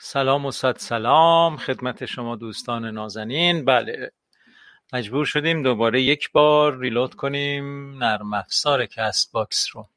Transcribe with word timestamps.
سلام 0.00 0.46
و 0.46 0.50
صد 0.50 0.76
سلام. 0.76 1.56
خدمت 1.56 2.06
شما 2.06 2.36
دوستان 2.36 2.84
نازنین. 2.84 3.64
بله 3.64 4.12
مجبور 4.92 5.24
شدیم 5.24 5.62
دوباره 5.62 6.02
یک 6.02 6.32
بار 6.32 6.78
reload 6.78 7.14
کنیم. 7.14 7.98
نرم 8.04 8.34
افزار 8.34 8.86
CastBox 8.86 9.66
رو. 9.72 9.88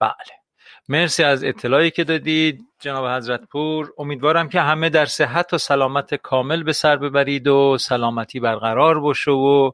بله. 0.00 0.42
مرسی 0.88 1.22
از 1.22 1.44
اطلاعی 1.44 1.90
که 1.90 2.04
دادید 2.04 2.60
جناب 2.80 3.16
حضرت 3.16 3.44
پور 3.44 3.92
امیدوارم 3.98 4.48
که 4.48 4.60
همه 4.60 4.88
در 4.88 5.06
صحت 5.06 5.54
و 5.54 5.58
سلامت 5.58 6.14
کامل 6.14 6.62
به 6.62 6.72
سر 6.72 6.96
ببرید 6.96 7.48
و 7.48 7.78
سلامتی 7.78 8.40
برقرار 8.40 9.00
باشه 9.00 9.30
و 9.30 9.70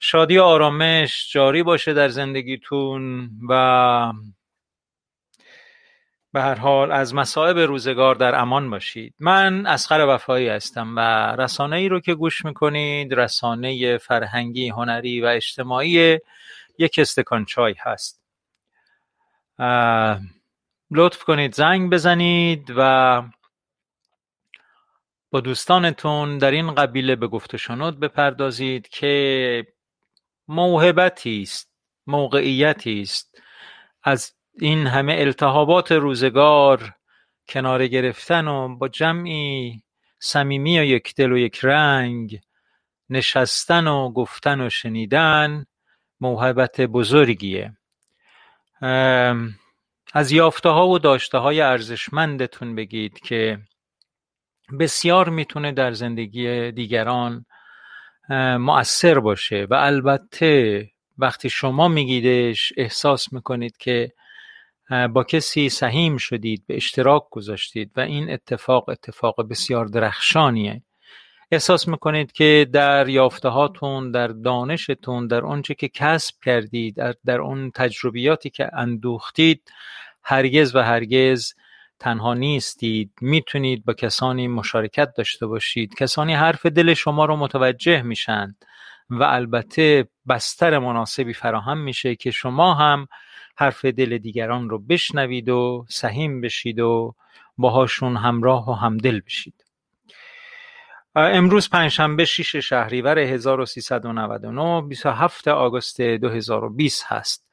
شادی 0.00 0.38
و 0.38 0.42
آرامش 0.42 1.32
جاری 1.32 1.62
باشه 1.62 1.92
در 1.92 2.08
زندگیتون 2.08 3.30
و 3.48 4.12
به 6.38 6.44
هر 6.44 6.54
حال 6.54 6.92
از 6.92 7.14
مصائب 7.14 7.58
روزگار 7.58 8.14
در 8.14 8.34
امان 8.34 8.70
باشید. 8.70 9.14
من 9.20 9.66
اسقر 9.66 10.14
وفایی 10.14 10.48
هستم 10.48 10.96
و 10.96 11.00
رسانه 11.42 11.76
ای 11.76 11.88
رو 11.88 12.00
که 12.00 12.14
گوش 12.14 12.44
می‌کنید 12.44 13.14
رسانه 13.14 13.98
فرهنگی 13.98 14.68
هنری 14.68 15.20
و 15.20 15.26
اجتماعی 15.26 16.18
یک 16.78 16.98
استکان 16.98 17.44
چای 17.44 17.74
هست. 17.78 18.22
لطف 20.90 21.24
کنید 21.24 21.54
زنگ 21.54 21.90
بزنید 21.90 22.72
و 22.76 23.22
با 25.30 25.40
دوستانتون 25.40 26.38
در 26.38 26.50
این 26.50 26.74
قبیله 26.74 27.16
به 27.16 27.26
گفت 27.26 27.56
شنود 27.56 28.00
بپردازید 28.00 28.88
که 28.88 29.66
موهبتی 30.48 31.42
است 31.42 31.72
موقعیتی 32.06 33.00
است 33.02 33.42
از 34.02 34.37
این 34.60 34.86
همه 34.86 35.16
التهابات 35.18 35.92
روزگار 35.92 36.92
کناره 37.48 37.88
گرفتن 37.88 38.48
و 38.48 38.76
با 38.76 38.88
جمعی 38.88 39.82
صمیمی 40.20 40.80
و 40.80 40.84
یک 40.84 41.14
دل 41.14 41.32
و 41.32 41.38
یک 41.38 41.58
رنگ 41.62 42.40
نشستن 43.10 43.86
و 43.86 44.12
گفتن 44.12 44.60
و 44.60 44.70
شنیدن 44.70 45.64
موهبت 46.20 46.80
بزرگیه. 46.80 47.72
از 50.12 50.32
یافته 50.32 50.68
ها 50.68 50.88
و 50.88 50.98
داشته 50.98 51.38
های 51.38 51.60
ارزشمندتون 51.60 52.74
بگید 52.74 53.20
که 53.20 53.58
بسیار 54.80 55.28
می‌تونه 55.28 55.72
در 55.72 55.92
زندگی 55.92 56.72
دیگران 56.72 57.46
مؤثر 58.58 59.18
باشه 59.18 59.66
و 59.70 59.74
البته 59.74 60.90
وقتی 61.18 61.50
شما 61.50 61.88
میگیدش 61.88 62.72
احساس 62.76 63.32
می‌کنید 63.32 63.76
که 63.76 64.12
با 64.90 65.24
کسی 65.24 65.68
سهیم 65.68 66.16
شدید 66.16 66.64
به 66.66 66.76
اشتراک 66.76 67.22
گذاشتید 67.30 67.90
و 67.96 68.00
این 68.00 68.30
اتفاق 68.30 68.88
اتفاق 68.88 69.48
بسیار 69.48 69.86
درخشانیه. 69.86 70.82
احساس 71.50 71.88
می‌کنید 71.88 72.32
که 72.32 72.66
در 72.72 73.08
یافته 73.08 73.48
هاتون 73.48 74.10
در 74.10 74.28
دانشتون 74.28 75.26
در 75.26 75.44
آنچه 75.44 75.74
که 75.74 75.88
کسب 75.88 76.34
کردید 76.44 76.96
در, 76.96 77.14
در 77.24 77.40
اون 77.40 77.70
تجربیاتی 77.70 78.50
که 78.50 78.70
اندوختید 78.72 79.72
هرگز 80.22 80.76
و 80.76 80.78
هرگز 80.78 81.52
تنها 81.98 82.34
نیستید. 82.34 83.10
می‌تونید 83.20 83.84
با 83.84 83.92
کسانی 83.92 84.48
مشارکت 84.48 85.12
داشته 85.16 85.46
باشید. 85.46 85.94
کسانی 85.94 86.34
حرف 86.34 86.66
دل 86.66 86.94
شما 86.94 87.24
رو 87.24 87.36
متوجه 87.36 88.02
میشن 88.02 88.56
و 89.10 89.22
البته 89.22 90.08
بستر 90.28 90.78
مناسبی 90.78 91.34
فراهم 91.34 91.78
میشه 91.78 92.14
که 92.14 92.30
شما 92.30 92.74
هم 92.74 93.06
حرف 93.58 93.84
دل 93.84 94.18
دیگران 94.18 94.70
رو 94.70 94.78
بشنوید 94.78 95.48
و 95.48 95.86
سهیم 95.88 96.40
بشید 96.40 96.80
و 96.80 97.14
باهاشون 97.56 98.16
همراه 98.16 98.70
و 98.70 98.72
همدل 98.72 99.20
بشید. 99.20 99.64
امروز 101.14 101.70
پنجشنبه 101.70 102.24
6 102.24 102.56
شهریور 102.56 103.18
1399 103.18 104.82
27 104.82 105.48
آگوست 105.48 106.00
2020 106.00 107.04
هست. 107.06 107.48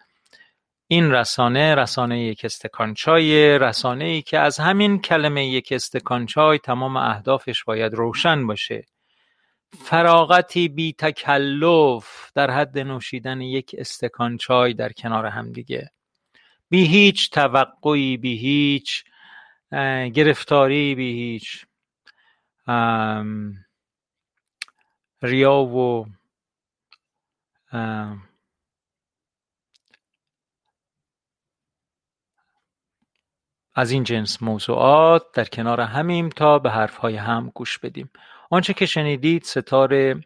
این 0.87 1.11
رسانه 1.11 1.75
رسانه 1.75 2.23
یک 2.23 2.45
استکان 2.45 2.93
چای 2.93 3.59
رسانه 3.59 4.05
ای 4.05 4.21
که 4.21 4.39
از 4.39 4.59
همین 4.59 5.01
کلمه 5.01 5.47
یک 5.47 5.71
استکان 5.71 6.25
چای 6.25 6.59
تمام 6.59 6.97
اهدافش 6.97 7.63
باید 7.63 7.93
روشن 7.93 8.47
باشه. 8.47 8.85
فراغتی 9.83 10.67
بی 10.67 10.93
تکلف 10.93 12.31
در 12.35 12.51
حد 12.51 12.79
نوشیدن 12.79 13.41
یک 13.41 13.75
استکان 13.77 14.37
چای 14.37 14.73
در 14.73 14.91
کنار 14.91 15.25
همدیگه 15.25 15.91
بی 16.69 16.85
هیچ 16.85 17.31
توقعی 17.31 18.17
بی 18.17 18.37
هیچ 18.37 19.03
گرفتاری 20.13 20.95
بی 20.95 21.13
هیچ 21.13 21.65
ریا 25.21 25.53
و 25.53 26.05
از 33.75 33.91
این 33.91 34.03
جنس 34.03 34.43
موضوعات 34.43 35.31
در 35.33 35.45
کنار 35.45 35.81
همیم 35.81 36.29
تا 36.29 36.59
به 36.59 36.71
حرفهای 36.71 37.15
هم 37.15 37.51
گوش 37.55 37.79
بدیم. 37.79 38.09
آنچه 38.49 38.73
که 38.73 38.85
شنیدید 38.85 39.43
ستاره 39.43 40.21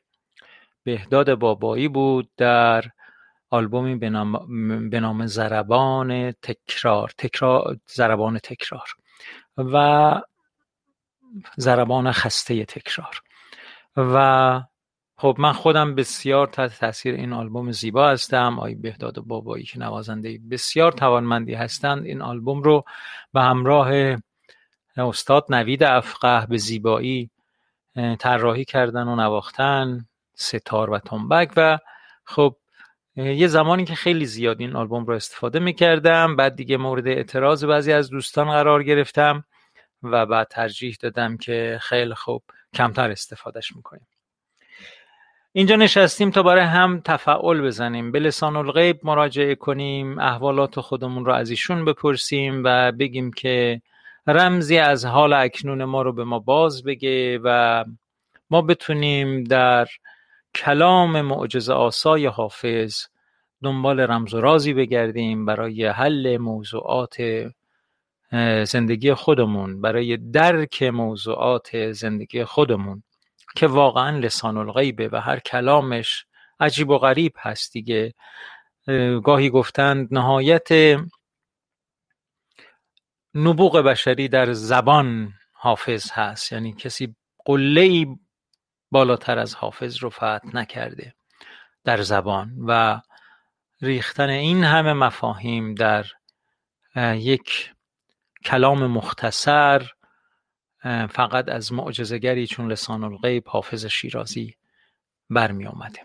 بهداد 0.84 1.36
بابایی 1.36 1.88
بود 1.88 2.30
در 2.38 2.84
آلبومی 3.50 3.96
به 4.90 5.00
نام 5.00 5.26
زربان 5.26 6.32
تکرار 6.32 7.12
تکرار 7.18 7.78
زربان 7.86 8.40
تکرار 8.40 8.88
و 9.58 10.22
زربان 11.58 12.12
خسته 12.12 12.66
تکرار. 12.66 13.22
و 13.98 14.62
خب 15.18 15.36
من 15.40 15.54
خودم 15.54 15.96
بسیار 15.96 16.48
تحت 16.48 16.80
تاثیر 16.80 17.16
این 17.16 17.34
آلبوم 17.34 17.72
زیبا 17.72 18.10
هستم. 18.10 18.60
آی 18.60 18.76
بهداد 18.76 19.20
بابایی 19.20 19.64
که 19.64 19.80
نوازنده 19.80 20.40
بسیار 20.52 20.92
توانمندی 20.92 21.54
هستند 21.54 22.06
این 22.06 22.22
آلبوم 22.22 22.62
رو 22.62 22.84
به 23.34 23.42
همراه 23.42 24.18
استاد 24.98 25.46
نوید 25.50 25.84
افقه 25.84 26.46
به 26.46 26.58
زیبایی 26.58 27.30
طراحی 28.20 28.66
کردن 28.66 29.08
و 29.08 29.16
نواختن 29.16 30.08
ستار 30.36 30.90
و 30.90 31.00
تنبک 31.00 31.52
و 31.58 31.78
خب 32.24 32.56
یه 33.16 33.48
زمانی 33.48 33.86
که 33.86 33.96
خیلی 33.96 34.26
زیاد 34.26 34.62
این 34.62 34.76
آلبوم 34.76 35.06
رو 35.06 35.14
استفاده 35.14 35.60
می‌کردم 35.60 36.36
بعد 36.36 36.56
دیگه 36.56 36.78
مورد 36.78 37.08
اعتراض 37.08 37.66
بعضی 37.66 37.92
از 37.92 38.10
دوستان 38.10 38.48
قرار 38.48 38.84
گرفتم 38.84 39.44
و 40.04 40.26
بعد 40.26 40.48
ترجیح 40.48 40.98
دادم 41.02 41.38
که 41.38 41.80
خیلی 41.82 42.14
خوب 42.14 42.44
کمتر 42.74 43.12
استفادهش 43.12 43.76
می‌کنیم. 43.76 44.08
اینجا 45.52 45.76
نشستیم 45.76 46.32
تا 46.32 46.44
برای 46.44 46.64
هم 46.64 47.02
تفعول 47.06 47.62
بزنیم. 47.62 48.12
به 48.12 48.20
لسان 48.20 48.56
الغیب 48.56 49.00
مراجعه 49.04 49.56
کنیم 49.56 50.20
احوالات 50.20 50.80
خودمون 50.80 51.26
رو 51.26 51.34
از 51.34 51.50
ایشون 51.50 51.86
بپرسیم 51.86 52.62
و 52.66 52.92
بگیم 52.92 53.34
که 53.34 53.82
رمزی 54.28 54.78
از 54.78 55.06
حال 55.06 55.34
اکنون 55.34 55.84
ما 55.84 56.02
رو 56.02 56.14
به 56.14 56.24
ما 56.24 56.40
باز 56.40 56.84
بگه 56.84 57.40
و 57.44 57.86
ما 58.50 58.62
بتونیم 58.62 59.44
در 59.44 59.88
کلام 60.56 61.22
معجزه 61.22 61.74
آسای 61.74 62.26
حافظ. 62.26 63.06
دنبال 63.64 64.00
رمز 64.00 64.34
و 64.34 64.42
رازی 64.42 64.74
بگردیم 64.74 65.46
برای 65.46 65.86
حل 65.86 66.38
موضوعات 66.38 67.18
زندگی 68.64 69.14
خودمون 69.14 69.82
برای 69.82 70.18
درک 70.18 70.84
موضوعات 70.84 71.92
زندگی 71.92 72.44
خودمون 72.44 73.04
که 73.56 73.68
واقعا 73.68 74.20
لسان 74.20 74.58
الغیبه 74.58 75.10
و 75.12 75.16
هر 75.16 75.40
کلامش 75.40 76.26
عجیب 76.60 76.90
و 76.90 76.98
غریب 76.98 77.34
هست 77.38 77.74
دیگه. 77.74 78.14
گاهی 79.24 79.50
گفتند 79.50 80.08
نهایت 80.12 80.68
نبوغ 83.36 83.78
بشری 83.78 84.28
در 84.28 84.54
زبان 84.54 85.34
حافظ 85.54 86.12
هست. 86.12 86.52
یعنی 86.52 86.74
کسی 86.74 87.16
قله 87.46 88.06
بالاتر 88.92 89.40
از 89.40 89.56
حافظ 89.56 90.04
رو 90.04 90.10
فتح 90.10 90.40
نکرده 90.54 91.14
در 91.84 92.02
زبان 92.02 92.56
و 92.68 93.02
ریختن 93.82 94.30
این 94.30 94.64
همه 94.64 94.94
مفاهیم 94.94 95.74
در 95.76 96.06
یک 97.14 97.72
کلام 98.46 98.88
مختصر 98.88 99.88
فقط 101.10 101.50
از 101.50 101.74
معجزگری 101.74 102.48
چون 102.48 102.72
لسان 102.72 103.04
الغیب 103.04 103.44
حافظ 103.48 103.86
شیرازی 103.86 104.56
برمی 105.30 105.68
آمده 105.68 106.00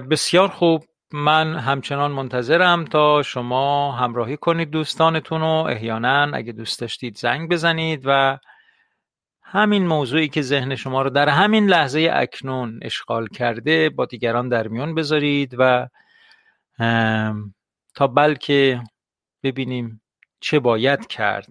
بسیار 0.00 0.48
خوب. 0.48 0.84
من 1.12 1.58
همچنان 1.58 2.10
منتظرم 2.10 2.84
تا 2.84 3.22
شما 3.22 3.92
همراهی 3.92 4.36
کنید 4.36 4.70
دوستانتون 4.70 5.42
و 5.42 5.66
احیانا 5.70 6.30
اگه 6.34 6.52
دوست 6.52 6.80
داشتید 6.80 7.16
زنگ 7.16 7.50
بزنید 7.50 8.02
و 8.04 8.38
همین 9.54 9.86
موضوعی 9.86 10.28
که 10.28 10.42
ذهن 10.42 10.74
شما 10.74 11.02
رو 11.02 11.10
در 11.10 11.28
همین 11.28 11.66
لحظه 11.66 12.10
اکنون 12.12 12.80
اشغال 12.82 13.26
کرده 13.26 13.90
با 13.90 14.06
دیگران 14.06 14.48
در 14.48 14.68
میان 14.68 14.94
بذارید 14.94 15.56
و 15.58 15.88
تا 17.94 18.06
بلکه 18.06 18.82
ببینیم 19.42 20.02
چه 20.40 20.58
باید 20.58 21.06
کرد 21.06 21.48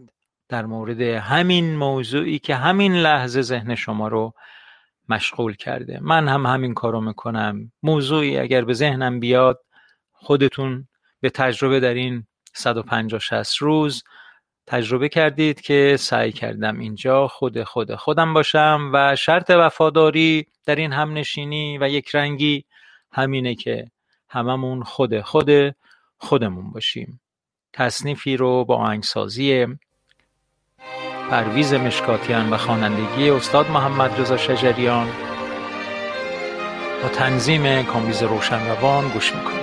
در 0.49 0.65
مورد 0.65 1.01
همین 1.01 1.75
موضوعی 1.75 2.39
که 2.39 2.55
همین 2.55 2.93
لحظه 2.93 3.41
ذهن 3.41 3.75
شما 3.75 4.07
رو 4.07 4.33
مشغول 5.09 5.55
کرده. 5.55 5.99
من 6.01 6.27
هم 6.27 6.45
همین 6.45 6.73
کارو 6.73 7.01
می‌کنم. 7.01 7.71
موضوعی 7.83 8.37
اگر 8.37 8.65
به 8.65 8.73
ذهنم 8.73 9.19
بیاد 9.19 9.59
خودتون 10.11 10.87
به 11.21 11.29
تجربه 11.29 11.79
در 11.79 11.93
این 11.93 12.27
150 12.53 13.19
60 13.19 13.57
روز 13.57 14.03
تجربه 14.67 15.09
کردید 15.09 15.61
که 15.61 15.95
سعی 15.99 16.31
کردم 16.31 16.79
اینجا 16.79 17.27
خود 17.27 17.63
خود 17.63 17.95
خودم 17.95 18.33
باشم 18.33 18.91
و 18.93 19.15
شرط 19.15 19.49
وفاداری 19.49 20.47
در 20.65 20.75
این 20.75 20.93
همنشینی 20.93 21.77
و 21.77 21.89
یک 21.89 22.15
رنگی 22.15 22.65
همینه 23.11 23.55
که 23.55 23.91
هممون 24.29 24.83
خود 24.83 25.21
خود 25.21 25.75
خودمون 26.17 26.71
باشیم. 26.71 27.21
تصنیفی 27.73 28.37
رو 28.37 28.65
با 28.65 28.75
آهنگسازی 28.75 29.67
پرویز 31.29 31.73
مشکاتیان 31.73 32.49
و 32.49 32.57
خوانندگی 32.57 33.29
استاد 33.29 33.69
محمد 33.69 34.21
رضا 34.21 34.37
شجریان 34.37 35.07
با 37.03 37.09
تنظیم 37.09 37.83
کامبیز 37.83 38.23
روان 38.23 39.09
گوش 39.09 39.35
می‌کنیم. 39.35 39.62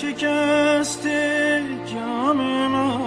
شکست 0.00 1.06
جام 1.86 2.36
ما 2.68 3.00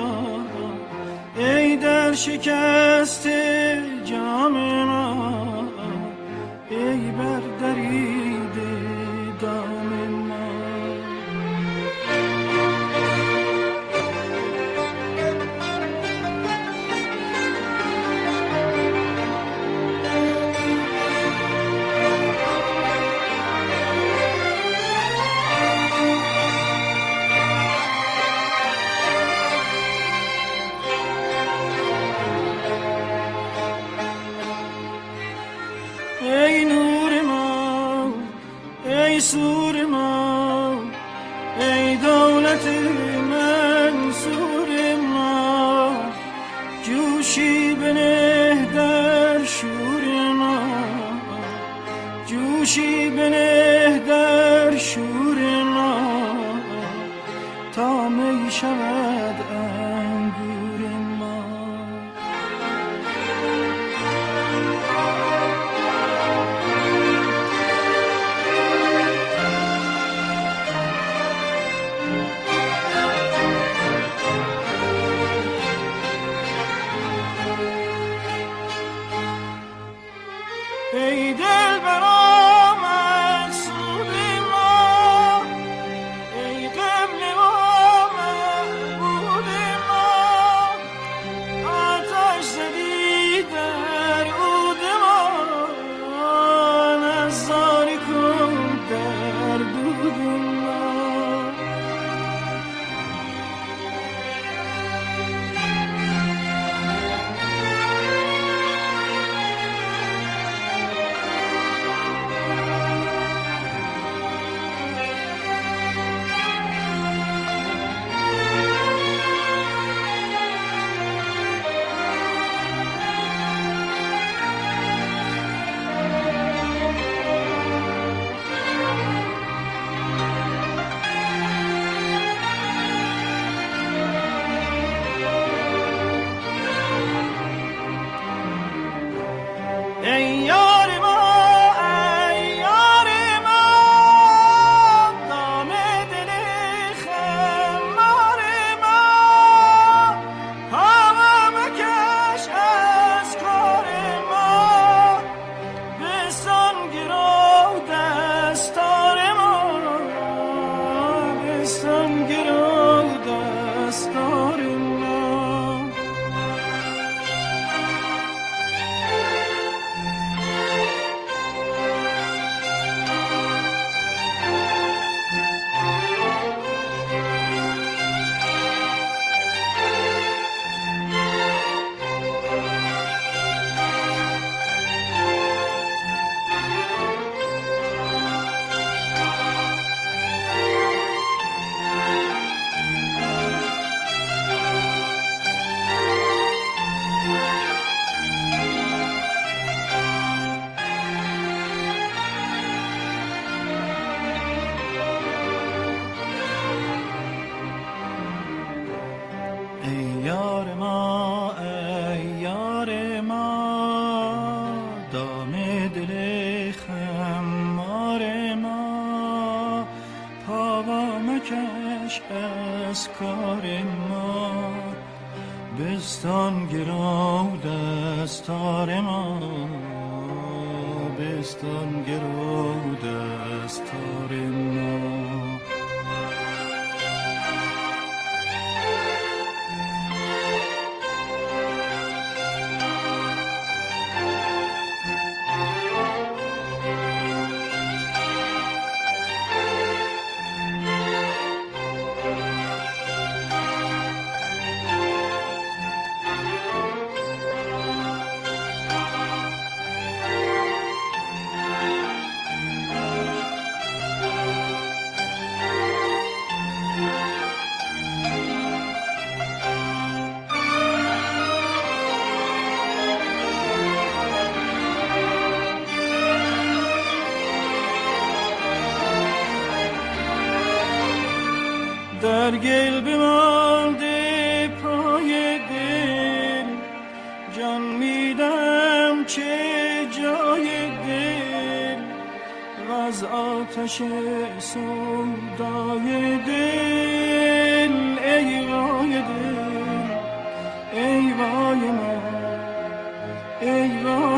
ای 1.38 1.78
در 1.78 2.14
شکست 2.14 2.83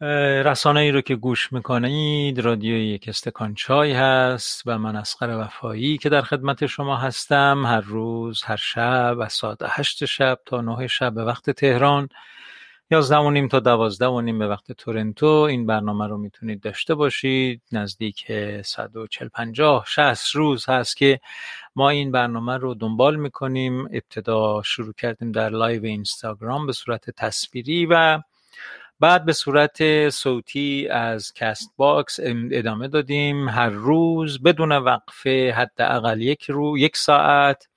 رسانه 0.00 0.80
ای 0.80 0.90
رو 0.90 1.00
که 1.00 1.16
گوش 1.16 1.52
می‌کنید 1.52 2.40
رادیو 2.40 2.76
یک 2.76 3.08
استکان 3.08 3.54
چای 3.54 3.92
هست 3.92 4.62
و 4.66 4.78
من 4.78 4.96
اصغر 4.96 5.38
وفایی 5.40 5.98
که 5.98 6.08
در 6.08 6.22
خدمت 6.22 6.66
شما 6.66 6.96
هستم 6.96 7.66
هر 7.66 7.80
روز 7.80 8.42
هر 8.42 8.56
شب 8.56 9.16
از 9.20 9.32
ساعت 9.32 9.58
هشت 9.62 10.04
شب 10.04 10.38
تا 10.46 10.60
نه 10.60 10.86
شب 10.86 11.14
به 11.14 11.24
وقت 11.24 11.50
تهران 11.50 12.08
یازده 12.90 13.16
و 13.16 13.30
نیم 13.30 13.48
تا 13.48 13.60
دوازده 13.60 14.06
و 14.06 14.20
نیم 14.20 14.38
به 14.38 14.46
وقت 14.46 14.72
تورنتو. 14.72 15.26
این 15.26 15.66
برنامه 15.66 16.06
رو 16.06 16.18
می‌تونید 16.18 16.60
داشته 16.60 16.94
باشید. 16.94 17.62
نزدیک 17.72 18.32
140 18.62 19.28
50 19.28 19.84
60 19.86 20.34
روز 20.34 20.68
هست 20.68 20.96
که 20.96 21.20
ما 21.76 21.90
این 21.90 22.12
برنامه 22.12 22.56
رو 22.56 22.74
دنبال 22.74 23.16
می‌کنیم. 23.16 23.80
ابتدا 23.80 24.62
شروع 24.62 24.92
کردیم 24.92 25.32
در 25.32 25.50
لایو 25.50 25.84
اینستاگرام 25.84 26.66
به 26.66 26.72
صورت 26.72 27.10
تصویری 27.10 27.86
و 27.86 28.20
بعد 29.00 29.24
به 29.24 29.32
صورت 29.32 30.08
صوتی 30.10 30.88
از 30.88 31.32
CastBox 31.32 32.20
ادامه 32.52 32.88
دادیم. 32.88 33.48
هر 33.48 33.68
روز 33.68 34.42
بدون 34.42 34.72
وقفه 34.72 35.54
حداقل 35.56 36.22
یک 36.22 36.44
رو 36.44 36.78
یک 36.78 36.96
ساعت. 36.96 37.68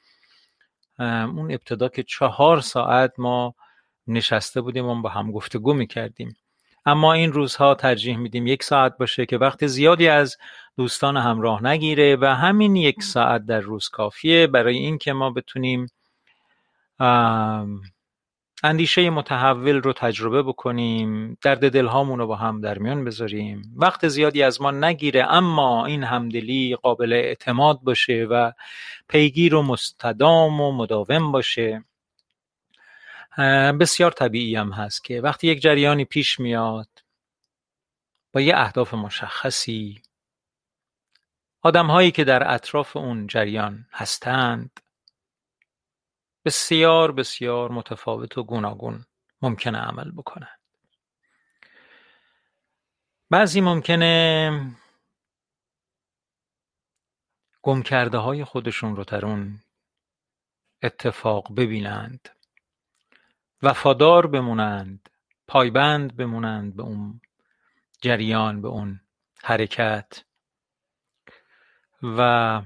اون 0.99 1.51
ابتدا 1.51 1.89
که 1.89 2.03
چهار 2.03 2.61
ساعت 2.61 3.13
ما 3.17 3.55
نشسته 4.07 4.61
بودیم 4.61 4.85
و 4.85 5.01
با 5.01 5.09
هم 5.09 5.31
گفتگو 5.31 5.73
می‌کردیم. 5.73 6.35
اما 6.85 7.13
این 7.13 7.33
روزها 7.33 7.75
ترجیح 7.75 8.17
میدیم 8.17 8.47
یک 8.47 8.63
ساعت 8.63 8.97
باشه 8.97 9.25
که 9.25 9.37
وقت 9.37 9.67
زیادی 9.67 10.07
از 10.07 10.37
دوستان 10.77 11.17
همراه 11.17 11.63
نگیره 11.63 12.15
و 12.15 12.25
همین 12.25 12.75
یک 12.75 13.03
ساعت 13.03 13.45
در 13.45 13.59
روز 13.59 13.89
کافیه 13.89 14.47
برای 14.47 14.77
اینکه 14.77 15.13
ما 15.13 15.29
بتونیم 15.29 15.87
اندیشه 18.63 19.09
متحول 19.09 19.75
رو 19.75 19.93
تجربه 19.93 20.43
بکنیم 20.43 21.37
درد 21.41 21.71
دلهامون 21.71 22.19
رو 22.19 22.27
با 22.27 22.35
هم 22.35 22.61
در 22.61 22.77
میان 22.77 23.05
بذاریم. 23.05 23.73
وقت 23.75 24.07
زیادی 24.07 24.43
از 24.43 24.61
ما 24.61 24.71
نگیره 24.71 25.33
اما 25.33 25.85
این 25.85 26.03
همدلی 26.03 26.75
قابل 26.75 27.13
اعتماد 27.13 27.79
باشه 27.81 28.27
و 28.29 28.51
پیگیر 29.07 29.55
و 29.55 29.61
مستدام 29.61 30.61
و 30.61 30.71
مداوم 30.71 31.31
باشه. 31.31 31.83
بسیار 33.79 34.11
طبیعی 34.11 34.55
هم 34.55 34.71
هست 34.71 35.03
که 35.03 35.21
وقتی 35.21 35.47
یک 35.47 35.61
جریانی 35.61 36.05
پیش 36.05 36.39
میاد 36.39 36.89
با 38.33 38.41
یه 38.41 38.57
اهداف 38.57 38.93
مشخصی 38.93 40.01
هایی 41.63 42.11
که 42.11 42.23
در 42.23 42.53
اطراف 42.53 42.97
اون 42.97 43.27
جریان 43.27 43.85
هستند 43.91 44.80
بسیار 46.45 47.11
بسیار 47.11 47.71
متفاوت 47.71 48.37
و 48.37 48.43
گوناگون 48.43 49.05
ممکنه 49.41 49.77
عمل 49.77 50.11
بکنند 50.11 50.59
بعضی 53.29 53.61
ممکنه 53.61 54.51
گم 57.61 57.81
کرده 57.81 58.17
های 58.17 58.43
خودشون 58.43 58.95
رو 58.95 59.03
در 59.03 59.25
اون 59.25 59.59
اتفاق 60.83 61.55
ببینند 61.55 62.29
وفادار 63.61 64.27
بمونند 64.27 65.09
پایبند 65.47 66.15
بمونند 66.15 66.75
به 66.75 66.83
اون 66.83 67.21
جریان 68.01 68.61
به 68.61 68.67
اون 68.67 69.01
حرکت 69.43 70.23
و 72.03 72.61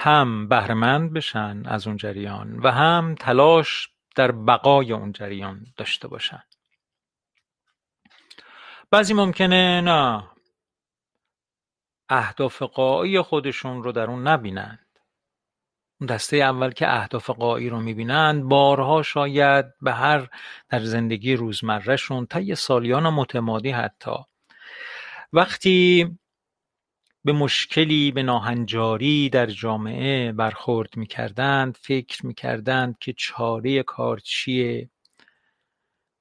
هم 0.00 0.48
بهرهمند 0.48 1.12
بشن 1.12 1.62
از 1.66 1.86
اون 1.86 1.96
جریان 1.96 2.58
و 2.58 2.70
هم 2.70 3.14
تلاش 3.14 3.88
در 4.16 4.32
بقای 4.32 4.92
اون 4.92 5.12
جریان 5.12 5.66
داشته 5.76 6.08
باشن. 6.08 6.42
بعضی 8.90 9.14
ممکنه 9.14 9.80
نه 9.80 10.30
اهداف 12.08 12.62
قایی 12.62 13.20
خودشون 13.20 13.82
رو 13.82 13.92
در 13.92 14.10
اون 14.10 14.28
نبینند. 14.28 14.86
اون 16.00 16.06
دسته 16.06 16.36
اول 16.36 16.70
که 16.70 16.94
اهداف 16.94 17.30
قایی 17.30 17.68
رو 17.68 17.80
می‌بینند 17.80 18.42
بارها 18.42 19.02
شاید 19.02 19.66
به 19.80 19.92
هر 19.92 20.28
در 20.68 20.80
زندگی 20.80 21.36
روزمرهشون 21.36 22.26
طی 22.26 22.54
سالیان 22.54 23.08
متمادی 23.08 23.70
حتی 23.70 24.16
وقتی 25.32 26.18
به 27.24 27.32
مشکلی 27.32 28.10
به 28.12 28.22
ناهنجاری 28.22 29.28
در 29.28 29.46
جامعه 29.46 30.32
برخورد 30.32 30.96
می‌کردند 30.96 31.76
فکر 31.80 32.26
می‌کردند 32.26 32.98
که 33.00 33.14
چاره 33.16 33.82
کار 33.82 34.18
چیه 34.18 34.90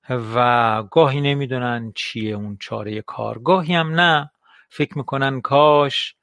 و 0.09 0.83
گاهی 0.83 1.21
نمی‌دونن 1.21 1.91
چیه 1.95 2.35
اون 2.35 2.57
چاره 2.59 3.01
کار. 3.01 3.39
گاهی 3.39 3.73
هم 3.73 3.99
نه. 3.99 4.31
فکر 4.69 4.97
می‌کنن 4.97 5.41
کاش 5.41 6.15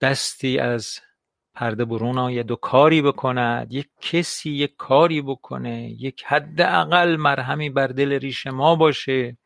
دستی 0.00 0.58
از 0.58 1.00
پرده 1.54 1.84
برون 1.84 2.18
آید 2.18 2.50
و 2.50 2.56
کاری 2.56 3.02
بکند 3.02 3.72
یک 3.72 3.88
کسی 4.00 4.50
یک 4.50 4.76
کاری 4.76 5.22
بکنه 5.22 5.90
یک 5.90 6.24
حداقل 6.26 7.16
مرهمی 7.16 7.70
بر 7.70 7.86
دل 7.86 8.12
ریش 8.12 8.46
ما 8.46 8.76
باشه. 8.76 9.36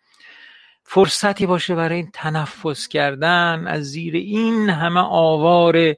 فرصتی 0.91 1.47
باشه 1.47 1.75
برای 1.75 2.07
تنفس 2.15 2.89
کردن 2.89 3.67
از 3.67 3.85
زیر 3.85 4.15
این 4.17 4.71
همه 4.71 5.01
آوار 5.01 5.95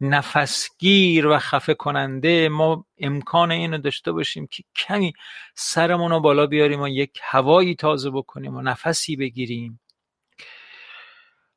نفسگیر 0.00 1.26
و 1.26 1.38
خفه 1.38 1.74
کننده 1.74 2.48
ما 2.48 2.86
امکان 2.98 3.50
اینو 3.50 3.78
داشته 3.78 4.12
باشیم 4.12 4.46
که 4.46 4.62
کمی 4.76 5.12
سرمون 5.54 6.10
رو 6.10 6.20
بالا 6.20 6.46
بیاریم 6.46 6.80
و 6.80 6.88
یک 6.88 7.20
هوایی 7.22 7.74
تازه 7.74 8.10
بکنیم 8.10 8.56
و 8.56 8.62
نفسی 8.62 9.16
بگیریم. 9.16 9.80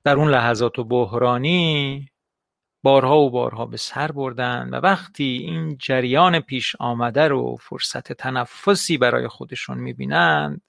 در 0.03 0.15
اون 0.15 0.29
لحظات 0.29 0.79
و 0.79 0.83
بحرانی 0.83 2.09
بارها 2.83 3.19
و 3.19 3.29
بارها 3.29 3.65
به 3.65 3.77
سر 3.77 4.11
بردن 4.11 4.69
و 4.69 4.75
وقتی 4.75 5.23
این 5.23 5.77
جریان 5.77 6.39
پیش 6.39 6.75
آمده 6.79 7.27
رو 7.27 7.55
فرصت 7.55 8.13
تنفسی 8.13 8.97
برای 8.97 9.27
خودشون 9.27 9.77
می‌بینند 9.77 10.61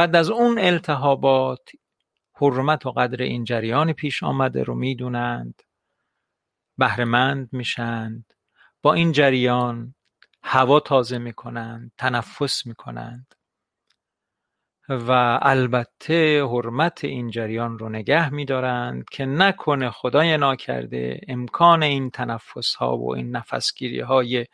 بعد 0.00 0.16
از 0.16 0.30
اون 0.30 0.58
التهابات 0.58 1.70
حرمت 2.34 2.86
و 2.86 2.90
قدر 2.90 3.22
این 3.22 3.44
جریان 3.44 3.92
پیش 3.92 4.22
آمده 4.22 4.62
رو 4.62 4.74
می‌دونند. 4.74 5.62
بهرهمند 6.78 7.48
میشند. 7.52 8.32
با 8.82 8.94
این 8.94 9.12
جریان 9.12 9.94
هوا 10.42 10.80
تازه 10.80 11.18
می‌کنند 11.18 11.92
تنفس 11.98 12.66
می‌کنند. 12.66 13.34
و 14.88 15.38
البته 15.42 16.44
حرمت 16.44 17.04
این 17.04 17.30
جریان 17.30 17.78
رو 17.78 17.88
نگه 17.88 18.30
میدارند 18.30 19.04
که 19.12 19.24
نکنه 19.24 19.90
خدای 19.90 20.36
ناکرده 20.36 21.20
امکان 21.28 21.82
این 21.82 22.10
تنفس 22.10 22.74
ها 22.74 22.98
و 22.98 23.14
این 23.14 23.36
نفسگیری 23.36 24.00
های 24.00 24.46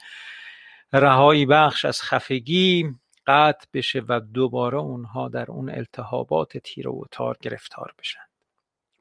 رهایی 0.93 1.47
بخش 1.47 1.85
از 1.85 2.03
خفگی 2.03 2.91
قطع 3.27 3.67
بشه 3.75 4.03
و 4.09 4.21
دوباره 4.21 4.79
اونها 4.79 5.29
در 5.29 5.51
اون 5.51 5.71
التهابات 5.71 6.59
تیر 6.59 6.89
و 6.89 7.07
تار 7.11 7.37
گرفتار 7.41 7.95
بشن. 7.99 8.21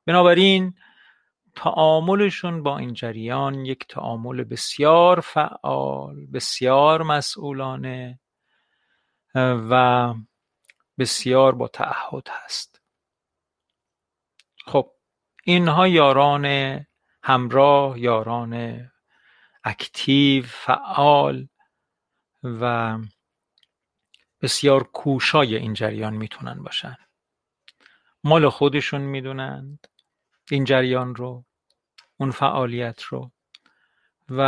بنابراین 0.06 0.74
تعاملشون 1.56 2.64
با 2.64 2.78
این 2.78 2.94
جریان 2.94 3.66
یک 3.66 3.88
تعامل 3.88 4.44
بسیار 4.44 5.20
فعال 5.20 6.26
بسیار 6.26 7.04
مسئولانه 7.04 8.20
و 9.36 10.14
بسیار 10.98 11.56
با 11.56 11.68
تعهد 11.68 12.28
هست. 12.32 12.82
خب 14.66 14.92
اینها 15.44 15.88
یاران 15.88 16.46
همراه 17.24 18.00
یاران 18.00 18.86
اکتیو 19.64 20.46
فعال 20.48 21.48
و 22.44 22.98
بسیار 24.46 24.84
کوشای 24.84 25.56
این 25.56 25.74
جریان 25.74 26.14
می‌تونن 26.14 26.64
باشن. 26.64 26.98
مال 28.24 28.50
خودشون 28.50 29.02
می‌دونند 29.02 29.88
این 30.52 30.64
جریان 30.64 31.16
رو 31.16 31.46
اون 32.18 32.32
فعالیت 32.32 33.02
رو 33.02 33.32
و 34.30 34.42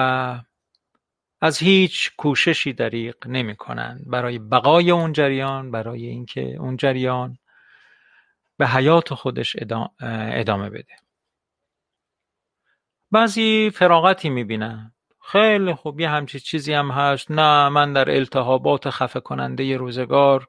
از 1.42 1.58
هیچ 1.58 2.12
کوششی 2.18 2.74
دریغ 2.74 3.28
نمی 3.28 3.56
کنند 3.56 4.10
برای 4.10 4.40
بقای 4.40 4.92
اون 4.92 5.14
جریان 5.14 5.72
برای 5.72 6.06
اینکه 6.06 6.42
اون 6.42 6.78
جریان 6.78 7.38
به 8.58 8.68
حیات 8.68 9.14
خودش 9.14 9.56
ادامه 10.00 10.70
بده. 10.70 10.96
بعضی 13.12 13.72
فراغتی 13.76 14.30
می‌بینن. 14.30 14.94
خیلی 15.32 15.74
خوب. 15.74 16.00
یه 16.00 16.10
همچی 16.10 16.40
چیزی 16.40 16.74
هم 16.74 16.92
هست. 16.92 17.32
نه 17.32 17.70
من 17.70 17.94
در 17.94 18.10
التهابات 18.10 18.90
خفه 18.90 19.20
کننده 19.20 19.78
روزگار 19.78 20.48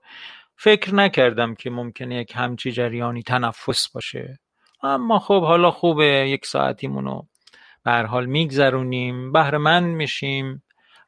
فکر 0.56 0.94
نکردم 0.94 1.54
که 1.54 1.70
ممکنه 1.70 2.14
یک 2.20 2.32
همچی 2.34 2.72
جریانی 2.72 3.22
تنفس 3.22 3.88
باشه. 3.88 4.38
اما 4.82 5.18
خب 5.18 5.42
حالا 5.42 5.70
خوبه. 5.70 6.04
یک 6.04 6.46
ساعتیمونو 6.46 7.22
به 7.84 7.90
هر 7.90 8.06
حال 8.06 8.26
میگذرونیم. 8.26 9.32
بهره 9.32 9.80
میشیم. 9.80 10.62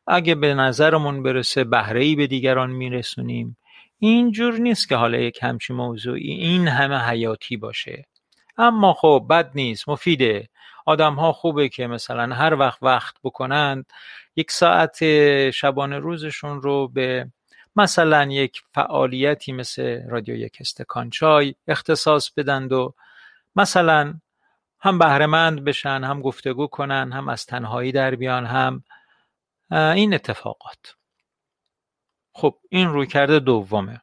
اگه 0.06 0.34
به 0.34 0.54
نظرمون 0.54 1.22
برسه 1.22 1.64
بهره 1.64 2.16
به 2.16 2.26
دیگران 2.26 2.70
میرسونیم. 2.70 3.56
اینجور 3.98 4.54
نیست 4.54 4.88
که 4.88 4.96
حالا 4.96 5.18
یک 5.18 5.38
همچی 5.42 5.72
موضوعی 5.72 6.32
این 6.32 6.68
همه 6.68 6.98
حیاتی 6.98 7.56
باشه. 7.56 8.04
اما 8.58 8.92
خب 8.92 9.26
بد 9.30 9.50
نیست. 9.54 9.88
مفیده. 9.88 10.48
آدم 10.86 11.14
ها 11.14 11.32
خوبه 11.32 11.68
که 11.68 11.86
مثلا 11.86 12.34
هر 12.34 12.54
وقت 12.54 12.82
وقت 12.82 13.14
بکنند 13.24 13.86
یک 14.36 14.50
ساعت 14.50 14.98
شبانه 15.50 15.98
روزشون 15.98 16.62
رو 16.62 16.88
به 16.88 17.30
مثلا 17.76 18.24
یک 18.24 18.62
فعالیتی 18.74 19.52
مثل 19.52 20.08
رادیو 20.08 20.36
یک 20.36 20.56
استکان 20.60 21.10
چای 21.10 21.54
اختصاص 21.68 22.30
بدند 22.30 22.72
و 22.72 22.94
مثلا 23.56 24.14
هم 24.80 24.98
بهرهمند 24.98 25.64
بشن 25.64 26.04
هم 26.04 26.22
گفتگو 26.22 26.66
کنن 26.66 27.12
هم 27.12 27.28
از 27.28 27.46
تنهایی 27.46 27.92
در 27.92 28.14
بیان 28.14 28.46
هم 28.46 28.84
این 29.70 30.14
اتفاقات. 30.14 30.96
خب 32.32 32.58
این 32.68 32.88
روی 32.88 33.06
کرده 33.06 33.38
دومه. 33.38 34.00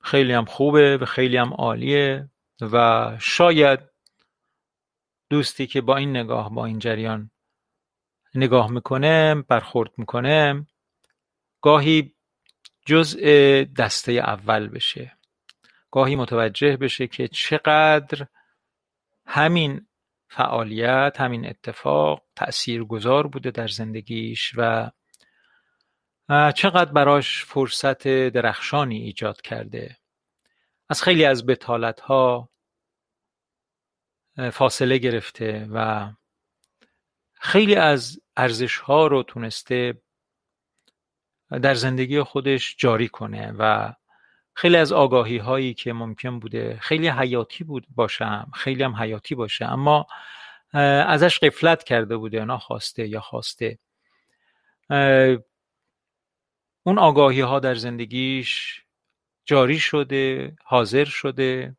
خیلی 0.00 0.32
هم 0.32 0.44
خوبه 0.44 0.96
و 0.96 1.04
خیلی 1.04 1.36
هم 1.36 1.54
عالیه. 1.54 2.28
و 2.60 3.16
شاید 3.20 3.80
دوستی 5.30 5.66
که 5.66 5.80
با 5.80 5.96
این 5.96 6.16
نگاه 6.16 6.54
با 6.54 6.66
این 6.66 6.78
جریان 6.78 7.30
نگاه 8.34 8.70
می‌کنه 8.70 9.34
برخورد 9.34 9.90
می‌کنه 9.98 10.66
گاهی 11.62 12.14
جزء 12.86 13.20
دسته 13.78 14.12
اول 14.12 14.68
بشه. 14.68 15.18
گاهی 15.90 16.16
متوجه 16.16 16.76
بشه 16.76 17.06
که 17.06 17.28
چقدر 17.28 18.26
همین 19.26 19.86
فعالیت 20.28 21.16
همین 21.20 21.46
اتفاق 21.46 22.24
گذار 22.88 23.26
بوده 23.26 23.50
در 23.50 23.68
زندگیش 23.68 24.52
و 24.56 24.90
چقدر 26.54 26.92
براش 26.92 27.44
فرصت 27.44 28.08
درخشانی 28.08 28.96
ایجاد 28.96 29.40
کرده. 29.40 29.96
از 30.88 31.02
خیلی 31.02 31.24
از 31.24 31.46
بتالت 31.46 32.00
ها 32.00 32.50
فاصله 34.52 34.98
گرفته 34.98 35.68
و 35.72 36.10
خیلی 37.34 37.74
از 37.74 38.20
ارزش 38.36 38.78
ها 38.78 39.06
رو 39.06 39.22
تونسته 39.22 40.02
در 41.50 41.74
زندگی 41.74 42.22
خودش 42.22 42.76
جاری 42.78 43.08
کنه 43.08 43.52
و 43.58 43.94
خیلی 44.54 44.76
از 44.76 44.92
آگاهی 44.92 45.38
هایی 45.38 45.74
که 45.74 45.92
ممکن 45.92 46.38
بوده 46.40 46.78
خیلی 46.80 47.08
حیاتی 47.08 47.64
بود 47.64 47.86
باشم 47.94 48.50
خیلی 48.54 48.82
هم 48.82 48.96
حیاتی 48.96 49.34
باشه 49.34 49.64
اما 49.64 50.06
ازش 51.06 51.38
قفلت 51.38 51.84
کرده 51.84 52.16
بوده 52.16 52.36
یا 52.36 52.58
خواسته. 52.58 53.08
یا 53.08 53.20
خواسته 53.20 53.78
اون 56.82 56.98
آگاهی 56.98 57.40
ها 57.40 57.60
در 57.60 57.74
زندگیش 57.74 58.82
جاری 59.46 59.78
شده 59.78 60.56
حاضر 60.64 61.04
شده 61.04 61.76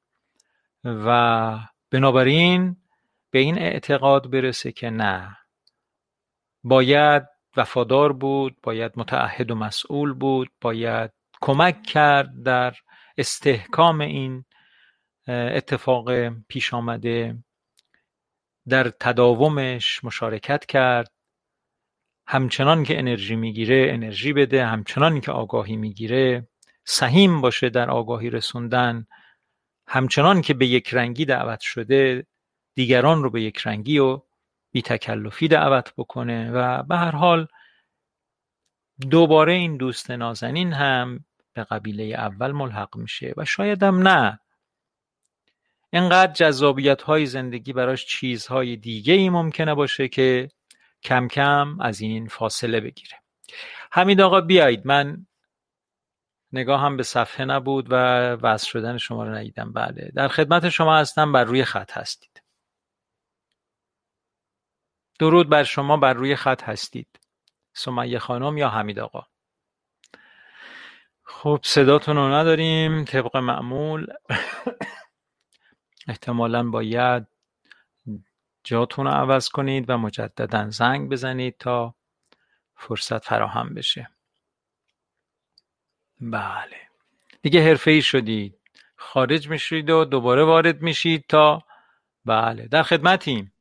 و 0.84 1.60
بنابراین 1.91 2.77
به 3.32 3.39
این 3.39 3.58
اعتقاد 3.58 4.32
برسه 4.32 4.71
که 4.71 4.89
نه 4.89 5.38
باید 6.63 7.23
وفادار 7.58 8.13
بود 8.13 8.58
باید 8.63 8.91
متعهد 8.95 9.51
و 9.51 9.56
مسئول 9.56 10.13
بود 10.13 10.51
باید 10.62 11.12
کمک 11.41 11.84
کرد 11.84 12.43
در 12.43 12.75
استحکام 13.17 14.01
این 14.01 14.45
اتفاق 15.27 16.30
پیش 16.30 16.73
آمده. 16.73 17.43
در 18.69 18.89
تداومش 18.89 20.03
مشارکت 20.03 20.65
کرد. 20.65 21.12
همچنان 22.27 22.84
که 22.84 22.99
انرژی 22.99 23.36
می‌گیره 23.36 23.88
انرژی 23.89 24.34
بده 24.34 24.65
همچنان 24.65 25.21
که 25.21 25.32
آگاهی 25.32 25.75
می‌گیره. 25.75 26.47
سهیم 26.89 27.41
باشه 27.41 27.69
در 27.69 27.89
آگاهی 27.89 28.30
رسوندن. 28.30 29.08
همچنان 29.88 30.41
که 30.41 30.54
به 30.54 30.67
یک 30.67 30.93
رنگی 30.93 31.26
دعوت 31.26 31.60
شده 31.60 32.28
دیگران 32.76 33.23
رو 33.23 33.30
به 33.30 33.41
یک 33.41 33.58
رنگی 33.67 34.00
و 34.00 34.21
بی 34.71 34.82
تکلفی 34.82 35.47
دعوت 35.47 35.93
بکنه 35.97 36.52
و 36.52 36.84
به 36.84 36.97
هر 36.97 37.12
حال 37.12 37.47
دوباره 39.10 39.54
این 39.54 39.78
دوست 39.78 40.12
نازنین 40.12 40.73
هم 40.73 41.26
به 41.54 41.63
قبیله 41.63 42.04
اول 42.04 42.52
ملحق 42.52 42.97
میشه 42.97 43.34
و 43.38 43.45
شایدم 43.45 44.08
نه. 44.08 44.39
اینقدر 45.89 46.34
جذابیت 46.34 47.02
های 47.02 47.26
زندگی 47.26 47.73
براش 47.73 48.06
چیزهای 48.06 48.76
دیگه 48.76 49.13
ای 49.13 49.30
ممکنه 49.30 49.76
باشه 49.76 50.08
که 50.08 50.50
کم 51.04 51.28
کم 51.28 51.80
از 51.80 52.02
این 52.02 52.28
فاصله 52.28 52.80
بگیره. 52.80 53.17
حمید 53.91 54.21
آقا 54.21 54.41
بیایید 54.41 54.88
من 54.88 55.26
نگاهم 56.51 56.97
به 56.97 57.03
صفحه 57.03 57.45
نبود 57.45 57.88
و 57.91 57.95
وصل 58.41 58.67
شدن 58.67 58.97
شما 58.97 59.23
رو 59.23 59.36
ندیدم. 59.36 59.73
بله. 59.73 60.12
در 60.15 60.27
خدمت 60.27 60.69
شما 60.69 60.97
هستم. 60.97 61.31
بر 61.31 61.43
روی 61.43 61.65
خط 61.65 61.91
هستید. 61.91 62.43
درود 65.19 65.49
بر 65.49 65.63
شما. 65.63 65.97
بر 65.97 66.13
روی 66.13 66.36
خط 66.36 66.63
هستید. 66.63 67.19
سمیه 67.73 68.19
خانم 68.19 68.57
یا 68.57 68.69
حمید 68.69 68.99
آقا؟ 68.99 69.27
خب 71.23 71.60
صداتون 71.63 72.15
رو 72.15 72.33
نداریم. 72.33 73.05
طبق 73.05 73.38
معمول. 73.38 74.07
احتمالا 76.07 76.69
باید 76.69 77.27
جاتون 78.63 79.05
رو 79.05 79.12
عوض 79.12 79.49
کنید 79.49 79.89
و 79.89 79.97
مجددا 79.97 80.69
زنگ 80.69 81.10
بزنید 81.10 81.57
تا 81.57 81.95
فرصت 82.75 83.25
فراهم 83.25 83.73
بشه. 83.73 84.16
بله. 86.21 86.77
دیگه 87.41 87.63
حرفه 87.63 87.91
ای 87.91 88.01
شدید. 88.01 88.56
خارج 88.95 89.49
میشید 89.49 89.89
و 89.89 90.06
دوباره 90.06 90.43
وارد 90.43 90.82
میشید 90.82 91.25
تا 91.30 91.63
بله. 92.25 92.67
در 92.67 92.84
خدمتیم. 92.84 93.53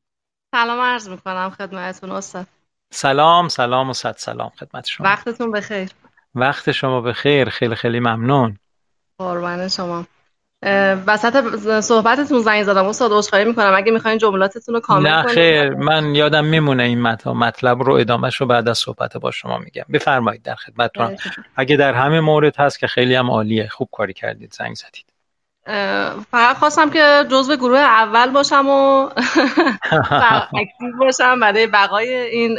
سلام 0.51 0.79
عرض 0.79 1.09
می‌کنم 1.09 1.49
خدمتتون 1.49 2.11
استاد. 2.11 2.47
سلام 2.89 3.47
سلام 3.47 3.89
و 3.89 3.93
صد 3.93 4.15
سلام 4.17 4.49
خدمت 4.49 4.85
شما. 4.85 5.07
وقتتون 5.07 5.51
بخیر. 5.51 5.89
وقت 6.35 6.71
شما 6.71 7.01
بخیر. 7.01 7.49
خیلی 7.49 7.75
خیلی 7.75 7.99
ممنون. 7.99 8.57
قربان 9.17 9.67
شما. 9.67 10.05
وسط 11.07 11.55
صحبتتون 11.79 12.39
زنگ 12.39 12.63
زدم. 12.63 12.85
استاد 12.85 13.11
عذرخواهی 13.13 13.45
می‌کنم. 13.45 13.73
اگه 13.75 13.91
می‌خواین 13.91 14.17
جملاتتون 14.17 14.75
رو 14.75 14.81
کامل 14.81 15.09
نه 15.09 15.23
خیر. 15.23 15.69
من 15.69 16.15
یادم 16.15 16.45
میمونه 16.45 16.83
این 16.83 17.01
مطلب 17.25 17.83
رو 17.83 17.93
ادامهش 17.93 18.35
رو 18.35 18.45
بعد 18.47 18.69
از 18.69 18.77
صحبت 18.77 19.17
با 19.17 19.31
شما 19.31 19.57
میگم. 19.57 19.83
بفرمایید 19.93 20.43
در 20.43 20.55
خدمتتونم 20.55 21.15
اگه 21.55 21.77
در 21.77 21.93
همه 21.93 22.19
مورد 22.19 22.55
هست 22.55 22.79
که 22.79 22.87
خیلی 22.87 23.15
هم 23.15 23.31
عالیه 23.31 23.67
خوب 23.67 23.89
کاری 23.91 24.13
کردید 24.13 24.53
زنگ 24.53 24.75
زدید. 24.75 25.05
فقط 26.31 26.57
خواستم 26.57 26.89
که 26.89 27.25
جزو 27.31 27.55
گروه 27.55 27.79
اول 27.79 28.29
باشم 28.29 28.69
و 28.69 29.01
اکتیو 30.61 30.97
باشم. 30.99 31.39
برای 31.39 31.67
بقای 31.67 32.13
این 32.13 32.55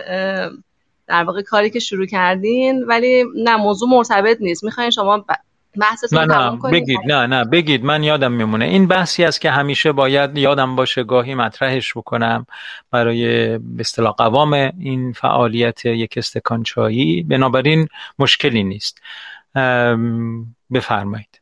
در 1.07 1.25
واقع 1.25 1.43
کاری 1.43 1.71
که 1.71 1.79
شروع 1.79 2.07
کردین. 2.07 2.85
ولی 2.85 3.25
نه 3.45 3.57
موضوع 3.57 3.89
مرتبط 3.89 4.37
نیست. 4.41 4.65
می‌خواین 4.65 4.91
شما 4.91 5.25
نه 6.13 6.25
نه 6.25 6.59
بگید 6.73 7.01
نه 7.07 7.27
نه 7.27 7.45
بگید 7.45 7.85
من 7.85 8.03
یادم 8.03 8.33
میمونه. 8.33 8.65
این 8.65 8.87
بحثی 8.87 9.25
است 9.25 9.41
که 9.41 9.51
همیشه 9.51 9.93
باید 9.93 10.39
یادم 10.39 10.77
باشه 10.77 11.05
گاهی 11.05 11.35
مطرحش 11.35 11.97
بکنم 11.97 12.47
برای 12.91 13.59
به 13.59 13.81
اصطلاح 13.81 14.13
قوام 14.13 14.53
این 14.53 15.13
فعالیت 15.13 15.85
یک 15.85 16.15
استکان 16.17 16.63
چایی 16.63 17.23
بنابراین 17.23 17.89
مشکلی 18.19 18.65
نیست. 18.65 19.03
بفرمایید. 20.73 21.41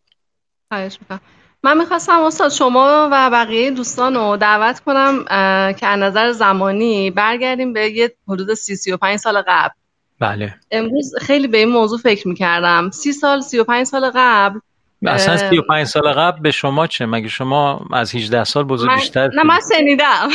خواهش 0.69 0.99
می‌کنم. 1.01 1.21
من 1.63 1.79
می‌خواستم 1.79 2.21
استاد 2.21 2.51
شما 2.51 3.09
و 3.13 3.31
بقیه 3.31 3.71
دوستان 3.71 4.15
رو 4.15 4.37
دعوت 4.37 4.81
کنم 4.81 5.25
که 5.73 5.87
از 5.87 5.99
نظر 5.99 6.33
زمانی 6.33 7.11
برگردیم 7.11 7.73
به 7.73 7.91
یه 7.91 8.15
حدود 8.29 8.55
سی 8.55 8.77
سی 8.77 8.93
و 8.93 8.97
پنج 8.97 9.17
سال 9.17 9.43
قبل. 9.47 9.75
بله. 10.21 10.55
امروز 10.71 11.15
خیلی 11.21 11.49
به 11.49 11.59
این 11.59 11.69
موضوع 11.69 11.99
فکر 11.99 12.29
می‌کردم. 12.29 12.91
سی 12.91 13.13
سال 13.13 13.41
سی 13.41 13.59
و 13.59 13.65
پنج 13.65 13.87
سال 13.87 14.11
قبل 14.15 14.61
اصلا 15.07 15.37
سی 15.37 15.59
و 15.59 15.63
پنج 15.63 15.87
سال 15.87 16.13
قبل 16.13 16.41
به 16.41 16.51
شما 16.51 16.87
چه؟ 16.87 17.07
مگه 17.07 17.29
شما 17.29 17.87
از 17.93 18.15
18 18.15 18.45
سال 18.45 18.65
بزرگ 18.65 18.95
بیشتر 18.95 19.29
نه 19.29 19.43
من 19.43 19.59
شنیدم. 19.73 20.29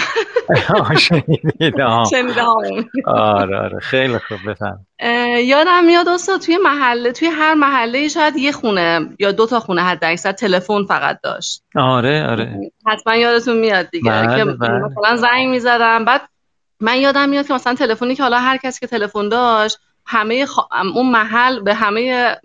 شنیدم 0.99 2.03
شنیدم. 2.11 2.55
آره 3.05 3.57
آره. 3.57 3.79
خیلی 3.79 4.17
خوب 4.17 4.37
بفهم. 4.47 4.85
یادم 5.43 5.83
میاد 5.85 6.07
استاد 6.07 6.41
توی 6.41 6.57
محله 6.57 7.11
توی 7.11 7.27
هر 7.27 7.53
محله 7.53 8.07
شاید 8.07 8.37
یه 8.37 8.51
خونه 8.51 9.09
یا 9.19 9.31
دو 9.31 9.47
تا 9.47 9.59
خونه 9.59 9.81
حد 9.81 10.03
اکثر 10.03 10.31
تلفن 10.31 10.85
فقط 10.85 11.19
داشت. 11.23 11.63
آره 11.75 12.27
آره. 12.27 12.71
حتما 12.87 13.15
یادتون 13.15 13.57
میاد 13.57 13.89
دیگه 13.89 14.11
بله، 14.11 14.37
که 14.37 14.45
بله. 14.45 14.79
مثلا 14.79 15.15
زنگ 15.15 15.47
می‌زدم 15.47 16.05
بعد 16.05 16.21
من 16.81 16.97
یادم 16.97 17.29
میاد 17.29 17.47
که 17.47 17.53
مثلا 17.53 17.75
تلفنی 17.75 18.15
که 18.15 18.23
حالا 18.23 18.39
هر 18.39 18.57
کسی 18.57 18.79
که 18.79 18.87
تلفن 18.87 19.29
داشت 19.29 19.77
همه 20.05 20.45
خ... 20.45 20.59
اون 20.95 21.11
محل 21.11 21.59
به 21.59 21.73
همه 21.73 22.35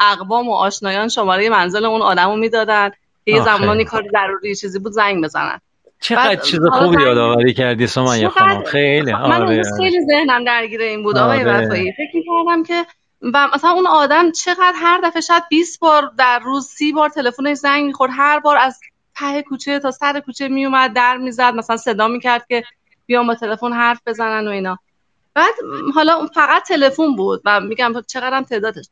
اقوام 0.00 0.48
و 0.48 0.52
آشنایان 0.52 1.08
شماره 1.08 1.48
منزل 1.48 1.84
اون 1.84 2.02
آدمو 2.02 2.36
می‌دادن 2.36 2.90
که 3.24 3.32
یه. 3.32 3.42
زمانی 3.42 3.84
کاری 3.84 4.08
ضروری 4.08 4.56
چیزی 4.56 4.78
بود 4.78 4.92
زنگ 4.92 5.24
بزنن 5.24 5.60
چقدر 6.00 6.36
چیز 6.36 6.60
خوبی 6.72 7.02
یادآوری 7.02 7.54
کردی 7.54 7.86
سمیه 7.86 8.20
چقدر- 8.20 8.30
خانم 8.30 8.62
خیلی 8.62 9.12
من 9.12 9.32
آره 9.32 9.44
آره. 9.44 9.62
خیلی 9.76 10.00
ذهنم 10.06 10.44
درگیر 10.44 10.80
این 10.80 11.02
بود 11.02 11.18
آقای 11.18 11.40
آره. 11.40 11.66
وفایی 11.66 11.92
فکر 11.92 12.16
می‌کردم 12.16 12.62
که 12.62 12.86
و 13.34 13.48
مثلا 13.54 13.70
اون 13.70 13.86
آدم 13.86 14.32
چقدر 14.32 14.72
هر 14.76 15.00
دفعه 15.04 15.20
شاید 15.20 15.42
20 15.50 15.80
بار 15.80 16.12
در 16.18 16.38
روز 16.38 16.66
30 16.66 16.92
بار 16.92 17.08
تلفنش 17.08 17.56
زنگ 17.56 17.86
می‌خورد 17.86 18.10
هر 18.14 18.40
بار 18.40 18.56
از 18.56 18.80
ته 19.16 19.42
کوچه 19.42 19.78
تا 19.78 19.90
سر 19.90 20.20
کوچه 20.20 20.48
میومد 20.48 20.92
در 20.92 21.16
می‌زد 21.16 21.54
مثلا 21.54 21.76
صدا 21.76 22.08
می‌کرد 22.08 22.46
که 22.48 22.64
بیام 23.12 23.26
با 23.26 23.34
تلفن 23.34 23.72
حرف 23.72 24.00
بزنن 24.06 24.48
و 24.48 24.50
اینا 24.50 24.78
بعد 25.34 25.54
حالا 25.94 26.14
اون 26.14 26.26
فقط 26.26 26.62
تلفن 26.68 27.16
بود 27.16 27.42
و 27.44 27.60
میگم 27.60 27.92
چقدرم 28.06 28.42
تعدادش 28.42 28.84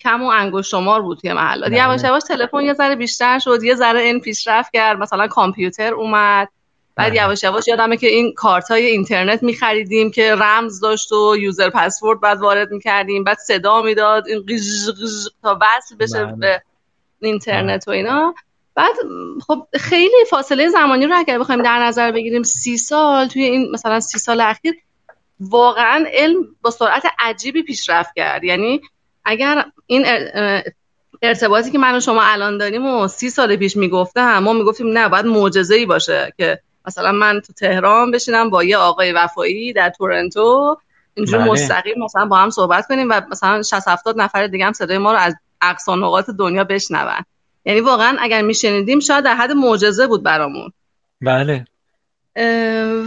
کم 0.00 0.22
و 0.22 0.26
انگشت 0.26 0.70
شمار 0.70 1.02
بود 1.02 1.18
توی 1.18 1.32
محل 1.32 1.60
بله. 1.60 1.76
یواش 1.76 2.02
یواش 2.04 2.22
تلفن 2.22 2.60
یه 2.60 2.74
ذره 2.74 2.96
بیشتر 2.96 3.38
شد 3.38 3.62
یه 3.62 3.74
ذره 3.74 4.00
این 4.00 4.20
پیشرفت 4.20 4.72
کرد 4.72 4.98
مثلا 4.98 5.28
کامپیوتر 5.28 5.94
اومد 5.94 6.48
بعد 6.96 7.12
بله. 7.12 7.22
یواش 7.22 7.42
یواش 7.42 7.68
یادمه 7.68 7.96
که 7.96 8.06
این 8.06 8.34
کارت 8.34 8.70
های 8.70 8.86
اینترنت 8.86 9.42
میخریدیم 9.42 10.10
که 10.10 10.34
رمز 10.34 10.80
داشت 10.80 11.12
و 11.12 11.36
یوزر 11.36 11.70
پسورد 11.70 12.20
بعد 12.20 12.40
وارد 12.40 12.70
می‌کردیم 12.70 13.24
بعد 13.24 13.38
صدا 13.38 13.82
می‌داد 13.82 14.28
این 14.28 14.46
قژ 14.48 14.88
قژ 14.88 15.26
تا 15.42 15.58
وصل 15.60 15.96
بشه 15.96 16.24
بله. 16.24 16.36
به 16.36 16.62
اینترنت 17.20 17.88
و 17.88 17.90
اینا 17.90 18.34
بعد 18.74 18.94
خب 19.46 19.66
خیلی 19.80 20.24
فاصله 20.30 20.68
زمانی 20.68 21.06
رو 21.06 21.18
اگر 21.18 21.38
بخوایم 21.38 21.62
در 21.62 21.78
نظر 21.78 22.12
بگیریم 22.12 22.42
سی 22.42 22.76
سال 22.76 23.28
توی 23.28 23.42
این 23.42 23.70
مثلا 23.72 24.00
سی 24.00 24.18
سال 24.18 24.40
اخیر 24.40 24.74
واقعا 25.40 26.04
علم 26.12 26.46
با 26.62 26.70
سرعت 26.70 27.02
عجیبی 27.18 27.62
پیشرفت 27.62 28.14
کرد 28.16 28.44
یعنی 28.44 28.80
اگر 29.24 29.64
این 29.86 30.04
ارتباطی 31.22 31.70
که 31.70 31.78
من 31.78 31.96
و 31.96 32.00
شما 32.00 32.22
الان 32.22 32.58
داریم 32.58 32.86
و 32.86 33.08
سی 33.08 33.30
سال 33.30 33.56
پیش 33.56 33.76
می‌گفتم 33.76 34.38
ما 34.38 34.52
می‌گفتیم 34.52 34.86
نه 34.88 35.08
باید 35.08 35.26
معجزه 35.26 35.74
ای 35.74 35.86
باشه 35.86 36.32
که 36.36 36.58
مثلا 36.86 37.12
من 37.12 37.40
تو 37.40 37.52
تهران 37.52 38.10
بشینم 38.10 38.50
با 38.50 38.64
یه 38.64 38.76
آقای 38.76 39.12
وفایی 39.12 39.72
در 39.72 39.90
تورنتو 39.90 40.76
اینجوری 41.14 41.42
بله. 41.42 41.52
مستقیم 41.52 42.04
مثلا 42.04 42.26
با 42.26 42.36
هم 42.36 42.50
صحبت 42.50 42.86
کنیم 42.86 43.10
و 43.10 43.20
مثلا 43.30 43.62
60 43.62 43.88
70 43.88 44.20
نفر 44.20 44.46
دیگه 44.46 44.66
هم 44.66 44.72
صدای 44.72 44.98
ما 44.98 45.12
رو 45.12 45.18
از 45.18 45.34
اقصا 45.62 45.96
نقاط 45.96 46.30
دنیا 46.30 46.64
بشنون 46.64 47.24
یعنی 47.64 47.80
واقعا 47.80 48.16
اگر 48.20 48.42
میشنیدیم 48.42 49.00
شاید 49.00 49.24
در 49.24 49.34
حد 49.34 49.52
معجزه 49.52 50.06
بود 50.06 50.22
برامون. 50.22 50.72
بله. 51.20 51.64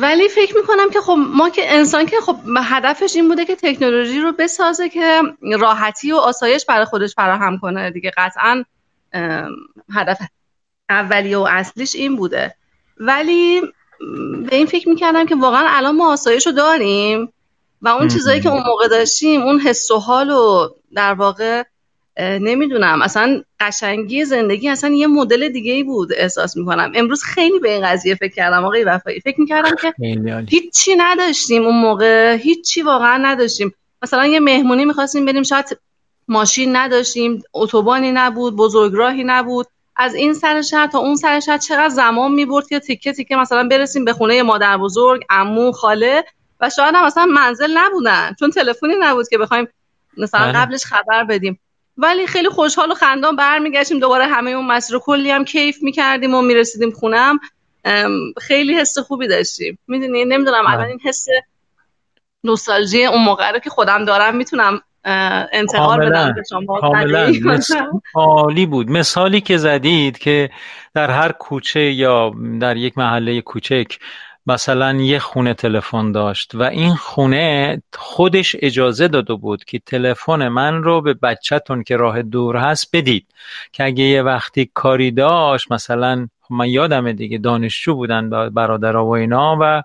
ولی 0.01 0.29
فکر 0.29 0.55
می‌کنم 0.55 0.89
که 0.93 1.01
خب 1.01 1.17
ما 1.27 1.49
که 1.49 1.73
انسان 1.73 2.05
که 2.05 2.15
خب 2.25 2.35
هدفش 2.63 3.15
این 3.15 3.27
بوده 3.27 3.45
که 3.45 3.55
تکنولوژی 3.55 4.19
رو 4.19 4.31
بسازه 4.31 4.89
که 4.89 5.21
راحتی 5.59 6.11
و 6.11 6.15
آسایش 6.15 6.65
برای 6.65 6.85
خودش 6.85 7.15
فراهم 7.15 7.57
کنه 7.59 7.91
دیگه. 7.91 8.11
قطعا 8.17 8.63
هدف 9.93 10.17
اولیه 10.89 11.37
و 11.37 11.47
اصلیش 11.49 11.95
این 11.95 12.15
بوده. 12.15 12.55
ولی 12.97 13.61
به 14.49 14.55
این 14.55 14.65
فکر 14.65 14.89
می‌کردم 14.89 15.25
که 15.25 15.35
واقعا 15.35 15.65
الان 15.67 15.95
ما 15.95 16.13
آسایش 16.13 16.47
رو 16.47 16.51
داریم 16.51 17.33
و 17.81 17.87
اون. 17.87 18.07
چیزایی 18.07 18.41
که 18.41 18.49
اون 18.49 18.63
موقع 18.63 18.87
داشتیم 18.87 19.41
اون 19.41 19.59
حس 19.59 19.91
و 19.91 19.99
حال 19.99 20.29
و 20.29 20.69
در 20.93 21.13
واقع 21.13 21.63
نمی‌دونم. 22.19 23.01
اصلا 23.01 23.41
قشنگی 23.59 24.25
زندگی 24.25 24.69
اصلا 24.69 24.89
یه 24.89 25.07
مدل 25.07 25.49
دیگه 25.49 25.71
ای 25.71 25.83
بود 25.83 26.09
احساس 26.17 26.57
می‌کنم. 26.57 26.91
امروز 26.95 27.23
خیلی 27.23 27.59
به 27.59 27.71
این 27.71 27.87
قضیه 27.87 28.15
فکر 28.15 28.33
کردم. 28.33 28.65
آقای 28.65 28.83
وفایی 28.83 29.19
فکر 29.19 29.39
می‌کردم 29.39 29.75
که 29.81 29.93
هیچی 30.49 30.95
نداشتیم 30.97 31.63
اون 31.63 31.81
موقع. 31.81 32.35
هیچی 32.35 32.81
واقعا 32.81 33.17
نداشتیم. 33.17 33.73
مثلا 34.03 34.25
یه 34.25 34.39
مهمونی 34.39 34.85
می‌خواستیم 34.85 35.25
بریم. 35.25 35.43
شاید 35.43 35.79
ماشین 36.27 36.75
نداشتیم 36.75 37.43
اتوبانی 37.53 38.11
نبود 38.11 38.55
بزرگراهی 38.55 39.23
نبود. 39.23 39.67
از 39.95 40.15
این 40.15 40.33
سر 40.33 40.61
شهر 40.61 40.87
تا 40.87 40.99
اون 40.99 41.15
سر 41.15 41.39
شهر 41.39 41.57
چقدر 41.57 41.89
زمان 41.89 42.31
می‌برد 42.31 42.67
که 42.67 42.79
تیکه 42.79 43.13
تیکه 43.13 43.35
مثلا 43.35 43.67
برسیم 43.67 44.05
به 44.05 44.13
خونه 44.13 44.43
مادر 44.43 44.77
بزرگ 44.77 45.21
عمو 45.29 45.71
خاله. 45.71 46.23
و 46.61 46.69
شاید 46.69 46.95
هم 46.95 47.05
مثلا 47.05 47.25
منزل 47.25 47.77
نبودن. 47.77 48.35
چون 48.39 48.51
تلفنی 48.51 48.93
نبود 48.99 49.27
که 49.27 49.37
بخوایم 49.37 49.67
مثلا 50.17 50.41
بله. 50.41 50.53
قبلش 50.53 50.85
خبر 50.85 51.23
بدیم. 51.23 51.59
ولی 51.97 52.27
خیلی 52.27 52.49
خوشحال 52.49 52.91
و 52.91 52.93
خندان 52.93 53.35
برمیگشتیم. 53.35 53.99
دوباره 53.99 54.25
همه 54.25 54.51
اون 54.51 54.67
مسیر 54.67 54.99
کلی 54.99 55.31
هم 55.31 55.45
کیف 55.45 55.77
می‌کردیم 55.81 56.33
و 56.33 56.41
می‌رسیدیم 56.41 56.91
خونم 56.91 57.39
خیلی 58.41 58.75
حس 58.75 58.97
خوبی 58.97 59.27
داشتیم. 59.27 59.79
می‌دونی 59.87 60.25
نمی‌دونم 60.25 60.67
الان 60.67 60.85
این 60.85 60.99
حس 61.03 61.27
نوستالژی 62.43 63.05
اون 63.05 63.23
موقع 63.23 63.51
رو 63.51 63.59
که 63.59 63.69
خودم 63.69 64.05
دارم 64.05 64.35
می‌تونم 64.35 64.81
انتقال 65.53 66.09
بدم 66.09 66.33
به 66.33 66.43
شما. 66.49 68.01
عالی 68.15 68.65
بود. 68.65 68.89
مثالی 68.89 69.41
که 69.41 69.57
زدید 69.57 70.17
که 70.17 70.49
در 70.93 71.11
هر 71.11 71.31
کوچه 71.31 71.79
یا 71.79 72.33
در 72.61 72.77
یک 72.77 72.97
محله 72.97 73.41
کوچک 73.41 73.97
مثلا 74.47 74.93
یه 74.93 75.19
خونه 75.19 75.53
تلفن 75.53 76.11
داشت 76.11 76.55
و 76.55 76.63
این 76.63 76.95
خونه 76.95 77.81
خودش 77.93 78.55
اجازه 78.59 79.07
داده 79.07 79.33
بود 79.33 79.63
که 79.63 79.79
تلفن 79.79 80.47
من 80.47 80.83
رو 80.83 81.01
به 81.01 81.13
بچهتون 81.13 81.83
که 81.83 81.97
راه 81.97 82.21
دور 82.21 82.57
هست 82.57 82.89
بدید. 82.93 83.27
که 83.71 83.85
اگه 83.85 84.03
یه 84.03 84.21
وقتی 84.21 84.71
کاری 84.73 85.11
داشت 85.11 85.71
مثلا 85.71 86.27
من 86.49 86.69
یادمه 86.69 87.13
دیگه 87.13 87.37
دانشجو 87.37 87.95
بودن 87.95 88.49
برادرها 88.49 89.05
و 89.05 89.09
اینا 89.09 89.57
و 89.61 89.83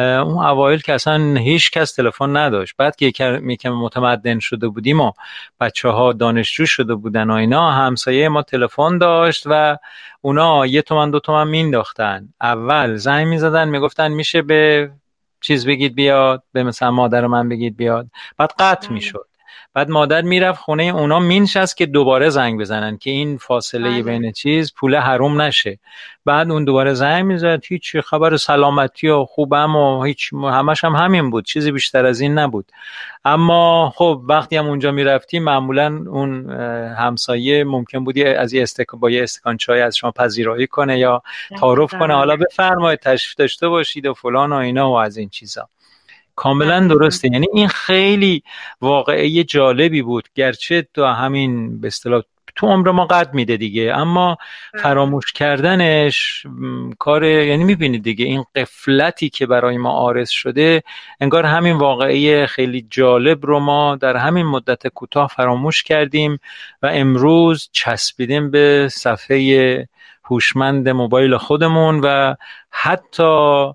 اون 0.00 0.44
اوایل 0.44 0.80
که 0.80 0.94
اصلا 0.94 1.34
هیچ 1.34 1.70
کس 1.70 1.92
تلفن 1.92 2.36
نداشت. 2.36 2.74
بعد 2.78 2.96
که 2.96 3.06
یکم 3.06 3.70
متمدن 3.70 4.38
شده 4.38 4.68
بودیم 4.68 5.00
و 5.00 5.12
بچه 5.60 5.88
ها 5.88 6.12
دانشجو 6.12 6.66
شده 6.66 6.94
بودن 6.94 7.30
و 7.30 7.34
اینا 7.34 7.70
همسایه 7.70 8.28
ما 8.28 8.42
تلفن 8.42 8.98
داشت 8.98 9.42
و 9.46 9.76
اونا 10.20 10.66
یه 10.66 10.82
تومن 10.82 11.10
دو 11.10 11.20
تومن 11.20 11.48
مینداختن 11.48 12.28
اول 12.40 12.96
زنگ 12.96 13.26
می‌زدن 13.26 13.68
می‌گفتن 13.68 14.08
میشه 14.08 14.42
به 14.42 14.90
چیز 15.40 15.66
بگید 15.66 15.94
بیاد 15.94 16.42
به 16.52 16.62
مثلا 16.62 16.90
مادر 16.90 17.26
من 17.26 17.48
بگید 17.48 17.76
بیاد. 17.76 18.06
بعد 18.36 18.52
قطع. 18.58 18.92
می‌شد. 18.92 19.29
بعد 19.74 19.90
مادر 19.90 20.22
می‌رفت 20.22 20.60
خونه 20.60 20.82
اونا 20.82 21.18
مینشست 21.18 21.76
که 21.76 21.86
دوباره 21.86 22.28
زنگ 22.28 22.60
بزنن 22.60 22.98
که 22.98 23.10
این 23.10 23.38
فاصله 23.38 23.90
بله. 23.90 24.02
بین 24.02 24.32
چیز 24.32 24.74
پول 24.74 24.96
حروم 24.96 25.42
نشه. 25.42 25.78
بعد 26.24 26.50
اون 26.50 26.64
دوباره 26.64 26.94
زنگ 26.94 27.24
می‌زد 27.24 27.60
هیچ 27.68 27.96
خبر 27.96 28.36
سلامتی 28.36 29.08
و 29.08 29.24
خوبم 29.24 29.76
و 29.76 30.04
هیچ 30.04 30.32
همش 30.32 30.84
هم 30.84 30.92
همین 30.92 31.30
بود 31.30 31.44
چیزی 31.44 31.72
بیشتر 31.72 32.06
از 32.06 32.20
این 32.20 32.38
نبود. 32.38 32.66
اما 33.24 33.92
خب 33.96 34.22
وقتی 34.28 34.56
هم 34.56 34.66
اونجا 34.66 34.90
می‌رفتیم 34.90 35.44
معمولا 35.44 36.04
اون 36.08 36.50
همسایه 36.98 37.64
ممکن 37.64 38.04
بودی 38.04 38.24
از 38.24 38.52
یه 38.52 38.62
استکان 38.62 39.00
با 39.00 39.10
یه 39.10 39.22
استکان 39.22 39.56
چای 39.56 39.80
از 39.80 39.96
شما 39.96 40.10
پذیرایی 40.10 40.66
کنه 40.66 40.98
یا 40.98 41.22
تعارف 41.60 41.94
کنه. 41.94 42.14
حالا 42.14 42.36
بفرمایید 42.36 43.00
تشریف 43.00 43.34
داشته 43.34 43.68
باشید 43.68 44.06
و 44.06 44.14
فلان 44.14 44.52
و 44.52 44.56
اینا 44.56 44.90
و 44.90 44.94
از 44.94 45.16
این 45.16 45.28
چیزا. 45.28 45.68
کاملا 46.40 46.80
درسته. 46.86 47.28
یعنی 47.32 47.46
این 47.52 47.68
خیلی 47.68 48.42
واقعه 48.80 49.44
جالبی 49.44 50.02
بود. 50.02 50.28
گرچه 50.34 50.86
تو 50.94 51.04
همین 51.04 51.80
به 51.80 51.86
اصطلاح 51.86 52.22
تو 52.56 52.66
عمر 52.66 52.90
ما 52.90 53.06
قد 53.06 53.34
میده 53.34 53.56
دیگه 53.56 53.92
اما 53.96 54.36
بله. 54.72 54.82
فراموش 54.82 55.32
کردنش 55.32 56.46
کار 56.98 57.24
یعنی 57.24 57.64
می‌بینید 57.64 58.02
دیگه 58.02 58.24
این 58.24 58.44
قفلتی 58.54 59.28
که 59.28 59.46
برای 59.46 59.78
ما 59.78 59.90
آرز 59.90 60.30
شده 60.30 60.82
انگار 61.20 61.46
همین 61.46 61.76
واقعی 61.76 62.46
خیلی 62.46 62.86
جالب 62.90 63.46
رو 63.46 63.60
ما 63.60 63.96
در 63.96 64.16
همین 64.16 64.46
مدت 64.46 64.86
کوتاه 64.86 65.28
فراموش 65.36 65.82
کردیم 65.82 66.38
و 66.82 66.86
امروز 66.92 67.68
چسبیدیم 67.72 68.50
به 68.50 68.88
صفحه 68.92 69.88
هوشمند 70.24 70.88
موبایل 70.88 71.36
خودمون 71.36 72.00
و 72.04 72.34
حتی 72.70 73.72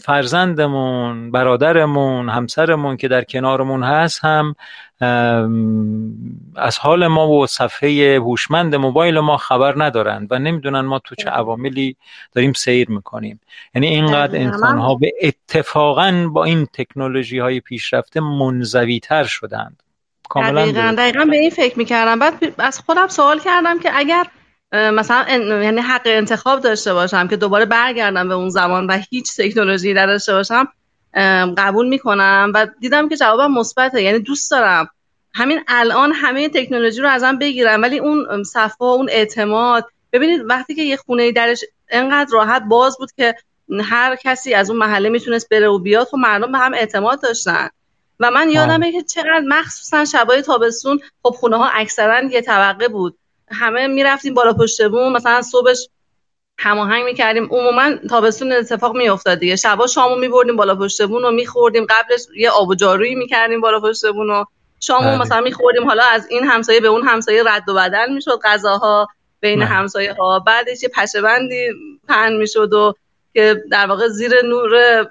فرزندمون 0.00 1.30
برادرمون 1.30 2.28
همسرمون 2.28 2.96
که 2.96 3.08
در 3.08 3.24
کنارمون 3.24 3.82
هست 3.82 4.24
هم 4.24 4.54
از 6.56 6.78
حال 6.78 7.06
ما 7.06 7.28
و 7.28 7.46
صفحه 7.46 8.18
هوشمند 8.18 8.74
موبایل 8.74 9.18
ما 9.18 9.36
خبر 9.36 9.84
ندارند 9.84 10.28
و 10.30 10.38
نمی‌دونن 10.38 10.80
ما 10.80 10.98
تو 10.98 11.14
چه 11.14 11.30
عواملی 11.30 11.96
داریم 12.32 12.52
سیر 12.52 12.90
می‌کنیم. 12.90 13.40
یعنی 13.74 13.86
اینقدر 13.86 14.38
انسان 14.38 14.78
ها 14.78 14.94
به 14.94 15.12
اتفاقا 15.22 16.30
با 16.32 16.44
این 16.44 16.66
تکنولوژی 16.66 17.38
های 17.38 17.60
پیشرفته 17.60 18.20
منزوی 18.20 19.00
تر 19.00 19.24
شدند. 19.24 19.82
کاملا 20.28 20.62
دقیقا, 20.62 20.94
دقیقا 20.98 21.24
به 21.24 21.36
این 21.36 21.50
فکر 21.50 21.78
می‌کردم. 21.78 22.18
بعد 22.18 22.54
از 22.58 22.78
خودم 22.78 23.08
سوال 23.08 23.38
کردم 23.38 23.78
که 23.78 23.90
اگر 23.94 24.26
مثلا 24.72 25.24
یعنی 25.62 25.80
حق 25.80 26.02
انتخاب 26.04 26.60
داشته 26.60 26.94
باشم 26.94 27.28
که 27.28 27.36
دوباره 27.36 27.64
برگردم 27.64 28.28
به 28.28 28.34
اون 28.34 28.48
زمان 28.48 28.86
و 28.86 28.98
هیچ 29.10 29.36
تکنولوژی 29.36 29.94
نداشته 29.94 30.32
باشم 30.32 30.68
قبول 31.58 31.88
می‌کنم 31.88 32.52
و 32.54 32.66
دیدم 32.80 33.08
که 33.08 33.16
جوابم 33.16 33.52
مثبته. 33.52 34.02
یعنی 34.02 34.18
دوست 34.18 34.50
دارم 34.50 34.90
همین 35.34 35.60
الان 35.68 36.12
همه 36.12 36.48
تکنولوژی 36.48 37.00
رو 37.00 37.08
ازم 37.08 37.38
بگیرم 37.38 37.82
ولی 37.82 37.98
اون 37.98 38.44
صفا 38.44 38.86
اون 38.86 39.08
اعتماد 39.10 39.86
ببینید 40.12 40.42
وقتی 40.44 40.74
که 40.74 40.82
یه 40.82 40.96
خونه 40.96 41.32
درش 41.32 41.64
انقدر 41.88 42.30
راحت 42.32 42.62
باز 42.62 42.98
بود 42.98 43.12
که 43.16 43.34
هر 43.82 44.16
کسی 44.16 44.54
از 44.54 44.70
اون 44.70 44.78
محله 44.78 45.08
می‌تونست 45.08 45.48
بره 45.48 45.68
و 45.68 45.78
بیاد 45.78 46.06
خب 46.06 46.16
مردم 46.16 46.52
به 46.52 46.58
هم 46.58 46.74
اعتماد 46.74 47.22
داشتن. 47.22 47.68
و 48.20 48.30
من 48.30 48.50
یادمه 48.50 48.92
که 48.92 49.02
چقدر 49.02 49.42
مخصوصا 49.48 50.04
شبای 50.04 50.42
تابستون 50.42 51.00
خب 51.22 51.30
خونه 51.30 51.56
ها 51.56 51.68
اکثرا 51.68 52.22
یه 52.22 52.40
طبقه 52.40 52.88
بود. 52.88 53.18
همه 53.50 53.86
می‌رفتیم 53.86 54.34
بالا 54.34 54.52
پشت 54.52 54.88
بوم 54.88 55.12
مثلا 55.12 55.42
صبحش 55.42 55.88
هماهنگ 56.58 57.04
می‌کردیم. 57.04 57.48
عموما 57.50 57.94
تابستون 58.10 58.52
اتفاق 58.52 58.96
میافتاد 58.96 59.38
دیگه. 59.38 59.56
شبا 59.56 59.86
شامو 59.86 60.16
میبردیم 60.16 60.56
بالا 60.56 60.76
پشت 60.76 61.02
بون 61.02 61.24
و 61.24 61.30
میخوردیم. 61.30 61.86
قبلش 61.90 62.20
یه 62.36 62.50
آب 62.50 62.68
و 62.68 62.74
جارویی 62.74 63.14
می‌کردیم 63.14 63.60
بالا 63.60 63.80
پشت 63.80 64.06
بون 64.06 64.30
و 64.30 64.44
شامو 64.80 65.06
بله. 65.06 65.18
مثلا 65.18 65.40
میخوردیم. 65.40 65.88
حالا 65.88 66.02
از 66.04 66.26
این 66.30 66.44
همسایه 66.44 66.80
به 66.80 66.88
اون 66.88 67.08
همسایه 67.08 67.42
رد 67.46 67.68
و 67.68 67.74
بدل 67.74 68.12
می‌شد 68.14 68.40
غذاها 68.44 69.06
بین 69.40 69.58
بله. 69.58 69.68
همسایه 69.68 70.14
ها 70.14 70.38
بعدش 70.38 70.82
یه 70.82 70.88
پشه 70.88 71.20
بندی 71.20 71.68
پهن 72.08 72.36
می‌شد 72.36 72.72
و 72.72 72.94
که 73.34 73.62
در 73.70 73.86
واقع 73.86 74.08
زیر 74.08 74.42
نور 74.42 75.06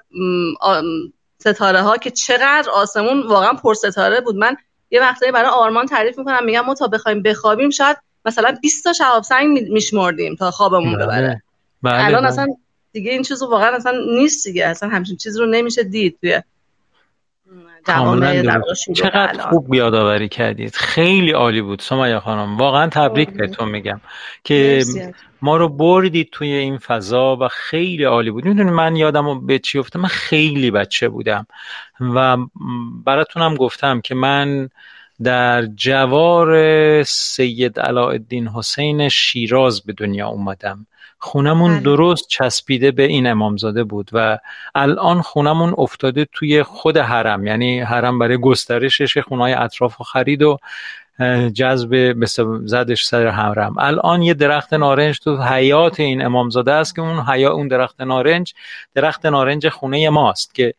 ستاره 1.38 1.80
ها 1.80 1.96
که 1.96 2.10
چقدر 2.10 2.70
آسمون 2.70 3.22
واقعا 3.22 3.52
پر 3.52 3.74
ستاره 3.74 4.20
بود. 4.20 4.36
من 4.36 4.56
یه 4.90 5.00
وقتایی 5.00 5.32
برای 5.32 5.50
آرمان 5.50 5.86
تعریف 5.86 6.18
می‌کنم. 6.18 6.44
میگم 6.44 6.60
ما 6.60 6.74
تا 6.74 6.86
بخوایم 6.86 7.22
بخوابیم 7.22 7.70
شاید 7.70 7.96
مثلا 8.24 8.58
20 8.62 8.84
تا 8.84 8.92
شهاب 8.92 9.22
سنگ 9.22 9.68
میشمردیم 9.68 10.34
تا 10.34 10.50
خوابمون 10.50 10.96
بله. 10.96 11.04
ببره. 11.04 11.42
بله 11.82 12.04
الان 12.04 12.20
بله. 12.20 12.28
اصلا 12.28 12.46
دیگه 12.92 13.10
این 13.10 13.22
چیزو 13.22 13.50
واقعا 13.50 13.76
اصلا 13.76 13.98
نیست 14.14 14.46
دیگه. 14.46 14.66
اصلا 14.66 14.88
همچین 14.88 15.16
چیز 15.16 15.38
رو 15.38 15.46
نمیشه 15.46 15.82
دید 15.82 16.18
توی 16.20 16.42
چقدر 18.94 19.42
خوب 19.42 19.74
یادآوری 19.74 20.28
کردید. 20.28 20.74
خیلی 20.74 21.30
عالی 21.30 21.62
بود. 21.62 21.80
سمایه 21.80 22.18
خانم 22.18 22.56
واقعا 22.56 22.88
تبریک 22.88 23.30
بهتون 23.30 23.68
میگم 23.68 24.00
که 24.44 24.84
ما 25.42 25.56
رو 25.56 25.68
بردید 25.68 26.28
توی 26.32 26.52
این 26.52 26.78
فضا 26.78 27.36
و 27.40 27.48
خیلی 27.48 28.04
عالی 28.04 28.30
بود. 28.30 28.44
می‌دونی 28.44 28.70
من 28.70 28.96
یادم 28.96 29.46
به 29.46 29.58
چی 29.58 29.78
افتاد؟ 29.78 30.02
من 30.02 30.08
خیلی 30.08 30.70
بچه 30.70 31.08
بودم 31.08 31.46
و 32.00 32.36
براتونم 33.04 33.54
گفتم 33.54 34.00
که 34.00 34.14
من 34.14 34.68
در 35.22 35.66
جوار 35.66 37.02
سید 37.02 37.80
علاءالدین 37.80 38.48
حسین 38.48 39.08
شیراز 39.08 39.82
به 39.82 39.92
دنیا 39.92 40.28
اومدم 40.28 40.86
خونمون 41.18 41.70
بله. 41.70 41.80
درست 41.80 42.28
چسبیده 42.28 42.90
به 42.90 43.02
این 43.02 43.26
امامزاده 43.26 43.84
بود 43.84 44.10
و 44.12 44.38
الان 44.74 45.22
خونمون 45.22 45.74
افتاده 45.78 46.26
توی 46.32 46.62
خود 46.62 46.96
حرم 46.96 47.46
یعنی 47.46 47.80
حرم 47.80 48.18
برای 48.18 48.38
گسترشش 48.38 49.18
خونهای 49.18 49.52
اطراف 49.52 50.00
و 50.00 50.04
خرید 50.04 50.42
و 50.42 50.58
جذب 51.52 52.24
زدش 52.64 53.04
سر 53.04 53.28
حرم. 53.28 53.74
الان 53.78 54.22
یه 54.22 54.34
درخت 54.34 54.74
نارنج 54.74 55.18
تو 55.18 55.42
حیات 55.42 56.00
این 56.00 56.24
امامزاده 56.24 56.72
است 56.72 56.94
که 56.94 57.02
اون 57.02 57.20
حیا 57.20 57.52
اون 57.52 57.68
درخت 57.68 58.00
نارنج 58.00 58.54
درخت 58.94 59.26
نارنج 59.26 59.68
خونه 59.68 60.10
ماست 60.10 60.54
که 60.54 60.74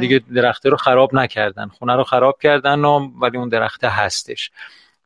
دیگه 0.00 0.20
درخت 0.34 0.66
رو 0.66 0.76
خراب 0.76 1.14
نکردن. 1.14 1.68
خونه 1.68 1.96
رو 1.96 2.04
خراب 2.04 2.38
کردن 2.42 2.84
و 2.84 3.08
ولی 3.20 3.38
اون 3.38 3.48
درخت 3.48 3.84
هستش. 3.84 4.50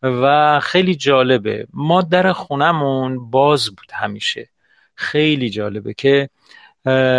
و 0.02 0.60
خیلی 0.60 0.94
جالبه. 0.94 1.66
ما 1.72 2.02
در 2.02 2.32
خونمون 2.32 3.30
باز 3.30 3.68
بود 3.68 3.90
همیشه. 3.92 4.48
خیلی 4.94 5.50
جالبه 5.50 5.94
که 5.94 6.28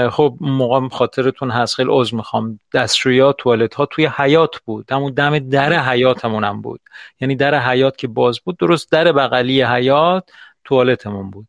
خب 0.10 0.38
موقع 0.42 0.88
خاطرتون 0.88 1.52
هست. 1.52 1.76
خیلی 1.76 1.90
عضو 1.92 2.16
می‌خوام. 2.18 2.60
دستشویی 2.74 3.34
توالت 3.38 3.76
ها 3.76 3.86
توی 3.86 4.06
حیات 4.18 4.60
بود. 4.66 4.92
همون 4.92 5.14
دم 5.14 5.40
در 5.40 5.74
حیاتمون 5.90 6.44
هم 6.44 6.62
بود. 6.62 6.82
یعنی 7.20 7.36
در 7.36 7.60
حیات 7.60 7.98
که 7.98 8.08
باز 8.08 8.40
بود 8.40 8.58
درست 8.58 8.92
در 8.92 9.12
بغلی 9.12 9.64
حیات 9.64 10.30
توالتمون 10.64 11.32
بود. 11.32 11.48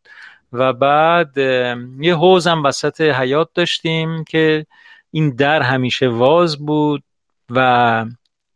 و 0.52 0.72
بعد 0.72 1.38
یه 2.00 2.14
حوز 2.14 2.46
هم 2.46 2.64
وسط 2.64 3.00
حیات 3.00 3.48
داشتیم 3.54 4.24
که 4.24 4.66
این 5.10 5.30
در 5.30 5.62
همیشه 5.62 6.08
واز 6.08 6.58
بود 6.58 7.02
و 7.50 8.06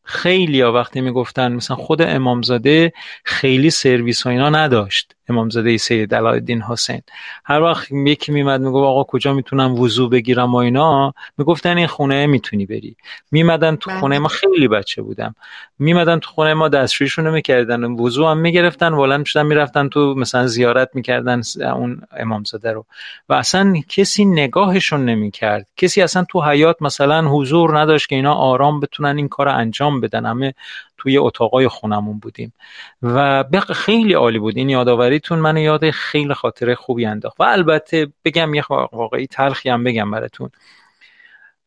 خیلی 0.02 0.61
ها 0.61 0.72
وقتی 0.72 1.00
می‌گفتن 1.00 1.52
مثلا 1.52 1.76
خود 1.76 2.02
امامزاده 2.02 2.92
خیلی 3.24 3.70
سرویس 3.70 4.26
و 4.26 4.28
اینا 4.28 4.50
نداشت. 4.50 5.14
امامزاده 5.29 5.76
سید 5.76 6.14
علایالدین 6.14 6.62
حسین. 6.62 7.03
هر 7.45 7.61
وقت 7.61 7.93
یکی 7.93 8.33
میمد 8.33 8.61
می‌گفت 8.61 8.87
آقا 8.87 9.05
کجا 9.05 9.33
می‌تونم 9.33 9.81
وضو 9.81 10.09
بگیرم 10.09 10.53
و 10.55 10.57
اینا 10.57 11.14
می‌گفتن 11.39 11.76
این 11.79 11.87
خونه 11.87 12.26
می‌تونی 12.26 12.66
بری. 12.66 12.97
میمدن 13.31 13.76
تو 13.76 13.91
بله. 13.91 14.01
خونه 14.01 14.18
ما 14.18 14.29
خیلی 14.29 14.68
بچه 14.68 15.03
بودم. 15.03 15.35
میمدن 15.79 16.18
تو 16.18 16.31
خونه 16.31 16.55
ما 16.55 16.68
دستشویشون 16.68 17.26
رو 17.26 17.33
می‌کردن. 17.33 17.85
وضو 17.85 18.26
هم 18.26 18.39
می‌گرفتن 18.39 18.93
ولن 18.93 19.20
می‌شدن 19.20 19.47
می‌رفتن 19.47 19.89
تو 19.89 20.14
مثلا 20.14 20.47
زیارت 20.47 20.91
می‌کردن 20.95 21.43
اون 21.61 22.01
امامزاده 22.16 22.72
رو. 22.72 22.87
و 23.29 23.33
اصلا 23.35 23.74
کسی 23.89 24.24
نگاهشون 24.24 25.05
نمی‌کرد. 25.05 25.66
کسی 25.76 26.03
اصلا 26.03 26.24
تو 26.29 26.43
حیات 26.43 26.76
مثلا 26.81 27.29
حضور 27.29 27.79
نداشت 27.79 28.09
که 28.09 28.16
اینا 28.16 28.35
آرام 28.35 28.81
بتونن 28.81 29.16
این 29.16 29.29
کار 29.29 29.49
انجام 29.49 30.01
بدن. 30.01 30.26
همه 30.26 30.55
توی 30.99 31.18
اتاقای 31.18 31.68
خونمون 31.68 32.18
بودیم. 32.18 32.53
و 33.03 33.44
خیلی 33.74 34.12
عالی 34.12 34.38
بود. 34.38 34.57
این 34.57 34.68
یادآوریتون 34.68 35.38
من 35.38 35.57
یاد 35.57 35.90
خیلی 35.90 36.34
خاطره 36.34 36.74
خوبی 36.74 37.07
انداخت. 37.07 37.40
و 37.40 37.42
البته 37.42 38.12
بگم 38.24 38.55
یه 38.55 38.64
واقعی 38.92 39.26
تلخی 39.26 39.68
هم 39.68 39.84
بگم 39.84 40.11
براتون. 40.11 40.51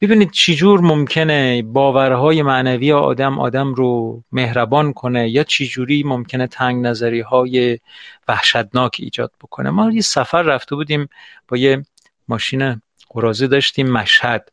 ببینید 0.02 0.32
چجور 0.32 0.82
ممکنه 0.82 1.62
باورهای 1.62 2.42
معنوی 2.42 2.92
آدم 2.92 3.40
آدم 3.40 3.74
رو 3.74 4.24
مهربان 4.32 4.94
کنه 4.94 5.30
یا 5.30 5.44
چجوری 5.44 6.04
ممکنه 6.04 6.48
تنگ 6.48 6.86
نظری 6.86 7.22
های 7.22 7.80
وحشتناک 8.28 8.98
ایجاد 9.00 9.32
بکنه. 9.42 9.70
ما 9.70 9.92
یه 9.92 10.02
سفر 10.02 10.42
رفته 10.42 10.76
بودیم 10.76 11.10
با 11.48 11.58
یه 11.58 11.86
ماشین 12.28 12.82
قرازه 13.10 13.48
داشتیم 13.48 13.92
مشهد. 13.92 14.52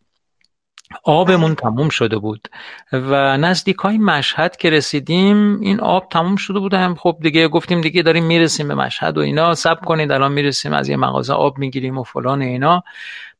آبمون 1.05 1.55
تموم 1.55 1.89
شده 1.89 2.18
بود 2.18 2.49
و 2.93 3.36
نزدیک 3.36 3.76
های 3.76 3.99
مشهد 3.99 4.57
که 4.57 4.70
رسیدیم 4.70 5.61
این 5.61 5.80
آب 5.80 6.09
تموم 6.09 6.36
شده 6.36 6.59
بود 6.59 6.74
هم 6.74 6.95
خب 6.95 7.16
دیگه 7.20 7.49
گفتیم 7.49 7.80
دیگه 7.80 8.03
داریم 8.03 8.24
می‌رسیم 8.24 8.68
به 8.68 8.74
مشهد 8.74 9.18
و 9.18 9.20
اینا. 9.20 9.55
سب 9.55 9.84
کنید 9.84 10.12
الان 10.12 10.32
می‌رسیم 10.32 10.72
از 10.72 10.89
یه 10.89 10.97
مغازه 10.97 11.32
آب 11.32 11.59
می‌گیریم 11.59 11.99
و 11.99 12.03
فلان 12.03 12.43
اینا. 12.43 12.82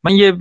من 0.05 0.13
یه 0.13 0.37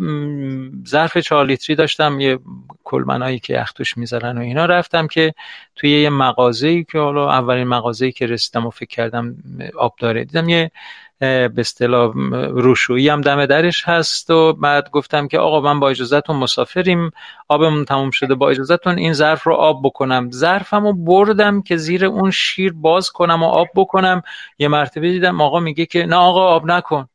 ظرف 0.88 1.18
چهار 1.18 1.46
لیتری 1.46 1.76
داشتم 1.76 2.20
یه 2.20 2.40
کلمنایی 2.84 3.40
که 3.40 3.54
یختوش 3.62 3.98
می‌ذارن 3.98 4.38
و 4.38 4.42
اینا. 4.42 4.66
رفتم 4.66 5.08
که 5.08 5.34
توی 5.76 6.02
یه 6.02 6.10
مغازه‌ای 6.10 6.84
که 6.84 7.00
حالا 7.00 7.32
اولین 7.32 7.68
مغازه‌ای 7.68 8.12
که 8.12 8.26
رسیدم 8.26 8.66
و 8.66 8.70
فکر 8.70 8.90
کردم 8.90 9.36
آب 9.80 9.96
داره. 10.00 10.26
دیدم 10.26 10.50
یه 10.50 10.72
به 11.20 11.52
اصطلاح 11.58 12.14
روشویی 12.50 13.10
هم 13.10 13.22
دم 13.22 13.46
درش 13.46 13.84
هست 13.88 14.30
و 14.30 14.54
بعد 14.54 14.90
گفتم 14.90 15.28
که 15.28 15.40
آقا 15.40 15.62
من 15.62 15.80
با 15.80 15.90
اجازهتون 15.90 16.36
مسافریم 16.36 17.12
آبمون 17.48 17.86
تموم 17.86 18.12
شده 18.12 18.36
با 18.36 18.50
اجازهتون 18.50 18.98
این 18.98 19.14
ظرف 19.14 19.44
رو 19.44 19.54
آب 19.54 19.82
بکنم. 19.84 20.32
ظرفم 20.32 20.84
رو 20.84 20.94
بردم 20.94 21.62
که 21.62 21.78
زیر 21.78 22.06
اون 22.06 22.32
شیر 22.32 22.74
باز 22.74 23.12
کنم 23.12 23.44
و 23.44 23.46
آب 23.46 23.68
بکنم. 23.76 24.22
یه 24.60 24.68
مرتبه 24.68 25.12
دیدم 25.12 25.42
آقا 25.42 25.60
میگه 25.60 25.86
که 25.86 26.06
نه 26.06 26.16
آقا 26.16 26.48
آب 26.48 26.66
نکن. 26.66 27.08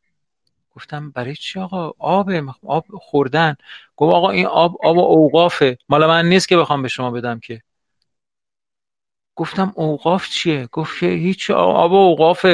گفتم 0.76 1.10
برای 1.10 1.34
چی 1.34 1.60
آقا؟ 1.60 1.92
آب 1.98 2.30
آب 2.66 2.84
خوردن. 3.00 3.56
گفت 3.96 4.14
آقا 4.14 4.30
این 4.30 4.46
آب 4.46 4.76
آب 4.84 4.98
اوقافه. 4.98 5.78
مال 5.88 6.06
من 6.06 6.26
نیست 6.26 6.48
که 6.48 6.56
بخوام 6.56 6.82
به 6.82 6.88
شما 6.88 7.10
بدم 7.10 7.40
که. 7.40 7.62
گفتم 9.36 9.72
اوقاف 9.74 10.28
چیه؟ 10.28 10.68
گفت 10.72 11.00
که 11.00 11.06
هیچ 11.06 11.50
آب 11.50 11.94
اوقاف 11.94 12.46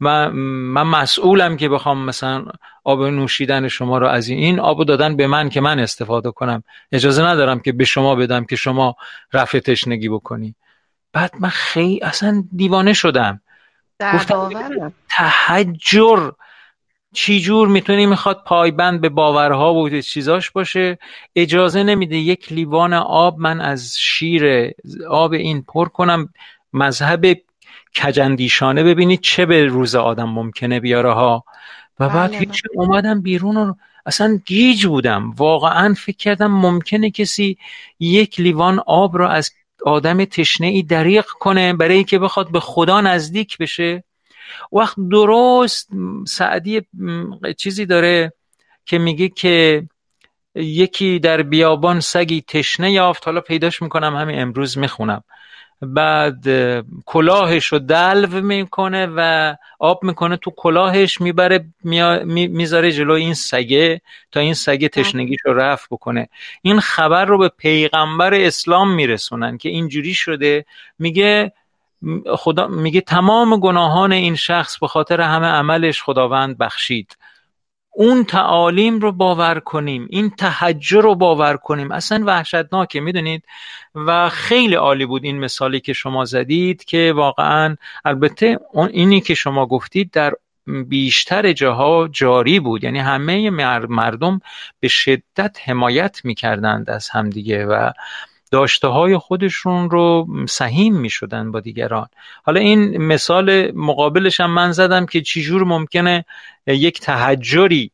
من, 0.00 0.28
من 0.72 0.82
مسئولم 0.82 1.56
که 1.56 1.68
بخوام 1.68 2.04
مثلا 2.04 2.44
آب 2.84 3.02
نوشیدن 3.02 3.68
شما 3.68 3.98
رو 3.98 4.06
از 4.06 4.28
این 4.28 4.60
آب 4.60 4.84
دادن 4.84 5.16
به 5.16 5.26
من 5.26 5.48
که 5.48 5.60
من 5.60 5.78
استفاده 5.78 6.30
کنم. 6.30 6.62
اجازه 6.92 7.24
ندارم 7.24 7.60
که 7.60 7.72
به 7.72 7.84
شما 7.84 8.14
بدم 8.14 8.44
که 8.44 8.56
شما 8.56 8.96
رفع 9.32 9.58
تشنگی 9.58 10.08
بکنی. 10.08 10.54
بعد 11.12 11.32
من 11.40 11.48
خیلی 11.48 12.00
اصلا 12.02 12.44
دیوانه 12.56 12.92
شدم. 12.92 13.40
گفتم 14.14 14.92
تحجر! 15.10 16.30
چی 17.12 17.40
جور 17.40 17.68
می‌تونی 17.68 18.06
می‌خواد 18.06 18.42
پایبند 18.46 19.00
به 19.00 19.08
باورها 19.08 19.74
و 19.74 20.00
چیزاش 20.00 20.50
باشه؟ 20.50 20.98
اجازه 21.36 21.82
نمیده 21.82 22.16
یک 22.16 22.52
لیوان 22.52 22.94
آب 22.94 23.38
من 23.38 23.60
از 23.60 23.98
شیر 23.98 24.70
آب 25.08 25.32
این 25.32 25.62
پر 25.62 25.88
کنم. 25.88 26.28
مذهب 26.72 27.26
کجندیشانه 28.02 28.84
ببینید 28.84 29.20
چه 29.20 29.46
به 29.46 29.64
روز 29.64 29.94
آدم 29.94 30.28
ممکنه 30.28 30.80
بیاره 30.80 31.12
ها. 31.12 31.44
و 32.00 32.08
بعد 32.08 32.30
بله، 32.30 32.38
هیچ. 32.38 32.62
اومدم 32.74 33.20
بیرون 33.20 33.56
و 33.56 33.74
اصلا 34.06 34.40
گیج 34.46 34.86
بودم. 34.86 35.30
واقعا 35.30 35.94
فکر 35.94 36.16
کردم 36.16 36.50
ممکنه 36.50 37.10
کسی 37.10 37.58
یک 38.00 38.40
لیوان 38.40 38.78
آب 38.86 39.16
رو 39.16 39.28
از 39.28 39.50
آدم 39.86 40.24
تشنه 40.24 40.66
ای 40.66 40.82
دریق 40.82 41.26
کنه 41.26 41.72
برای 41.72 42.04
که 42.04 42.18
بخواد 42.18 42.52
به 42.52 42.60
خدا 42.60 43.00
نزدیک 43.00 43.58
بشه. 43.58 44.04
وقت 44.72 44.96
درست 45.10 45.88
سعدی 46.26 46.82
چیزی 47.56 47.86
داره 47.86 48.32
که 48.86 48.98
میگه 48.98 49.28
که 49.28 49.88
یکی 50.54 51.18
در 51.18 51.42
بیابان 51.42 52.00
سگی 52.00 52.40
تشنه 52.48 52.92
یافت. 52.92 53.26
حالا 53.26 53.40
پیداش 53.40 53.82
می‌کنم 53.82 54.16
همین 54.16 54.40
امروز 54.40 54.78
می‌خونم. 54.78 55.24
بعد 55.82 56.44
کلاهش 57.06 57.66
رو 57.66 57.78
دلو 57.78 58.40
می‌کنه 58.40 59.08
و 59.16 59.54
آب 59.78 60.04
می‌کنه 60.04 60.36
تو 60.36 60.50
کلاهش 60.56 61.20
می‌بره 61.20 61.64
می‌ذاره 62.24 62.92
جلو 62.92 63.12
این 63.12 63.34
سگه 63.34 64.00
تا 64.32 64.40
این 64.40 64.54
سگه 64.54 64.88
بله. 64.88 65.04
تشنگیش 65.04 65.40
رو 65.44 65.54
رفت 65.54 65.86
بکنه. 65.90 66.28
این 66.62 66.80
خبر 66.80 67.24
رو 67.24 67.38
به 67.38 67.48
پیغمبر 67.48 68.34
اسلام 68.34 68.94
میرسونن 68.94 69.58
که 69.58 69.68
اینجوری 69.68 70.14
شده. 70.14 70.64
میگه 70.98 71.52
خدا 72.36 72.66
میگه 72.68 73.00
تمام 73.00 73.60
گناهان 73.60 74.12
این 74.12 74.36
شخص 74.36 74.78
به 74.78 74.88
خاطر 74.88 75.20
همه 75.20 75.46
عملش 75.46 76.02
خداوند 76.02 76.58
بخشید. 76.58 77.16
اون 77.94 78.24
تعالیم 78.24 78.98
رو 78.98 79.12
باور 79.12 79.60
کنیم 79.60 80.06
این 80.10 80.30
تحجر 80.30 81.02
رو 81.02 81.14
باور 81.14 81.56
کنیم. 81.56 81.92
اصلا 81.92 82.24
وحشتناکه 82.26 83.00
می‌دونید؟ 83.00 83.44
و 83.94 84.28
خیلی 84.28 84.74
عالی 84.74 85.06
بود 85.06 85.24
این 85.24 85.40
مثالی 85.40 85.80
که 85.80 85.92
شما 85.92 86.24
زدید 86.24 86.84
که 86.84 87.12
واقعا 87.16 87.76
البته 88.04 88.58
اینی 88.90 89.20
که 89.20 89.34
شما 89.34 89.66
گفتید 89.66 90.10
در 90.10 90.32
بیشتر 90.88 91.52
جاها 91.52 92.08
جاری 92.08 92.60
بود. 92.60 92.84
یعنی 92.84 92.98
همه 92.98 93.50
مردم 93.88 94.40
به 94.80 94.88
شدت 94.88 95.56
حمایت 95.64 96.20
می‌کردند 96.24 96.90
از 96.90 97.08
همدیگه 97.08 97.66
و 97.66 97.90
داشته 98.52 98.88
های 98.88 99.18
خودشون 99.18 99.90
رو 99.90 100.26
سهیم 100.48 100.96
می 100.96 101.10
شدن 101.10 101.52
با 101.52 101.60
دیگران. 101.60 102.06
حالا 102.42 102.60
این 102.60 103.02
مثال 103.02 103.72
مقابلش 103.74 104.40
هم 104.40 104.50
من 104.50 104.72
زدم 104.72 105.06
که 105.06 105.20
چجور 105.20 105.64
ممکنه 105.64 106.24
یک 106.66 107.00
تحجری 107.00 107.90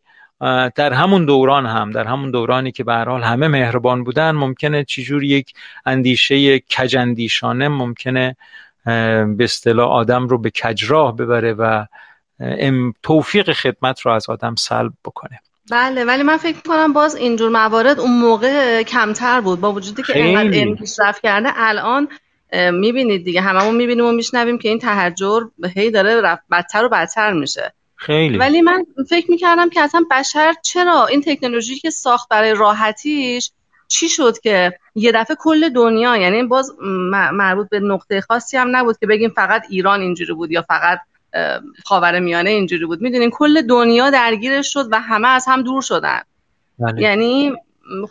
در 0.75 0.93
همون 0.93 1.25
دوران 1.25 1.67
هم 1.67 1.91
در 1.91 2.05
همون 2.05 2.31
دورانی 2.31 2.73
که 2.73 2.85
به 2.85 2.95
حال 2.95 3.23
همه 3.23 3.49
مهربان 3.49 4.05
بودن 4.05 4.31
ممکنه 4.31 4.85
چجور 4.85 5.25
یک 5.25 5.53
اندیشه 5.87 6.59
کجندیشانه 6.59 7.69
ممکنه 7.69 8.37
به 8.85 9.45
اصطلاح 9.45 9.89
آدم 9.89 10.29
رو 10.29 10.39
به 10.39 10.51
کجراه 10.51 11.17
ببره 11.17 11.53
و 11.53 11.87
توفیق 13.03 13.53
خدمت 13.53 14.01
رو 14.01 14.13
از 14.13 14.31
آدم 14.31 14.55
سلب 14.55 14.93
بکنه. 15.05 15.41
بله 15.71 16.05
ولی 16.05 16.23
من 16.23 16.37
فکر 16.37 16.61
کنم 16.61 16.93
باز 16.93 17.17
اینجور 17.17 17.51
موارد 17.51 18.01
اون 18.01 18.21
موقع 18.21 18.83
کمتر 18.83 19.41
بود. 19.41 19.61
با 19.61 19.73
وجودی 19.73 20.03
که 20.03 20.17
اینقدر 20.17 20.59
علم 20.59 20.77
پیشرفت 20.77 21.23
کرده 21.23 21.49
الان 21.55 22.09
می‌بینید 22.73 23.25
دیگه. 23.25 23.41
هممون 23.41 23.75
می‌بینیم 23.75 24.05
و 24.05 24.13
میشنویم 24.13 24.59
که 24.59 24.69
این 24.69 24.79
تهجر 24.79 25.41
هی 25.75 25.91
داره 25.91 26.39
بدتر 26.51 26.85
و 26.85 26.89
بدتر 26.89 27.33
میشه. 27.33 27.73
خیلی. 27.97 28.39
ولی 28.39 28.63
من 28.63 28.85
فکر 29.09 29.31
می‌کردم 29.31 29.69
که 29.69 29.81
اصلا 29.81 30.05
بشر 30.11 30.55
چرا 30.63 31.07
این 31.07 31.23
تکنولوژی 31.23 31.79
که 31.79 31.91
ساخت 31.91 32.29
برای 32.29 32.55
راحتیش 32.55 33.51
چی 33.89 34.09
شد 34.09 34.39
که 34.39 34.73
یه 34.95 35.13
دفعه 35.13 35.37
کل 35.41 35.69
دنیا 35.69 36.17
یعنی 36.17 36.43
باز 36.43 36.73
مربوط 37.33 37.69
به 37.69 37.81
نقطه 37.81 38.21
خاصی 38.21 38.57
هم 38.57 38.77
نبود 38.77 38.99
که 38.99 39.07
بگیم 39.07 39.31
فقط 39.31 39.63
ایران 39.71 40.01
اینجوری 40.01 40.33
بود 40.33 40.51
یا 40.53 40.65
فقط 40.69 41.01
خاور 41.85 42.21
میانه 42.21 42.51
اینجوری 42.51 42.87
بود. 42.87 43.01
می‌دونین 43.01 43.31
کل 43.31 43.63
دنیا 43.63 44.11
درگیرش 44.11 44.73
شد 44.73 44.89
و 44.93 45.01
همه 45.01 45.29
از 45.29 45.45
هم 45.49 45.63
دور 45.63 45.83
شدن. 45.83 46.21
بله. 46.79 47.03
یعنی 47.03 47.53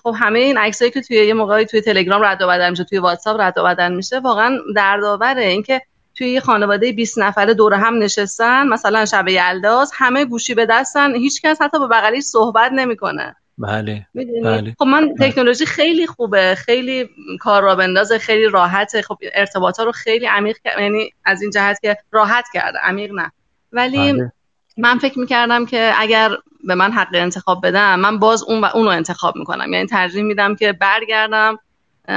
خب 0.03 0.15
همه 0.19 0.39
این 0.39 0.57
عکسایی 0.57 0.91
که 0.91 1.01
توی 1.01 1.17
یه 1.17 1.33
موقعی 1.33 1.65
توی 1.65 1.81
تلگرام 1.81 2.23
رد 2.23 2.41
و 2.41 2.47
بدل 2.47 2.69
میشه 2.69 2.83
توی 2.83 2.97
واتساپ 2.97 3.41
رد 3.41 3.57
و 3.57 3.63
بدل 3.63 3.93
میشه 3.93 4.19
واقعا 4.19 4.57
دردآوره. 4.75 5.43
اینکه 5.43 5.81
توی 6.15 6.29
یه 6.29 6.39
خانواده 6.39 6.91
20 6.91 7.19
نفره 7.19 7.53
دور 7.53 7.73
هم 7.73 8.03
نشستن 8.03 8.67
مثلا 8.67 9.05
شب 9.05 9.27
یلداز 9.27 9.91
همه 9.93 10.25
گوشی 10.25 10.53
به 10.53 10.65
دستن 10.65 11.15
هیچکس 11.15 11.61
حتی 11.61 11.79
با 11.79 11.87
بغلیش 11.87 12.23
صحبت 12.23 12.71
نمی‌کنه. 12.71 13.35
بله 13.57 14.07
بله. 14.43 14.75
خب 14.79 14.85
من 14.85 15.15
تکنولوژی 15.19 15.65
خیلی 15.65 16.07
خوبه 16.07 16.55
خیلی 16.55 17.09
کار 17.39 17.63
را 17.63 17.75
بندازه 17.75 18.19
خیلی 18.19 18.45
راحته. 18.45 19.01
خب 19.01 19.17
ارتباطات 19.33 19.85
رو 19.85 19.91
خیلی 19.91 20.25
عمیق 20.25 20.57
یعنی 20.79 21.13
از 21.25 21.41
این 21.41 21.51
جهت 21.51 21.79
که 21.81 21.97
راحت 22.11 22.45
کرده 22.53 22.79
عمیق 22.79 23.11
نه. 23.11 23.31
ولی 23.71 24.13
بله. 24.13 24.31
من 24.77 24.97
فکر 24.97 25.19
می‌کردم 25.19 25.65
که 25.65 25.93
اگر 25.97 26.31
به 26.63 26.75
من 26.75 26.91
حق 26.91 27.07
انتخاب 27.13 27.67
بدم 27.67 27.99
من 27.99 28.19
باز 28.19 28.43
اون 28.43 28.61
و 28.61 28.65
اون 28.73 28.85
رو 28.85 28.91
انتخاب 28.91 29.35
می‌کنم. 29.35 29.73
یعنی 29.73 29.87
ترجیح 29.87 30.23
میدم 30.23 30.55
که 30.55 30.73
برگردم 30.73 31.59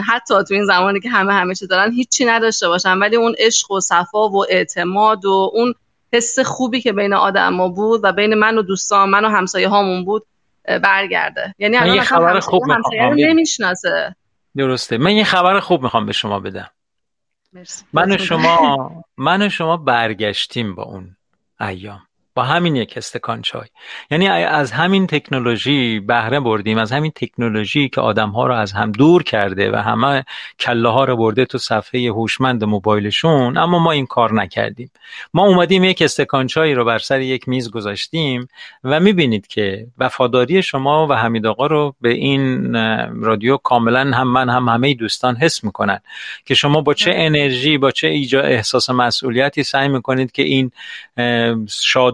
حتی 0.09 0.35
تو 0.49 0.55
این 0.55 0.65
زمانی 0.65 1.01
که 1.01 1.11
همه 1.11 1.33
همیشه 1.33 1.67
دارن 1.67 1.93
هیچی 1.93 2.25
نداشته 2.25 2.69
باشم. 2.69 2.99
ولی 3.01 3.17
اون 3.17 3.35
عشق 3.39 3.71
و 3.71 3.81
صفا 3.81 4.29
و 4.29 4.45
اعتماد 4.49 5.25
و 5.25 5.51
اون 5.55 5.75
حس 6.13 6.39
خوبی 6.39 6.81
که 6.81 6.93
بین 6.93 7.13
آدم 7.13 7.49
ما 7.49 7.69
بود 7.69 8.01
و 8.03 8.13
بین 8.13 8.35
من 8.35 8.59
و 8.59 8.63
دوستان 8.63 9.09
من 9.09 9.25
و 9.25 9.29
همسایه 9.29 9.69
هامون 9.69 10.05
بود 10.05 10.27
برگرده. 10.79 11.55
یعنی 11.59 11.77
الان 11.77 11.95
یه 11.95 12.03
خبر 12.03 12.41
خوب 12.41 12.65
می‌خوام 12.65 13.15
نمی‌شناسه. 13.15 14.17
درسته. 14.57 14.99
من 14.99 15.13
یه 15.13 15.25
خبر 15.25 15.61
خوب 15.61 15.83
می‌خوام 15.83 16.07
به 16.07 16.13
شما 16.13 16.41
بدم. 16.41 16.71
من 17.93 18.13
و 18.13 18.19
شما 18.19 18.91
من 19.17 19.43
و 19.43 19.49
شما 19.49 19.77
برگشتیم 19.77 20.75
با 20.75 20.83
اون 20.83 21.17
ایام. 21.61 22.03
با 22.35 22.43
همین 22.43 22.77
یک 22.77 22.95
استکان 22.97 23.43
چای 23.43 23.67
یعنی 24.11 24.29
از 24.29 24.73
همین 24.73 25.07
تکنولوژی 25.07 26.01
بهره 26.01 26.41
بردیم 26.41 26.79
از 26.79 26.93
همین 26.93 27.13
تکنولوژی 27.15 27.89
که 27.89 28.01
آدم 28.01 28.31
ها 28.31 28.47
رو 28.47 28.55
از 28.55 28.73
هم 28.73 28.93
دور 28.93 29.23
کرده 29.23 29.71
و 29.73 29.77
همه 29.77 30.25
کله 30.59 30.89
ها 30.89 31.05
رو 31.05 31.17
برده 31.17 31.45
تو 31.45 31.59
صفحه 31.59 32.11
هوشمند 32.11 32.65
موبایلشون 32.65 33.57
اما 33.57 33.79
ما 33.79 33.93
این 33.93 34.07
کار 34.07 34.35
نکردیم. 34.35 34.91
ما 35.35 35.47
اومدیم 35.47 35.85
یک 35.85 36.03
استکان 36.03 36.47
چای 36.47 36.75
رو 36.75 36.85
بر 36.85 36.99
سر 36.99 37.21
یک 37.21 37.49
میز 37.49 37.71
گذاشتیم 37.71 38.49
و 38.85 39.01
می‌بینید 39.01 39.47
که 39.47 39.87
وفاداری 39.99 40.63
شما 40.63 41.07
و 41.07 41.13
حمید 41.13 41.47
آقا 41.47 41.67
رو 41.67 41.95
به 42.01 42.09
این 42.09 42.75
رادیو 43.23 43.57
کاملا 43.57 44.01
هم 44.01 44.29
من 44.29 44.49
هم 44.49 44.69
همه 44.69 44.95
دوستان 44.95 45.37
حس 45.37 45.65
می‌کنن 45.65 46.01
که 46.45 46.55
شما 46.55 46.81
با 46.81 46.95
چه 46.95 47.11
انرژی 47.15 47.79
با 47.79 47.91
چه 47.91 48.09
ایجا 48.09 48.41
احساس 48.41 48.91
مسئولیتی 48.91 49.63
سعی 49.63 49.89
می‌کنید 49.89 50.33
که 50.33 50.43
این 50.43 50.71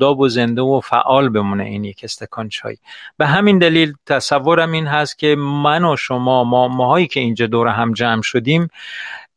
شاداب 0.06 0.20
و 0.20 0.28
زنده 0.28 0.62
و 0.62 0.80
فعال 0.80 1.28
بمونه 1.28 1.64
این 1.64 1.84
یک 1.84 2.00
استکان 2.04 2.48
چای. 2.48 2.76
به 3.18 3.26
همین 3.26 3.58
دلیل 3.58 3.94
تصورم 4.06 4.72
این 4.72 4.86
هست 4.86 5.18
که 5.18 5.36
من 5.36 5.84
و 5.84 5.96
شما 5.96 6.44
ما 6.44 6.68
ماهایی 6.68 7.06
که 7.06 7.20
اینجا 7.20 7.46
دور 7.46 7.68
هم 7.68 7.92
جمع 7.92 8.22
شدیم 8.22 8.68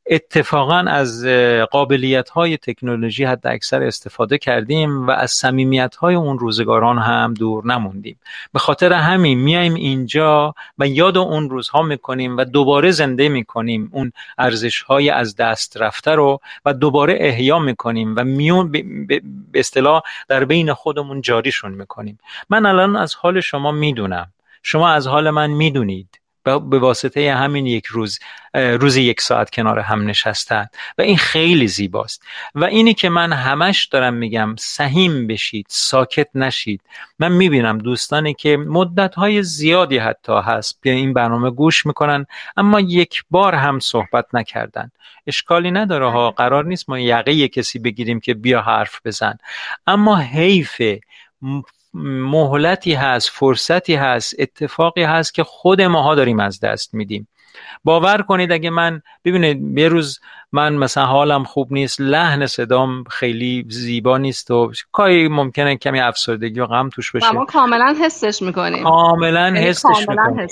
اتفاقا 0.10 0.78
از 0.78 1.26
قابلیت 1.72 2.30
های 2.30 2.57
تکنولوژی 2.57 3.24
حد 3.24 3.47
اکثر 3.47 3.84
استفاده 3.84 4.38
کردیم 4.38 5.07
و 5.07 5.12
از 5.12 5.32
سمیمیت 5.32 5.95
های 5.95 6.16
اون 6.16 6.39
روزگاران 6.39 6.97
هم 6.97 7.34
دور 7.34 7.66
نموندیم. 7.66 8.20
به 8.53 8.60
خاطر 8.60 8.93
همین 8.93 9.39
میایم 9.39 9.74
اینجا 9.74 10.53
و 10.80 10.88
یاد 10.88 11.18
اون 11.18 11.49
روزها 11.49 11.82
می‌کنیم 11.82 12.38
و 12.38 12.43
دوباره 12.43 12.91
زنده 12.91 13.30
می‌کنیم 13.30 13.89
اون 13.93 14.12
ارزش 14.38 14.82
های 14.82 15.10
از 15.10 15.36
دست 15.36 15.78
رفته 15.78 16.12
رو 16.12 16.39
و 16.66 16.74
دوباره 16.74 17.18
احیا 17.20 17.60
می‌کنیم 17.60 18.16
و 18.18 18.24
میون 18.24 18.72
به 18.72 19.22
اصطلاح 19.53 20.01
در 20.28 20.45
بین 20.45 20.74
خودمون 20.74 21.22
جاریشون 21.22 21.72
می‌کنیم. 21.72 22.20
من 22.49 22.66
الان 22.66 22.95
از 22.95 23.16
حال 23.16 23.39
شما 23.39 23.72
می‌دونم. 23.72 24.28
شما 24.64 24.89
از 24.89 25.07
حال 25.07 25.30
من 25.30 25.49
می‌دونید. 25.49 26.18
به 26.44 26.80
واسطه 26.80 27.34
همین 27.34 27.66
یک 27.66 27.86
روز 27.86 28.20
روز 28.54 28.96
یک 28.98 29.22
ساعت 29.22 29.50
کنار 29.50 29.80
هم 29.80 30.10
نشستن. 30.10 30.68
و 30.98 31.02
این 31.02 31.18
خیلی 31.18 31.68
زیباست. 31.68 32.24
و 32.56 32.64
اینی 32.66 32.94
که 32.94 33.10
من 33.10 33.34
همش 33.34 33.86
دارم 33.86 34.14
میگم 34.14 34.56
سهیم 34.60 35.28
بشید 35.28 35.66
ساکت 35.70 36.28
نشید. 36.36 36.82
من 37.20 37.32
می‌بینم 37.32 37.78
دوستانی 37.78 38.34
که 38.34 38.58
مدت 38.58 39.16
های 39.16 39.44
زیادی 39.44 39.98
حتی 39.98 40.34
هست 40.34 40.80
به 40.82 40.90
این 40.90 41.14
برنامه 41.14 41.50
گوش 41.50 41.86
می‌کنن 41.86 42.26
اما 42.58 42.80
یک 42.80 43.24
بار 43.32 43.56
هم 43.56 43.80
صحبت 43.80 44.26
نکردن. 44.34 44.92
اشکالی 45.28 45.72
نداره 45.72 46.12
ها 46.12 46.32
قرار 46.32 46.66
نیست 46.66 46.90
ما 46.90 47.00
یقه 47.00 47.48
کسی 47.48 47.80
بگیریم 47.80 48.20
که 48.20 48.34
بیا 48.34 48.62
حرف 48.62 49.00
بزن. 49.06 49.38
اما 49.88 50.18
حیف 50.18 50.82
مهلتی 51.94 52.94
هست 52.94 53.30
فرصتی 53.34 53.96
هست 53.96 54.36
اتفاقی 54.40 55.04
هست 55.04 55.34
که 55.34 55.44
خود 55.44 55.82
ماها 55.82 56.16
داریم 56.16 56.40
از 56.40 56.60
دست 56.60 56.94
میدیم. 56.94 57.28
باور 57.84 58.22
کنید 58.22 58.52
اگه 58.52 58.70
من 58.70 59.02
ببینید 59.26 59.78
یه 59.78 59.88
روز 59.88 60.20
من 60.52 60.76
مثلا 60.76 61.06
حالم 61.06 61.44
خوب 61.44 61.74
نیست 61.74 62.02
لحن 62.02 62.46
صدام 62.46 63.04
خیلی 63.04 63.66
زیبا 63.70 64.18
نیست 64.18 64.52
و 64.52 64.72
کاری 64.92 65.28
ممکنه 65.28 65.78
کمی 65.78 66.00
افسردگی 66.00 66.60
و 66.60 66.66
غم 66.66 66.90
توش 66.90 67.12
بشه. 67.12 67.32
ما 67.32 67.46
کاملا 67.46 67.96
حسش 68.04 68.42
می‌کنیم. 68.42 68.84
کاملا 68.84 69.54
حسش 69.56 70.10
می‌کنیم. 70.10 70.50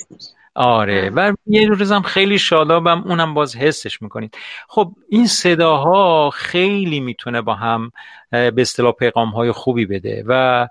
آره 0.56 1.10
و 1.10 1.34
یه 1.48 1.68
روزم 1.68 2.02
خیلی 2.02 2.40
شادابم 2.40 3.04
اونم 3.06 3.34
باز 3.34 3.56
حسش 3.56 4.02
می‌کنید. 4.02 4.38
خب 4.68 4.92
این 5.10 5.28
صداها 5.28 6.30
خیلی 6.30 7.00
می‌تونه 7.00 7.42
با 7.42 7.54
هم 7.54 7.92
به 8.32 8.54
اصطلاح 8.58 8.92
پیغام 8.92 9.30
های 9.30 9.52
خوبی 9.52 9.86
بده. 9.86 10.24
و 10.28 10.68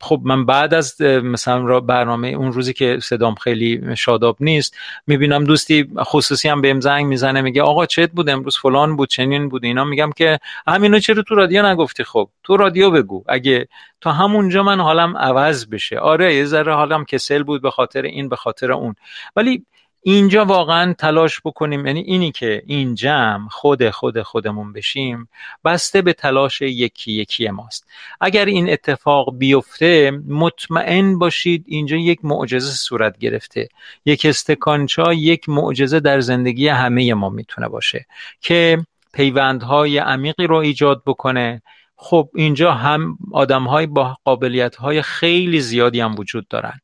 خب 0.00 0.20
من 0.24 0.46
بعد 0.46 0.74
از 0.74 1.02
مثلا 1.02 1.80
برنامه 1.80 2.28
اون 2.28 2.52
روزی 2.52 2.72
که 2.72 2.98
صدام 3.02 3.34
خیلی 3.34 3.96
شاداب 3.96 4.36
نیست 4.40 4.76
می‌بینم 5.06 5.44
دوستی 5.44 5.88
خصوصی 5.98 6.48
هم 6.48 6.60
بهم 6.60 6.80
زنگ 6.80 7.06
می‌زنه 7.06 7.40
میگه 7.40 7.62
آقا 7.62 7.86
چت 7.86 8.10
بود 8.10 8.30
امروز؟ 8.30 8.58
فلان 8.58 8.96
بود 8.96 9.08
چنین 9.08 9.48
بود 9.48 9.64
اینا. 9.64 9.84
میگم 9.84 10.10
که 10.16 10.38
همینو 10.66 10.98
چرا 10.98 11.22
تو 11.22 11.34
رادیو 11.34 11.66
نگفتی؟ 11.66 12.04
خب 12.04 12.28
تو 12.42 12.56
رادیو 12.56 12.90
بگو. 12.90 13.24
اگه 13.28 13.68
تا 14.00 14.12
همونجا 14.12 14.62
من 14.62 14.80
حالم 14.80 15.16
عوض 15.16 15.66
بشه. 15.66 15.98
آره 15.98 16.34
یه 16.34 16.44
ذره 16.44 16.74
حالم 16.74 17.04
کسل 17.04 17.42
بود 17.42 17.62
به 17.62 17.70
خاطر 17.70 18.02
این 18.02 18.28
به 18.28 18.36
خاطر 18.36 18.72
اون. 18.72 18.94
ولی 19.36 19.66
اینجا 20.04 20.44
واقعا 20.44 20.92
تلاش 20.92 21.40
بکنیم 21.44 21.86
یعنی 21.86 22.00
اینی 22.00 22.32
که 22.32 22.62
این 22.66 22.94
جمع 22.94 23.48
خود 23.48 23.90
خود 23.90 24.22
خودمون 24.22 24.72
بشیم 24.72 25.28
بسته 25.64 26.02
به 26.02 26.12
تلاش 26.12 26.62
یکی 26.62 27.12
یکی 27.12 27.50
ماست. 27.50 27.86
اگر 28.20 28.44
این 28.44 28.72
اتفاق 28.72 29.38
بیفته 29.38 30.10
مطمئن 30.28 31.18
باشید 31.18 31.64
اینجا 31.66 31.96
یک 31.96 32.18
معجزه 32.22 32.72
صورت 32.72 33.18
گرفته. 33.18 33.68
یک 34.04 34.26
استکانچا 34.26 35.12
یک 35.12 35.48
معجزه 35.48 36.00
در 36.00 36.20
زندگی 36.20 36.68
همه 36.68 37.14
ما 37.14 37.28
می‌تونه 37.28 37.68
باشه 37.68 38.06
که 38.40 38.86
پیوندهای 39.12 39.98
عمیقی 39.98 40.46
رو 40.46 40.56
ایجاد 40.56 41.02
بکنه. 41.06 41.62
خب 41.96 42.28
اینجا 42.34 42.72
هم 42.72 43.18
آدمهای 43.32 43.86
با 43.86 44.16
قابلیتهای 44.24 45.02
خیلی 45.02 45.60
زیادی 45.60 46.00
هم 46.00 46.14
وجود 46.18 46.48
دارن. 46.48 46.80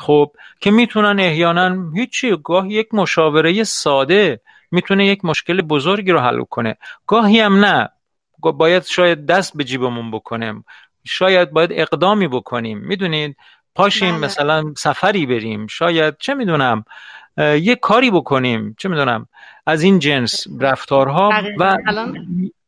خب 0.00 0.32
که 0.60 0.70
می‌تونن 0.70 1.20
احیانا 1.20 1.92
هیچی 1.94 2.36
گاه 2.44 2.70
یک 2.72 2.94
مشاوره 2.94 3.64
ساده 3.64 4.40
می‌تونه 4.70 5.06
یک 5.06 5.24
مشکل 5.24 5.62
بزرگی 5.62 6.10
رو 6.10 6.20
حل 6.20 6.44
کنه. 6.44 6.76
گاهی 7.06 7.40
هم 7.40 7.64
نه. 7.64 7.88
باید 8.38 8.84
شاید 8.84 9.26
دست 9.26 9.56
به 9.56 9.64
جیبمون 9.64 10.10
بکنیم. 10.10 10.64
شاید 11.04 11.50
باید 11.50 11.70
اقدامی 11.72 12.28
بکنیم. 12.28 12.78
می‌دونید؟ 12.78 13.36
پاشیم 13.74 14.10
بله. 14.10 14.18
مثلا 14.18 14.74
سفری 14.76 15.26
بریم. 15.26 15.66
شاید 15.66 16.16
چه 16.18 16.34
می‌دونم 16.34 16.84
یه 17.38 17.76
کاری 17.76 18.10
بکنیم. 18.10 18.76
چه 18.78 18.88
می‌دونم 18.88 19.28
از 19.66 19.82
این 19.82 19.98
جنس 19.98 20.46
رفتارها 20.60 21.30
و 21.58 21.76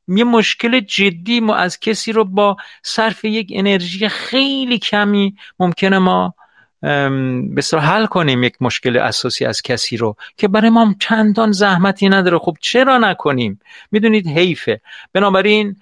یه 0.09 0.25
مشکل 0.25 0.81
جدی 0.81 1.41
ما 1.41 1.55
از 1.55 1.81
کسی 1.81 2.13
رو 2.13 2.25
با 2.25 2.57
صرف 2.83 3.25
یک 3.25 3.53
انرژی 3.55 4.09
خیلی 4.09 4.79
کمی 4.79 5.37
ممکنه 5.59 5.99
ما 5.99 6.35
به 6.83 7.63
حل 7.73 8.07
کنیم 8.07 8.43
یک 8.43 8.55
مشکل 8.61 8.97
اساسی 8.97 9.45
از 9.45 9.63
کسی 9.63 9.97
رو 9.97 10.17
که 10.37 10.49
برای 10.49 10.71
ما 10.71 10.95
چندان 11.01 11.53
زحمتی 11.53 12.09
نداره. 12.09 12.39
خب 12.39 12.57
چرا 12.61 12.99
نکنیم؟ 12.99 13.61
می‌دونید 13.91 14.27
حیفه. 14.27 14.81
بنابراین 15.13 15.77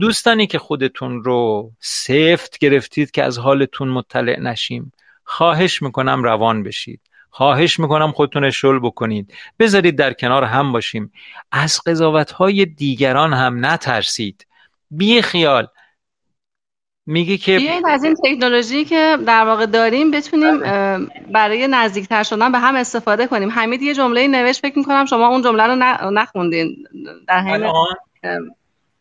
دوستانی 0.00 0.46
که 0.46 0.58
خودتون 0.58 1.24
رو 1.24 1.70
سفت 1.80 2.58
گرفتید 2.58 3.10
که 3.10 3.24
از 3.24 3.38
حالتون 3.38 3.88
مطلع 3.88 4.40
نشیم 4.40 4.92
خواهش 5.24 5.82
می‌کنم 5.82 6.22
روان 6.22 6.62
بشید. 6.62 7.00
خواهش 7.30 7.80
می‌کنم 7.80 8.12
خودتون 8.12 8.50
شل 8.50 8.78
بکنید. 8.78 9.34
بذارید 9.58 9.96
در 9.96 10.12
کنار 10.12 10.44
هم 10.44 10.72
باشیم. 10.72 11.12
از 11.52 11.80
قضاوت 11.86 12.30
های 12.30 12.64
دیگران 12.64 13.32
هم 13.32 13.66
نترسید. 13.66 14.46
بی 14.90 15.22
خیال 15.22 15.66
میگه 17.06 17.36
که 17.36 17.58
بیایید 17.58 17.86
از 17.86 18.04
این 18.04 18.14
تکنولوژی 18.24 18.84
که 18.84 19.18
در 19.26 19.44
واقع 19.44 19.66
داریم 19.66 20.10
بتونیم 20.10 20.58
بله. 20.58 21.06
برای 21.32 21.66
نزدیکتر 21.66 22.22
شدن 22.22 22.52
به 22.52 22.58
هم 22.58 22.76
استفاده 22.76 23.26
کنیم 23.26 23.50
حمید 23.50 23.82
یه 23.82 23.94
جمله 23.94 24.28
نوشت 24.28 24.62
فکر 24.62 24.78
می‌کنم 24.78 25.04
شما 25.04 25.28
اون 25.28 25.42
جمله 25.42 25.62
رو 25.66 26.10
نخوندین 26.10 26.76
در 27.28 27.40
حین 27.40 27.72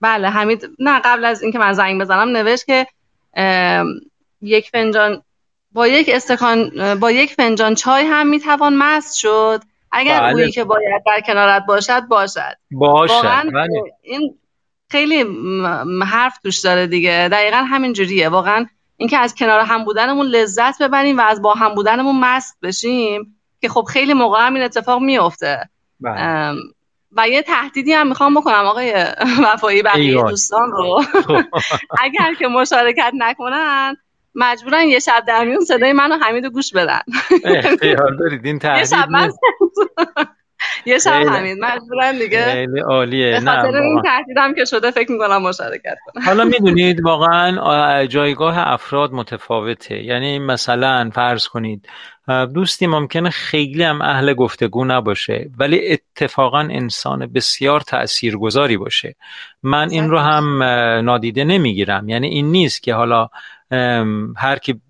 بله 0.02 0.30
حمید 0.30 0.70
نه 0.80 1.02
قبل 1.06 1.26
از 1.26 1.42
اینکه 1.42 1.60
من 1.60 1.74
زنگ 1.74 2.02
بزنم 2.02 2.38
نوشت 2.38 2.66
که 2.66 2.88
یک 4.42 4.70
فنجان 4.70 5.22
با 5.72 5.88
یک 5.88 6.10
استکان 6.14 6.72
با 7.00 7.12
یک 7.12 7.34
فنجان 7.34 7.76
چای 7.76 8.06
هم 8.06 8.28
می‌توان 8.28 8.76
مست 8.76 9.18
شد 9.18 9.62
اگر 9.92 10.20
بله. 10.20 10.34
اویی 10.34 10.52
که 10.52 10.64
باید 10.64 11.04
در 11.06 11.22
کنارت 11.22 11.66
باشد 11.68 12.00
باشد 12.00 12.58
باشد 12.72 13.52
بله. 13.54 13.82
این 14.02 14.38
خیلی 14.90 15.26
حرف 16.06 16.38
توش 16.38 16.60
داره 16.60 16.88
دیگه. 16.88 17.30
دقیقا 17.32 17.58
همین 17.58 17.94
جوریه. 17.94 18.30
واقعا 18.30 18.66
اینکه 18.98 19.18
از 19.18 19.36
کنار 19.36 19.60
هم 19.60 19.84
بودنمون 19.84 20.26
لذت 20.26 20.82
ببریم 20.82 21.18
و 21.18 21.22
از 21.22 21.42
با 21.42 21.54
هم 21.54 21.76
بودنمون 21.76 22.20
مست 22.20 22.58
بشیم 22.62 23.36
که 23.62 23.70
خب 23.70 23.84
خیلی 23.84 24.14
موقع 24.14 24.46
هم 24.46 24.54
این 24.54 24.64
اتفاق 24.64 25.02
میفته 25.02 25.70
بله. 26.00 26.56
و 27.12 27.30
یه 27.30 27.42
تهدیدی 27.42 27.94
هم 27.94 28.08
می‌خوام 28.08 28.34
بکنم 28.34 28.66
آقای 28.66 28.94
وفایی 29.46 29.84
بقیه 29.84 30.24
دوستان 30.24 30.72
رو. 30.72 31.02
خب. 31.02 31.42
اگر 32.04 32.34
که 32.34 32.48
مشارکت 32.48 33.12
نکنن 33.14 33.98
مجبورن 34.36 34.84
یه 34.84 35.00
شب 35.00 35.24
در 35.28 35.46
میون 35.46 35.66
صدای 35.66 35.94
منو 35.94 36.18
حمید 36.18 36.46
گوش 36.46 36.74
بدن. 36.74 37.02
اختیار 37.46 38.16
دارید. 38.20 38.46
این 38.46 38.60
تهدید 38.88 39.34
یه 40.86 41.00
شب 41.00 41.12
همین 41.12 41.66
مجبورن 41.66 42.18
دیگه. 42.20 42.46
خیلی 42.46 42.80
عالیه. 42.80 43.40
نه 43.40 43.62
خاطر 43.62 43.78
این 43.78 44.02
تهدیدم 44.02 44.54
که 44.54 44.66
شده 44.66 44.92
فکر 44.92 45.12
می‌کنم 45.12 45.42
مشارکت 45.42 45.98
کنم. 46.06 46.24
حالا 46.24 46.44
می‌دونید 46.60 47.02
واقعا 47.02 48.06
جایگاه 48.06 48.58
افراد 48.58 49.12
متفاوته. 49.14 50.04
یعنی 50.04 50.40
مثلا 50.40 51.10
فرض 51.14 51.48
کنید 51.48 51.90
دوستی 52.54 52.88
ممکنه 52.88 53.30
خیلی 53.30 53.84
هم 53.84 54.02
اهل 54.02 54.34
گفتگو 54.34 54.86
نباشه 54.86 55.50
ولی 55.58 55.92
اتفاقا 55.92 56.60
انسان 56.60 57.26
بسیار 57.26 57.82
تاثیرگذاری 57.82 58.78
باشه. 58.78 59.16
من 59.64 59.90
این 59.90 60.10
رو 60.10 60.20
هم 60.20 60.64
نادیده 61.06 61.44
نمی‌گیرم. 61.44 62.10
یعنی 62.10 62.28
این 62.28 62.52
نیست 62.52 62.84
که 62.84 62.94
حالا 62.94 63.30
هر 64.38 64.58
کی 64.62 64.82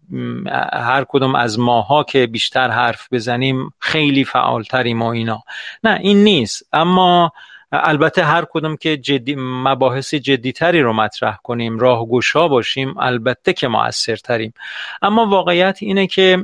هر 0.74 1.06
کدوم 1.10 1.36
از 1.36 1.60
ماها 1.60 2.04
که 2.04 2.28
بیشتر 2.28 2.70
حرف 2.70 3.08
بزنیم 3.12 3.70
خیلی 3.80 4.24
فعالتریم 4.24 5.02
و 5.02 5.06
اینا. 5.06 5.44
نه 5.84 6.00
این 6.02 6.24
نیست. 6.24 6.70
اما 6.74 7.32
البته 7.72 8.24
هر 8.24 8.46
کدوم 8.50 8.78
که 8.78 8.98
جدی 8.98 9.36
مباحث 9.38 10.14
جدیتری 10.14 10.82
رو 10.82 10.94
مطرح 10.94 11.38
کنیم 11.44 11.80
راهگشا 11.80 12.48
باشیم 12.48 12.98
البته 12.98 13.54
که 13.54 13.68
موثرتریم. 13.68 14.54
اما 15.02 15.26
واقعیت 15.26 15.78
اینه 15.82 16.08
که 16.08 16.44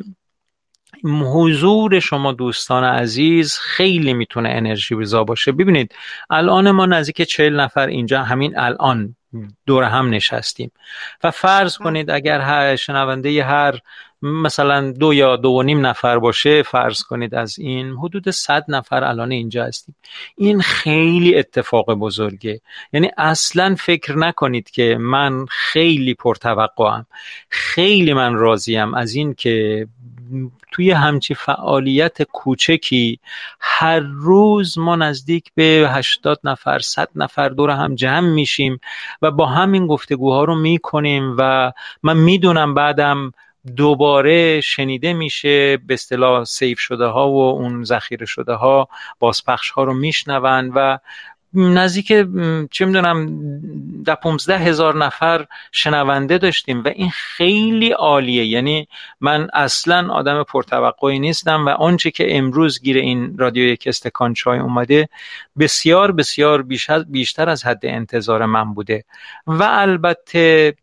حضور 1.03 1.99
شما 1.99 2.31
دوستان 2.31 2.83
عزیز 2.83 3.57
خیلی 3.57 4.13
می‌تونه 4.13 4.49
انرژی 4.49 4.95
بزا 4.95 5.23
باشه. 5.23 5.51
ببینید 5.51 5.95
الان 6.29 6.71
ما 6.71 6.85
نزدیک 6.85 7.21
چهل 7.21 7.59
نفر 7.59 7.87
اینجا 7.87 8.23
همین 8.23 8.59
الان. 8.59 9.15
دور 9.65 9.83
هم 9.83 10.09
نشستیم. 10.09 10.71
و 11.23 11.31
فرض 11.31 11.77
کنید 11.77 12.09
اگر 12.09 12.39
هر 12.39 12.75
شنونده 12.75 13.43
هر 13.43 13.79
مثلا 14.21 14.91
دو 14.91 15.13
یا 15.13 15.35
دو 15.35 15.49
و 15.49 15.63
نیم 15.63 15.85
نفر 15.85 16.19
باشه 16.19 16.63
فرض 16.63 17.03
کنید 17.03 17.35
از 17.35 17.59
این 17.59 17.91
حدود 17.91 18.29
صد 18.29 18.65
نفر 18.67 19.03
الان 19.03 19.31
اینجا 19.31 19.65
هستیم. 19.65 19.95
این 20.37 20.61
خیلی 20.61 21.35
اتفاق 21.35 21.93
بزرگه. 21.93 22.61
یعنی 22.93 23.11
اصلا 23.17 23.75
فکر 23.75 24.17
نکنید 24.17 24.69
که 24.69 24.97
من 24.99 25.45
خیلی 25.45 26.13
پرتوقعم 26.13 27.05
خیلی 27.49 28.13
من 28.13 28.33
راضیم 28.33 28.93
از 28.93 29.13
این 29.13 29.33
که 29.33 29.87
توی 30.71 30.91
همچی 30.91 31.35
فعالیت 31.35 32.23
کوچکی 32.23 33.19
هر 33.59 33.99
روز 33.99 34.77
ما 34.77 34.95
نزدیک 34.95 35.51
به 35.55 35.89
80 35.91 36.39
نفر 36.43 36.79
100 36.79 37.09
نفر 37.15 37.49
دور 37.49 37.69
هم 37.69 37.95
جمع 37.95 38.29
میشیم 38.29 38.79
و 39.21 39.31
با 39.31 39.45
همین 39.45 39.87
گفتگوها 39.87 40.43
رو 40.43 40.55
می‌کنیم 40.55 41.35
و 41.37 41.71
من 42.03 42.17
می‌دونم 42.17 42.73
بعدم 42.73 43.31
دوباره 43.75 44.61
شنیده 44.61 45.13
میشه 45.13 45.77
به 45.77 45.93
اصطلاح 45.93 46.43
سیف 46.43 46.79
شده 46.79 47.05
ها 47.05 47.29
و 47.29 47.49
اون 47.49 47.83
ذخیره 47.83 48.25
شده 48.25 48.53
ها 48.53 48.87
بازپخش 49.19 49.71
ها 49.71 49.83
رو 49.83 49.93
میشنون 49.93 50.71
و 50.75 50.97
نزدیک 51.53 52.07
چه 52.71 52.85
می‌دونم 52.85 53.27
ده 54.05 54.15
پونزده 54.15 54.57
هزار 54.57 54.97
نفر 55.05 55.45
شنونده 55.71 56.37
داشتیم 56.37 56.83
و 56.83 56.87
این 56.87 57.09
خیلی 57.09 57.91
عالیه. 57.91 58.45
یعنی 58.45 58.87
من 59.21 59.49
اصلا 59.53 60.13
آدم 60.13 60.43
پرتوقعی 60.43 61.19
نیستم 61.19 61.65
و 61.65 61.69
آنچه 61.69 62.11
که 62.11 62.37
امروز 62.37 62.81
گیر 62.81 62.97
این 62.97 63.37
رادیو 63.37 63.63
یک 63.63 63.83
استکان 63.87 64.33
چای 64.33 64.59
اومده 64.59 65.09
بسیار 65.59 66.11
بسیار 66.11 66.61
بیشتر 67.07 67.49
از 67.49 67.65
حد 67.65 67.85
انتظار 67.85 68.45
من 68.45 68.73
بوده. 68.73 69.03
و 69.47 69.63
البته 69.63 70.75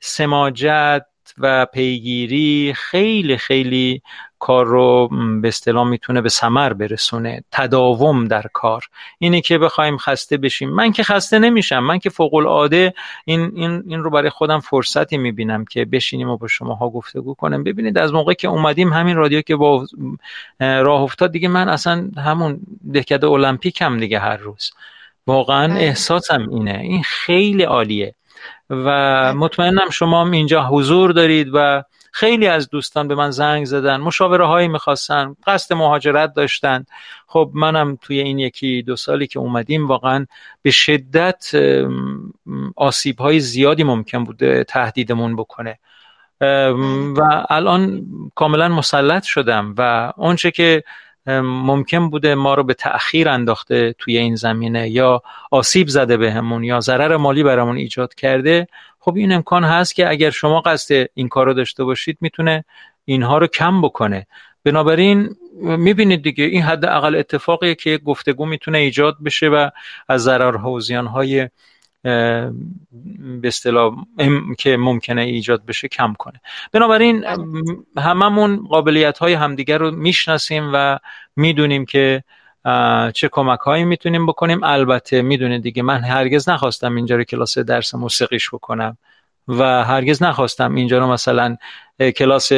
سماجت 0.00 1.06
و 1.38 1.66
پیگیری 1.66 2.72
خیلی 2.76 3.36
خیلی 3.36 4.02
کار 4.38 4.66
رو 4.66 5.08
به 5.42 5.48
اصطلاح 5.48 5.88
می‌تونه 5.88 6.20
به 6.20 6.28
ثمر 6.28 6.72
برسونه 6.72 7.44
تداوم 7.52 8.24
در 8.24 8.44
کار. 8.52 8.84
اینه 9.18 9.40
که 9.40 9.58
بخوایم 9.58 9.96
خسته 9.96 10.36
بشیم. 10.36 10.70
من 10.70 10.92
که 10.92 11.02
خسته 11.02 11.38
نمیشم. 11.38 11.78
من 11.78 11.98
که 11.98 12.10
فوق 12.10 12.34
العاده 12.34 12.94
این 13.24 13.52
این 13.54 13.82
این 13.86 14.02
رو 14.02 14.10
برای 14.10 14.30
خودم 14.30 14.60
فرصتی 14.60 15.16
می‌بینم 15.16 15.64
که 15.64 15.84
بشینیم 15.84 16.28
و 16.28 16.36
با 16.36 16.48
شماها 16.48 16.90
گفتگو 16.90 17.34
کنم 17.34 17.64
ببینید 17.64 17.98
از 17.98 18.12
موقع 18.12 18.34
که 18.34 18.48
اومدیم 18.48 18.92
همین 18.92 19.16
رادیو 19.16 19.40
که 19.40 19.56
با 19.56 19.86
راه 20.60 21.02
افتاد 21.02 21.32
دیگه 21.32 21.48
من 21.48 21.68
اصلا 21.68 22.10
همون 22.16 22.60
دهکده 22.92 23.26
المپیکم 23.26 24.00
دیگه 24.00 24.18
هر 24.18 24.36
روز. 24.36 24.72
واقعا 25.26 25.68
بله. 25.68 25.80
احساسم 25.80 26.48
اینه. 26.50 26.78
این 26.78 27.02
خیلی 27.02 27.62
عالیه. 27.62 28.14
و. 28.70 29.34
مطمئنم 29.34 29.90
شما 29.90 30.30
اینجا 30.30 30.66
حضور 30.66 31.12
دارید 31.12 31.50
و 31.52 31.82
خیلی 32.12 32.46
از 32.46 32.70
دوستان 32.70 33.08
به 33.08 33.14
من 33.14 33.30
زنگ 33.30 33.64
زدن 33.64 33.96
مشاوره 33.96 34.46
هایی 34.46 34.68
می‌خواستن 34.68 35.36
قصد 35.46 35.74
مهاجرت 35.74 36.34
داشتن 36.34 36.84
خب 37.26 37.50
منم 37.54 37.98
توی 38.02 38.20
این 38.20 38.38
یکی 38.38 38.82
دو 38.82 38.96
سالی 38.96 39.26
که 39.26 39.38
اومدیم 39.38 39.86
واقعا 39.86 40.26
به 40.62 40.70
شدت 40.70 41.50
آسیب 42.76 43.18
های 43.18 43.40
زیادی 43.40 43.84
ممکن 43.84 44.24
بوده 44.24 44.64
تهدیدمون 44.64 45.36
بکنه 45.36 45.78
و 46.40 47.46
الان 47.50 48.06
کاملا 48.34 48.68
مسلط 48.68 49.22
شدم 49.22 49.74
و 49.78 50.12
آنچه 50.16 50.50
که 50.50 50.84
ممکن 51.26 52.10
بوده 52.10 52.34
ما 52.34 52.54
رو 52.54 52.64
به 52.64 52.74
تأخیر 52.74 53.28
انداخته 53.28 53.94
توی 53.98 54.18
این 54.18 54.34
زمینه 54.34 54.88
یا 54.88 55.22
آسیب 55.50 55.88
زده 55.88 56.16
بهمون 56.16 56.60
به 56.60 56.66
یا 56.66 56.80
ضرر 56.80 57.16
مالی 57.16 57.42
برامون 57.42 57.76
ایجاد 57.76 58.14
کرده. 58.14 58.66
خب 58.98 59.16
این 59.16 59.32
امکان 59.32 59.64
هست 59.64 59.94
که 59.94 60.08
اگر 60.08 60.30
شما 60.30 60.60
قصد 60.60 61.06
این 61.14 61.28
کار 61.28 61.46
رو 61.46 61.54
داشته 61.54 61.84
باشید 61.84 62.18
می‌تونه 62.20 62.64
اینها 63.04 63.38
رو 63.38 63.46
کم 63.46 63.82
بکنه. 63.82 64.26
بنابراین 64.64 65.36
می‌بینید 65.60 66.22
دیگه 66.22 66.44
این 66.44 66.62
حد 66.62 66.84
اقل 66.84 67.16
اتفاقیه 67.16 67.74
که 67.74 67.98
گفتگو 67.98 68.46
می‌تونه 68.46 68.78
ایجاد 68.78 69.16
بشه 69.24 69.48
و 69.48 69.70
از 70.08 70.22
ضررها 70.22 70.70
و 70.70 70.80
زیانهای 70.80 71.48
به 72.04 72.52
اصطلاح 73.44 73.94
که 74.58 74.76
ممکنه 74.76 75.22
ایجاد 75.22 75.66
بشه 75.66 75.88
کم 75.88 76.14
کنه. 76.18 76.40
بنابراین 76.72 77.24
هممون 77.98 78.66
قابلیت 78.68 79.18
های 79.18 79.32
همدیگر 79.32 79.78
رو 79.78 79.90
می‌شناسیم 79.90 80.70
و 80.74 80.98
می‌دونیم 81.36 81.84
که 81.84 82.24
چه 83.14 83.28
کمک 83.32 83.58
هایی 83.58 83.84
می‌تونیم 83.84 84.26
بکنیم. 84.26 84.64
البته 84.64 85.22
می‌دونید 85.22 85.62
دیگه 85.62 85.82
من 85.82 86.00
هرگز 86.00 86.48
نخواستم 86.48 86.96
اینجا 86.96 87.16
رو 87.16 87.24
کلاس 87.24 87.58
درس 87.58 87.94
موسیقیش 87.94 88.48
بکنم 88.54 88.96
و 89.48 89.84
هرگز 89.84 90.22
نخواستم 90.22 90.74
اینجا 90.74 90.98
رو 90.98 91.06
مثلا 91.06 91.56
کلاس 92.16 92.48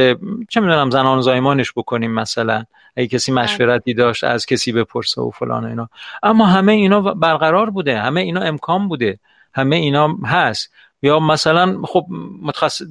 چه 0.49 0.61
می‌دونم 0.61 0.91
زنان 0.91 1.21
زایمانش 1.21 1.73
بکنیم 1.77 2.11
مثلا. 2.11 2.65
اگه 2.99 3.09
کسی 3.09 3.33
بله. 3.33 3.43
مشورتی 3.43 3.95
داشت 3.95 4.25
از 4.25 4.47
کسی 4.47 4.73
بپرسه 4.73 5.21
و 5.21 5.31
فلان 5.31 5.65
و 5.65 5.69
اینا. 5.69 5.89
اما 6.23 6.47
همه 6.47 6.73
اینا 6.73 7.01
برقرار 7.01 7.71
بوده 7.71 8.01
همه 8.01 8.21
اینا 8.21 8.41
امکان 8.41 8.89
بوده. 8.89 9.19
همه 9.57 9.77
اینا 9.77 10.17
هست. 10.25 10.73
یا 11.03 11.21
مثلا 11.21 11.83
خب 11.85 12.07
متخصص, 12.43 12.83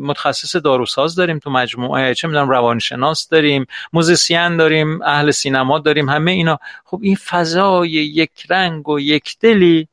متخصص 0.00 0.56
داروساز 0.56 1.14
داریم 1.14 1.38
تو 1.38 1.50
مجموعه 1.50 2.14
چه 2.14 2.28
می‌دونم 2.28 2.50
روانشناس 2.50 3.28
داریم 3.28 3.66
موزیسین 3.92 4.56
داریم 4.56 5.02
اهل 5.02 5.30
سینما 5.30 5.78
داریم 5.78 6.08
همه 6.08 6.30
اینا. 6.30 6.58
خب 6.84 7.00
این 7.02 7.16
فضای 7.16 7.90
یک 7.90 8.30
رنگ 8.50 8.88
و 8.88 9.00
یک 9.00 9.36
دلی 9.40 9.88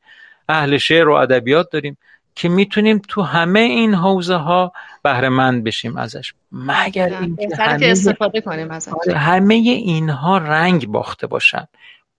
اهل 0.48 0.78
شعر 0.78 1.08
و 1.08 1.12
ادبیات 1.12 1.70
داریم 1.70 1.96
که 2.34 2.48
می‌تونیم 2.48 3.02
تو 3.08 3.22
همه 3.22 3.60
این 3.60 3.94
حوزه 3.94 4.36
ها 4.36 4.72
بهره 5.02 5.28
مند 5.28 5.64
بشیم 5.64 5.96
ازش. 5.96 6.34
مگر 6.52 7.18
اینکه 7.20 7.56
همه 7.58 7.86
استفاده 7.86 8.40
کنیم 8.40 8.70
ازش. 8.70 8.92
همه 9.14 9.54
اینها 9.54 10.38
رنگ 10.38 10.86
باخته 10.86 11.26
باشن. 11.26 11.68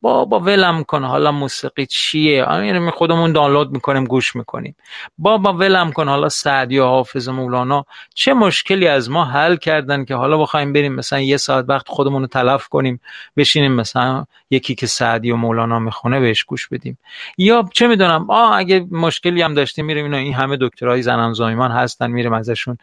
بابا 0.03 0.39
ولم 0.39 0.83
کن. 0.83 1.03
حالا 1.03 1.31
موسیقی 1.31 1.85
چیه؟ 1.85 2.45
یعنی 2.49 2.91
خودمون 2.91 3.31
دانلود 3.31 3.71
می‌کنیم 3.71 4.03
گوش 4.03 4.35
می‌کنیم. 4.35 4.75
بابا 5.17 5.53
ولم 5.53 5.91
کن. 5.91 6.07
حالا 6.07 6.29
سعدی 6.29 6.79
و 6.79 6.85
حافظ 6.85 7.29
مولانا 7.29 7.85
چه 8.13 8.33
مشکلی 8.33 8.87
از 8.87 9.09
ما 9.09 9.25
حل 9.25 9.55
کردن 9.55 10.05
که 10.05 10.15
حالا 10.15 10.37
بخوایم 10.37 10.73
بریم 10.73 10.93
مثلا 10.95 11.19
یه 11.19 11.37
ساعت 11.37 11.65
وقت 11.67 11.87
خودمون 11.87 12.21
رو 12.21 12.27
تلف 12.27 12.67
کنیم 12.67 12.99
بشینیم 13.37 13.71
مثلا 13.71 14.25
یکی 14.49 14.75
که 14.75 14.87
سعدی 14.87 15.31
و 15.31 15.35
مولانا 15.35 15.79
می‌خونه 15.79 16.19
بهش 16.19 16.43
گوش 16.43 16.67
بدیم. 16.67 16.97
یا 17.37 17.69
چه 17.73 17.87
می‌دونم 17.87 18.29
آ 18.29 18.53
اگه 18.53 18.87
مشکلی 18.91 19.41
هم 19.41 19.53
داشتیم 19.53 19.85
میریم 19.85 20.05
اینا 20.05 20.17
این 20.17 20.33
همه 20.33 20.57
دکترای 20.61 21.01
زنان 21.01 21.33
زایمان 21.33 21.71
هستن 21.71 22.11
میریم 22.11 22.33
ازشون 22.33 22.77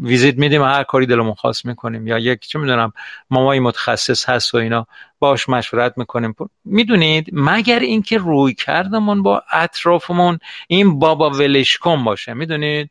ویزیت 0.00 0.38
میدیم 0.38 0.62
هر 0.62 0.82
کاری 0.82 1.06
دلمون 1.06 1.34
خواست 1.34 1.66
می‌کنیم. 1.66 2.06
یا 2.06 2.18
یک 2.18 2.40
چه 2.46 2.58
می‌دونم 2.58 2.92
مامای 3.30 3.60
متخصص 3.60 4.28
هست 4.28 4.54
و 4.54 4.58
اینا. 4.58 4.86
باش 5.18 5.48
مشورت 5.48 5.98
می‌کنیم. 5.98 6.34
می‌دونید 6.64 7.30
مگر 7.32 7.78
اینکه 7.78 8.18
روی 8.18 8.54
کردمون 8.54 9.22
با 9.22 9.42
اطرافمون 9.52 10.38
این 10.68 10.98
بابا 10.98 11.30
ولشکن 11.30 12.04
باشه؟ 12.04 12.34
می‌دونید؟ 12.34 12.90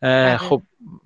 بله. 0.00 0.36
خب 0.36 0.62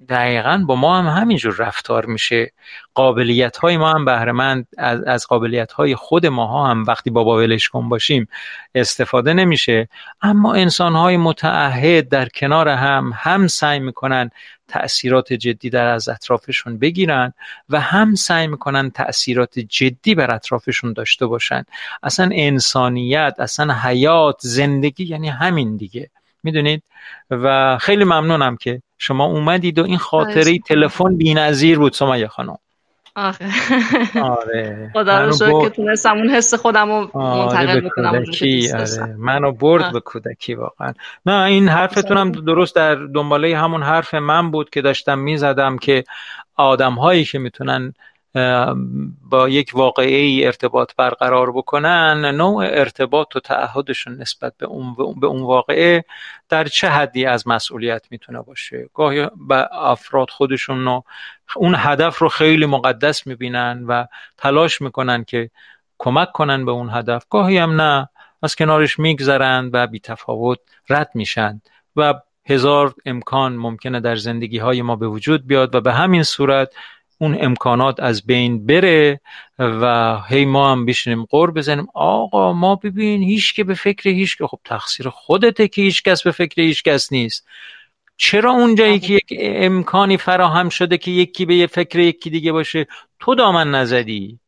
دقیقا 0.09 0.65
با 0.67 0.77
ما 0.77 0.99
هم 0.99 1.21
همینجور 1.21 1.55
رفتار 1.59 2.07
میشه. 2.07 2.53
قابلیت 2.95 3.57
های 3.57 3.77
ما 3.77 3.91
هم 3.93 4.05
بهرهمند 4.05 4.67
از, 4.79 5.03
از 5.03 5.27
قابلیت 5.27 5.73
های 5.73 5.95
خود 5.95 6.27
ما 6.27 6.69
هم 6.69 6.85
وقتی 6.85 7.11
بابا 7.11 7.37
ولش 7.37 7.69
کن 7.69 7.89
باشیم 7.89 8.29
استفاده 8.75 9.33
نمیشه. 9.35 9.89
اما 10.23 10.55
انسان 10.55 10.95
های 10.95 11.17
متعهد 11.17 12.09
در 12.09 12.29
کنار 12.29 12.69
هم 12.69 13.13
هم 13.15 13.47
سعی 13.47 13.79
می‌کنن 13.79 14.31
تأثیرات 14.69 15.33
جدی 15.33 15.71
در 15.71 15.87
از 15.87 16.09
اطرافشون 16.09 16.79
بگیرن 16.79 17.33
و 17.69 17.81
هم 17.81 18.15
سعی 18.15 18.47
می‌کنن 18.47 18.91
تأثیرات 18.91 19.59
جدی 19.59 20.15
بر 20.15 20.35
اطرافشون 20.35 20.93
داشته 20.93 21.27
باشن. 21.27 21.65
اصلا 22.03 22.29
انسانیت 22.33 23.35
اصلا 23.39 23.75
حیات 23.75 24.37
زندگی 24.41 25.05
یعنی 25.05 25.29
همین 25.29 25.77
دیگه. 25.77 26.11
می‌دونید؟ 26.43 26.83
و 27.31 27.79
خیلی 27.79 28.05
ممنونم 28.05 28.57
که 28.57 28.83
شما 28.99 29.25
اومدید 29.25 29.79
و 29.79 29.85
این 29.85 29.99
خاطره 29.99 30.59
تلفن 30.59 31.17
بی‌نظیر 31.17 31.79
بود 31.79 31.93
سمیه 31.93 32.29
خانم. 32.29 32.59
آره 33.19 33.51
آره. 34.23 34.91
خدا 34.93 35.25
رو 35.25 35.33
شکر 35.33 35.63
که 35.63 35.71
تونستم 35.71 36.17
اون 36.17 36.31
حس 36.31 36.55
خودم 36.55 36.89
رو 36.89 37.11
آره، 37.13 37.45
منتقل 37.45 37.81
بکنم 37.81 38.07
آره. 38.09 39.17
منو 39.19 39.53
برد 39.53 39.93
به 39.93 40.01
کودکی 40.01 40.55
واقعا. 40.55 40.93
نه 41.27 41.43
این 41.43 41.69
حرفتونم 41.69 42.33
درست 42.33 42.77
در 42.77 42.95
دنباله 42.95 43.59
همون 43.59 43.83
حرف 43.83 44.15
من 44.15 44.51
بود 44.51 44.71
که 44.71 44.83
داشتم 44.83 45.19
می‌زدم 45.19 45.79
که 45.79 46.05
آدم 46.57 46.93
هایی 46.93 47.25
که 47.25 47.39
می‌تونن 47.39 47.95
با 49.31 49.49
یک 49.49 49.71
واقعه 49.75 50.17
ای 50.17 50.47
ارتباط 50.47 50.93
برقرار 50.97 51.53
بکنن 51.53 52.25
نوع 52.35 52.65
ارتباط 52.65 53.37
و 53.37 53.41
تعهدشون 53.41 54.17
نسبت 54.17 54.53
به 54.59 54.67
اون, 54.67 54.95
به 55.21 55.27
اون 55.27 55.43
واقعه 55.43 56.05
در 56.49 56.65
چه 56.65 56.89
حدی 56.89 57.27
از 57.27 57.49
مسئولیت 57.49 58.07
می‌تونه 58.11 58.43
باشه؟ 58.43 58.89
گاهی 58.95 59.27
به 59.49 59.69
افراد 59.73 60.31
خودشون 60.31 60.89
و 60.89 61.01
اون 61.57 61.75
هدف 61.79 62.19
رو 62.19 62.29
خیلی 62.29 62.67
مقدس 62.67 63.27
می‌بینن 63.27 63.85
و 63.89 64.05
تلاش 64.37 64.81
می‌کنن 64.81 65.25
که 65.25 65.51
کمک 65.99 66.33
کنن 66.33 66.65
به 66.65 66.71
اون 66.71 66.91
هدف. 66.91 67.25
گاهی 67.31 67.59
هم 67.59 67.81
نه 67.81 68.09
از 68.43 68.57
کنارش 68.57 68.99
میگذرن 68.99 69.71
و 69.73 69.87
بی 69.87 70.01
تفاوت 70.01 70.59
رد 70.89 71.11
میشن 71.15 71.61
و 71.97 72.15
هزار 72.47 72.95
امکان 73.07 73.57
ممکنه 73.57 74.01
در 74.01 74.17
زندگی 74.17 74.59
های 74.59 74.83
ما 74.83 74.97
به 74.97 75.09
وجود 75.09 75.47
بیاد 75.47 75.75
و 75.75 75.81
به 75.81 75.93
همین 75.93 76.23
صورت 76.23 76.73
اون 77.19 77.37
امکانات 77.41 78.01
از 78.01 78.27
بین 78.27 78.67
بره 78.67 79.21
و 79.59 80.17
هی 80.29 80.45
ما 80.45 80.73
هم 80.73 80.87
بشینیم 80.87 81.25
قور 81.25 81.51
بزنیم. 81.51 81.87
آقا 81.95 82.53
ما 82.53 82.75
ببین 82.75 83.23
هیچ 83.23 83.55
که 83.55 83.65
به 83.65 83.75
فکر 83.75 84.11
هیچ 84.11 84.39
که 84.39 84.47
خب 84.47 84.59
تقصیر 84.65 85.09
خودته 85.09 85.69
که 85.69 85.83
هیچ 85.83 86.03
کس 86.03 86.23
به 86.23 86.31
فکر 86.31 86.63
هیچ 86.63 86.83
کس 86.83 87.13
نیست. 87.13 87.47
چرا 88.17 88.51
اونجایی 88.51 88.99
که 88.99 89.15
یک 89.15 89.35
امکانی 89.41 90.17
فراهم 90.17 90.69
شده 90.69 90.99
که 90.99 91.11
یکی 91.11 91.47
به 91.47 91.55
یه 91.55 91.67
فکر 91.67 91.99
یکی 91.99 92.31
دیگه 92.31 92.53
باشه؟ 92.53 92.87
تو 93.21 93.35
دامن 93.35 93.71
نزدی. 93.71 94.39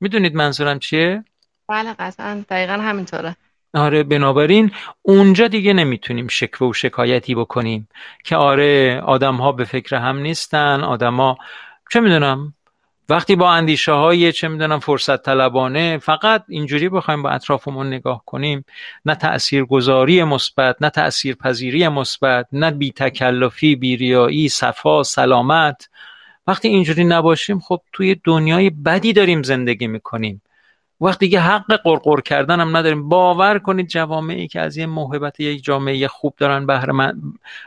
می‌دونید 0.00 0.34
منظورم 0.34 0.78
چیه؟ 0.78 1.24
بله 1.68 1.92
قطعا. 1.98 2.44
دقیقا 2.48 2.72
همینطوره. 2.72 3.36
آره 3.74 4.02
بنابراین 4.02 4.70
اونجا 5.02 5.48
دیگه 5.48 5.72
نمی‌تونیم 5.72 6.28
شکوه 6.28 6.68
و 6.68 6.72
شکایتی 6.72 7.34
بکنیم 7.34 7.88
که 8.24 8.36
آره 8.36 9.00
آدم 9.00 9.36
ها 9.36 9.52
به 9.52 9.64
فکر 9.64 9.96
هم 9.96 10.18
نیستن 10.18 10.80
آدم 10.84 11.16
ها 11.16 11.38
چه 11.92 12.00
می‌دونم 12.00 12.54
وقتی 13.08 13.36
با 13.36 13.50
اندیشه 13.50 13.92
های 13.92 14.32
چه 14.32 14.48
می‌دونم 14.48 14.80
فرصت 14.80 15.22
طلبانه 15.22 15.98
فقط 15.98 16.44
اینجوری 16.48 16.88
بخوایم 16.88 17.22
با 17.22 17.30
اطرافمون 17.30 17.86
نگاه 17.86 18.22
کنیم 18.26 18.64
نه 19.04 19.14
تأثیر 19.14 19.64
گذاری 19.64 20.24
مثبت 20.24 20.76
نه 20.80 20.90
تأثیر 20.90 21.34
پذیری 21.34 21.88
مثبت 21.88 22.46
نه 22.52 22.70
بی 22.70 22.92
تکلفی 22.92 23.76
بی 23.76 23.96
ریایی 23.96 24.48
صفا 24.48 25.02
سلامت. 25.02 25.88
وقتی 26.46 26.68
اینجوری 26.68 27.04
نباشیم 27.04 27.60
خب 27.60 27.80
توی 27.92 28.16
دنیای 28.24 28.70
بدی 28.70 29.12
داریم 29.12 29.42
زندگی 29.42 29.86
می‌کنیم. 29.86 30.42
وقتی 31.00 31.26
دیگه 31.26 31.40
حق 31.40 31.82
قرقر 31.84 32.20
کردن 32.20 32.60
هم 32.60 32.76
نداریم. 32.76 33.08
باور 33.08 33.58
کنید 33.58 33.86
جوامعی 33.86 34.48
که 34.48 34.60
از 34.60 34.76
یه 34.76 34.86
موهبت 34.86 35.40
یک 35.40 35.64
جامعه 35.64 36.08
خوب 36.08 36.34
دارن 36.38 36.66
بهره 36.66 37.14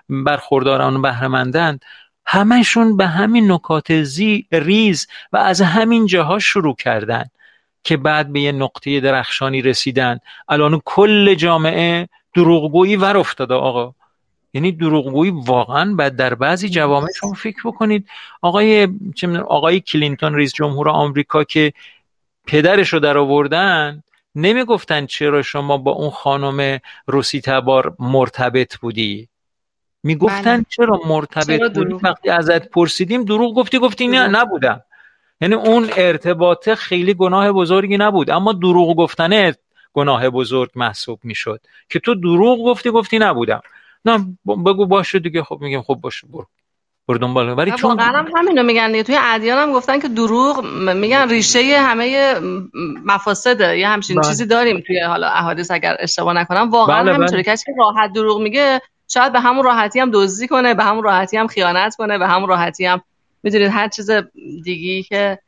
برخوردارن 0.10 0.96
و 0.96 1.02
بهرهمندند 1.02 1.86
همشون 2.26 2.98
به 2.98 3.08
همین 3.08 3.52
نکات 3.52 4.04
زی 4.04 4.48
ریز 4.52 5.08
و 5.32 5.38
از 5.38 5.62
همین 5.62 6.06
جاها 6.06 6.40
شروع 6.40 6.76
کردن 6.76 7.26
که 7.84 7.98
بعد 7.98 8.34
به 8.34 8.40
یه 8.40 8.52
نقطه 8.52 9.00
درخشانی 9.00 9.62
رسیدن. 9.62 10.20
الان 10.50 10.82
کل 10.86 11.34
جامعه 11.34 12.10
دروغگویی 12.34 12.96
ور 12.96 13.18
افتاده 13.18 13.54
آقا. 13.54 13.94
یعنی 14.54 14.72
دروغگویی 14.72 15.32
واقعا 15.46 15.96
بعد 15.96 16.16
در 16.16 16.36
بعضی 16.36 16.70
جوامع 16.70 17.08
شما 17.20 17.34
فکر 17.34 17.62
بکنید. 17.66 18.08
آقای 18.42 18.88
آقای 19.48 19.80
کلینتون 19.80 20.36
رئیس 20.36 20.54
جمهور 20.54 20.90
آمریکا 20.90 21.44
که 21.44 21.74
پدرش 22.48 22.94
رو 22.94 23.00
در 23.00 23.18
آوردن 23.18 24.04
نمی‌گفتن 24.36 25.06
چرا 25.06 25.42
شما 25.42 25.78
با 25.78 25.92
اون 25.92 26.10
خانم 26.10 26.80
روسی 27.08 27.42
تبار 27.42 27.96
مرتبط 28.00 28.78
بودی. 28.78 29.28
می‌گفتن 30.06 30.56
بله. 30.56 30.66
چرا 30.70 31.00
مرتبط 31.08 31.74
بودی؟ 31.78 31.94
وقتی 32.04 32.30
ازت 32.30 32.70
پرسیدیم 32.70 33.24
دروغ 33.24 33.56
گفتی 33.56 33.80
گفتی 33.80 34.08
نه 34.08 34.28
نبودم 34.28 34.82
یعنی 35.42 35.56
اون 35.56 35.90
ارتباط 35.98 36.70
خیلی 36.70 37.14
گناه 37.14 37.52
بزرگی 37.52 37.98
نبود. 37.98 38.30
اما 38.30 38.54
دروغ 38.54 38.98
گفتنه 38.98 39.56
گناه 39.94 40.30
بزرگ 40.30 40.70
محسوب 40.76 41.20
می‌شد 41.24 41.62
که 41.90 42.00
تو 42.00 42.16
دروغ 42.16 42.66
گفتی 42.66 42.90
گفتی 42.90 43.20
نبودم. 43.20 43.62
نه 44.06 44.38
بگو 44.46 44.86
باشه 44.86 45.20
دیگه. 45.20 45.44
خب 45.44 45.58
میگم 45.62 45.82
خب 45.82 45.96
باشه 45.96 46.28
برو. 46.28 46.48
برو 47.08 47.18
دنبال. 47.18 47.50
ولی 47.50 47.72
چون 47.72 47.90
واقعا 47.90 48.18
هم 48.18 48.28
همینو 48.36 48.64
میگن 48.64 48.92
دیگه. 48.92 49.04
توی 49.04 49.18
ادیان 49.22 49.58
هم 49.58 49.74
گفتن 49.74 50.00
که 50.00 50.08
دروغ 50.08 50.66
میگن 50.96 51.30
ریشه 51.30 51.78
همه 51.80 52.36
مفاسده. 53.06 53.80
یه 53.80 53.88
همچین 53.88 54.16
بله. 54.16 54.28
چیزی 54.28 54.46
داریم 54.46 54.84
توی 54.88 55.00
حالا 55.00 55.28
احادیث 55.28 55.72
اگر 55.72 55.96
اشتباه 56.00 56.34
نکنم. 56.34 56.70
واقعا 56.70 57.04
بله 57.04 57.14
همینطوره 57.14 57.44
بله. 57.44 57.58
که 57.58 57.72
راحت 57.78 58.14
دروغ 58.14 58.42
میگه 58.42 58.82
شاید 59.08 59.34
به 59.34 59.40
همون 59.40 59.64
راحتی 59.64 60.00
هم 60.00 60.12
دزدی 60.14 60.48
کنه 60.48 60.74
به 60.74 60.84
همون 60.84 61.04
راحتی 61.04 61.38
هم 61.38 61.48
خیانت 61.48 61.96
کنه 61.96 62.18
به 62.18 62.28
همون 62.28 62.50
راحتی 62.50 62.86
هم 62.86 63.02
می‌دونید 63.44 63.72
هر 63.72 63.88
چیز 63.88 64.12
دیگی 64.64 65.04
که 65.04 65.40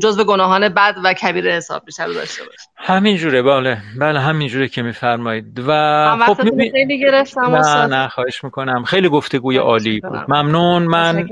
جزو 0.00 0.24
گناهان 0.24 0.68
بد 0.68 0.94
و 1.04 1.14
کبیر 1.14 1.50
حساب 1.56 1.82
میشه 1.86 2.04
رو 2.04 2.12
داشته 2.12 2.44
باشه 2.44 2.68
همین 2.76 3.16
جوره 3.16 3.42
بله. 3.42 3.78
بله 3.98 4.20
همین 4.20 4.48
جوره 4.48 4.68
که 4.68 4.82
میفرمایید. 4.82 5.64
و 5.66 6.16
خب 6.26 6.42
می... 6.42 6.70
خیلی 6.70 6.98
گرفتم 7.00 7.56
نه 7.56 7.86
نه 7.86 8.08
خواهش 8.08 8.44
می‌کنم. 8.44 8.84
خیلی 8.84 9.08
گفتگوی 9.08 9.56
عالی 9.56 10.00
بود. 10.00 10.24
ممنون. 10.28 10.82
من 10.82 11.28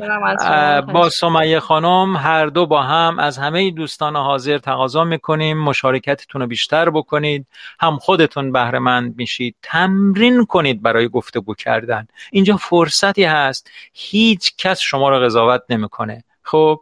با 0.93 1.09
سمیه 1.09 1.61
خانم 1.61 2.17
هر 2.17 2.47
دو 2.47 2.67
با 2.67 2.83
هم 2.83 3.19
از 3.19 3.39
همه 3.39 3.71
دوستان 3.71 4.17
حاضر 4.17 4.59
تقاضا 4.59 5.05
می‌کنیم. 5.05 5.59
مشارکتتون 5.59 6.41
رو 6.41 6.47
بیشتر 6.47 6.91
بکنید. 6.91 7.47
هم 7.81 7.99
خودتون 7.99 8.53
بهره 8.53 8.79
مند 8.79 9.15
میشید. 9.17 9.57
تمرین 9.63 10.47
کنید 10.47 10.83
برای 10.83 11.09
گفتگو 11.09 11.55
کردن. 11.55 12.07
اینجا 12.33 12.57
فرصتی 12.57 13.25
هست. 13.25 13.71
هیچ 13.93 14.57
کس 14.59 14.81
شما 14.81 15.09
رو 15.09 15.25
قضاوت 15.25 15.63
نمی‌کنه. 15.71 16.25
خب؟ 16.43 16.81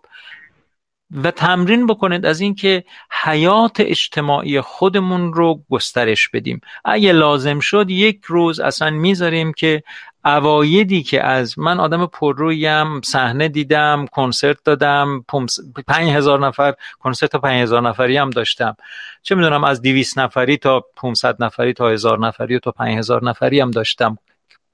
و 1.24 1.30
تمرین 1.30 1.86
بکنید 1.86 2.26
از 2.26 2.40
اینکه 2.40 2.84
حیات 3.24 3.76
اجتماعی 3.80 4.60
خودمون 4.60 5.32
رو 5.32 5.60
گسترش 5.70 6.28
بدیم. 6.28 6.60
اگه 6.84 7.12
لازم 7.12 7.60
شد 7.60 7.90
یک 7.90 8.20
روز 8.26 8.60
اصلا 8.60 8.90
می‌ذاریم 8.90 9.52
که 9.52 9.82
اوایدی 10.24 11.02
که 11.02 11.24
از 11.24 11.58
من 11.58 11.80
آدم 11.80 12.06
پررویم 12.06 13.00
صحنه 13.00 13.48
دیدم 13.48 14.06
کنسرت 14.12 14.56
دادم 14.64 15.24
پنج 15.86 16.10
هزار 16.10 16.46
نفر 16.46 16.74
کنسرت 17.00 17.36
پنج 17.36 17.62
هزار 17.62 17.82
نفری 17.82 18.16
هم 18.16 18.30
داشتم. 18.30 18.76
چه 19.22 19.34
می‌دونم 19.34 19.64
از 19.64 19.82
دیویس 19.82 20.18
نفری 20.18 20.56
تا 20.56 20.84
500 20.96 21.42
نفری 21.42 21.72
تا 21.72 21.88
هزار 21.88 22.18
نفری 22.18 22.56
و 22.56 22.58
تا 22.58 22.70
پنج 22.70 22.98
هزار 22.98 23.24
نفری 23.24 23.60
هم 23.60 23.70
داشتم. 23.70 24.18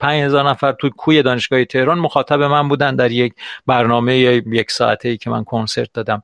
پنج 0.04 0.22
هزار 0.22 0.50
نفر 0.50 0.72
توی 0.72 0.90
کوی 0.90 1.22
دانشگاه 1.22 1.64
تهران 1.64 1.98
مخاطب 1.98 2.42
من 2.42 2.68
بودن 2.68 2.96
در 2.96 3.10
یک 3.10 3.34
برنامه 3.66 4.16
یک 4.16 4.70
ساعته 4.70 5.08
ای 5.08 5.16
که 5.16 5.30
من 5.30 5.44
کنسرت 5.44 5.92
دادم. 5.92 6.22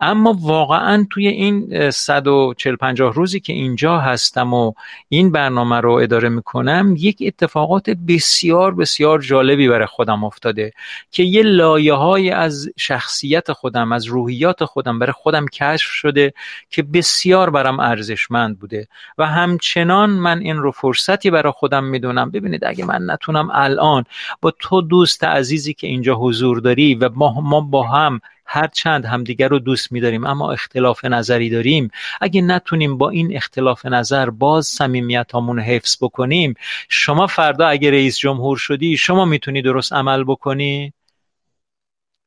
اما 0.00 0.36
واقعا 0.40 1.06
توی 1.10 1.28
این 1.28 1.90
140 1.90 2.76
50 2.76 3.14
روزی 3.14 3.40
که 3.40 3.52
اینجا 3.52 3.98
هستم 3.98 4.54
و 4.54 4.72
این 5.08 5.32
برنامه 5.32 5.80
رو 5.80 5.92
اداره 5.92 6.28
می‌کنم 6.28 6.94
یک 6.98 7.18
اتفاقات 7.26 7.90
بسیار 7.90 8.74
بسیار 8.74 9.20
جالبی 9.20 9.68
برای 9.68 9.86
خودم 9.86 10.24
افتاده 10.24 10.72
که 11.10 11.22
یه 11.22 11.42
لایه 11.42 11.94
های 11.94 12.30
از 12.30 12.68
شخصیت 12.76 13.52
خودم 13.52 13.92
از 13.92 14.04
روحیات 14.04 14.64
خودم 14.64 14.98
برای 14.98 15.12
خودم 15.12 15.46
کشف 15.46 15.90
شده 15.90 16.32
که 16.70 16.82
بسیار 16.82 17.50
برام 17.50 17.80
ارزشمند 17.80 18.58
بوده. 18.58 18.88
و 19.18 19.26
همچنان 19.26 20.10
من 20.10 20.38
این 20.38 20.56
رو 20.56 20.70
فرصتی 20.70 21.30
برای 21.30 21.52
خودم 21.52 21.84
می‌دونم. 21.84 22.30
ببینید 22.30 22.64
اگه 22.64 22.84
من 22.84 23.17
نتونم 23.18 23.50
الان. 23.52 24.04
با 24.40 24.50
تو 24.50 24.82
دوست 24.82 25.24
عزیزی 25.24 25.74
که 25.74 25.86
اینجا 25.86 26.14
حضور 26.14 26.60
داری 26.60 26.94
و 26.94 27.08
ما, 27.14 27.40
ما 27.40 27.60
با 27.60 27.82
هم 27.82 28.20
هر 28.46 28.66
چند 28.66 29.04
همدیگر 29.04 29.48
رو 29.48 29.58
دوست 29.58 29.92
میداریم 29.92 30.26
اما 30.26 30.52
اختلاف 30.52 31.04
نظری 31.04 31.50
داریم. 31.50 31.90
اگه 32.20 32.42
نتونیم 32.42 32.98
با 32.98 33.10
این 33.10 33.36
اختلاف 33.36 33.86
نظر 33.86 34.30
باز 34.30 34.66
صمیمیتامون 34.66 35.60
حفظ 35.60 35.96
بکنیم 36.00 36.54
شما 36.88 37.26
فردا 37.26 37.68
اگه 37.68 37.90
رئیس 37.90 38.18
جمهور 38.18 38.56
شدی 38.56 38.96
شما 38.96 39.24
می‌تونی 39.24 39.62
درست 39.62 39.92
عمل 39.92 40.24
بکنی؟ 40.24 40.92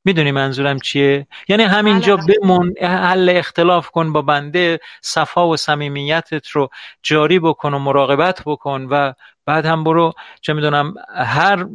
می‌دونی 0.06 0.32
منظورم 0.32 0.80
چیه؟ 0.80 1.28
یعنی 1.48 1.64
همینجا 1.64 2.18
بله. 2.18 2.36
بمون 2.44 2.74
حل 2.82 3.30
اختلاف 3.30 3.90
کن 3.90 4.14
با 4.14 4.22
بنده 4.22 4.80
صفا 5.02 5.48
و 5.48 5.58
صمیمیتت 5.58 6.48
رو 6.48 6.70
جاری 7.04 7.40
بکن 7.40 7.74
و 7.74 7.80
مراقبت 7.80 8.42
بکن 8.46 8.88
و 8.92 9.14
بعد 9.52 9.66
هم 9.66 9.84
برو 9.84 10.14
چه 10.42 10.54
می‌دونم 10.54 10.94
هر 11.16 11.66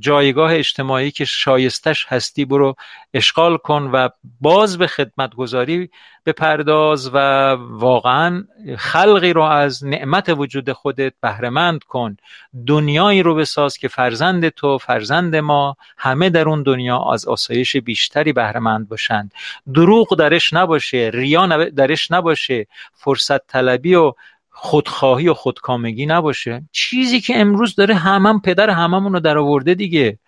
جایگاه 0.00 0.54
اجتماعی 0.54 1.10
که 1.10 1.24
شایستش 1.24 2.06
هستی 2.08 2.44
برو 2.44 2.74
اشغال 3.14 3.56
کن 3.56 3.90
و 3.92 4.08
باز 4.40 4.78
به 4.78 4.86
خدمت 4.86 5.34
گذاری 5.34 5.90
بپرداز 6.26 7.10
و 7.14 7.18
واقعا 7.60 8.44
خلقی 8.78 9.32
رو 9.32 9.42
از 9.42 9.84
نعمت 9.84 10.28
وجود 10.28 10.72
خودت 10.72 11.12
بهرهمند 11.20 11.84
کن. 11.84 12.16
دنیایی 12.66 13.22
رو 13.22 13.34
بساز 13.34 13.78
که 13.78 13.88
فرزند 13.88 14.48
تو 14.48 14.78
فرزند 14.78 15.36
ما 15.36 15.76
همه 15.98 16.30
در 16.30 16.48
اون 16.48 16.62
دنیا 16.62 17.02
از 17.12 17.26
آسایش 17.26 17.76
بیشتری 17.76 18.32
بهرهمند 18.32 18.88
باشند. 18.88 19.32
دروغ 19.74 20.16
درش 20.16 20.52
نباشه 20.52 21.10
ریا 21.14 21.46
درش 21.68 22.10
نباشه. 22.10 22.66
فرصت 22.94 23.46
طلبی 23.46 23.94
و 23.94 24.12
خودخواهی 24.56 25.28
و 25.28 25.34
خودکامگی 25.34 26.06
نباشه. 26.06 26.62
چیزی 26.72 27.20
که 27.20 27.40
امروز 27.40 27.74
داره 27.74 27.94
همم 27.94 28.40
پدر 28.40 28.70
هممون 28.70 29.12
رو 29.12 29.20
در 29.20 29.38
آورده 29.38 29.74
دیگه. 29.74 30.18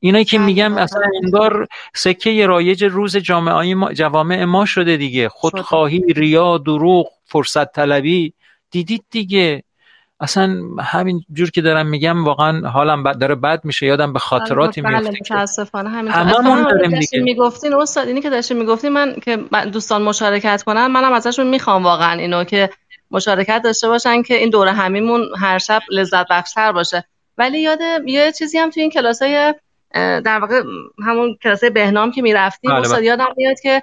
اینایی 0.00 0.24
که 0.24 0.38
میگم 0.38 0.74
بله، 0.74 0.82
اصلا 0.82 1.00
بله. 1.00 1.10
انگار 1.24 1.68
سکه 1.94 2.46
رایج 2.46 2.84
روز 2.84 3.16
جامعه 3.16 3.74
ما 3.74 3.92
جوامع 3.92 4.44
ما 4.44 4.64
شده 4.64 4.96
دیگه. 4.96 5.28
خودخواهی 5.28 5.98
ریا 6.16 6.58
دروغ 6.58 7.06
فرصت 7.24 7.72
طلبی 7.72 8.32
دیدید 8.70 9.04
دیگه. 9.10 9.62
اصلا 10.20 10.60
همین 10.80 11.24
جور 11.32 11.50
که 11.50 11.60
دارم 11.60 11.86
میگم 11.86 12.24
واقعا 12.24 12.68
حالم 12.68 13.12
داره 13.12 13.34
بد 13.34 13.64
میشه. 13.64 13.86
یادم 13.86 14.12
به 14.12 14.18
خاطراتی 14.18 14.82
بله 14.82 14.98
میفته 14.98 15.18
متاسفانه 15.20 15.90
همین 15.90 16.12
هممون 16.12 16.62
داریم 16.62 16.98
دیگه. 16.98 17.20
می‌گفتین 17.20 17.74
استاد 17.74 18.08
اینی 18.08 18.20
که 18.20 18.30
داشتین 18.30 18.58
می‌گفتین 18.58 18.92
من 18.92 19.14
که 19.24 19.36
دوستان 19.72 20.02
مشارکت 20.02 20.62
کنن 20.62 20.86
منم 20.86 21.12
ازشون 21.12 21.46
می‌خوام 21.46 21.84
واقعا 21.84 22.12
اینو 22.12 22.44
که 22.44 22.70
مشارکت 23.10 23.60
داشته 23.64 23.88
باشن 23.88 24.22
که 24.22 24.34
این 24.34 24.50
دوره 24.50 24.72
همیمون 24.72 25.28
هر 25.38 25.58
شب 25.58 25.80
لذت 25.90 26.26
بخشتر 26.30 26.72
باشه. 26.72 27.04
ولی 27.38 27.60
یاد 27.60 27.78
یه 28.06 28.32
چیزی 28.32 28.58
هم 28.58 28.70
توی 28.70 28.82
این 28.82 28.90
کلاس 28.90 29.22
های 29.22 29.54
در 29.94 30.38
واقع 30.38 30.62
همون 31.06 31.36
کلاس 31.42 31.64
بهنام 31.64 32.12
که 32.12 32.22
می‌رفتیم 32.22 32.70
بله، 32.70 32.80
استاد 32.80 32.98
بله. 32.98 33.06
یادم 33.06 33.34
میاد 33.36 33.60
که 33.60 33.82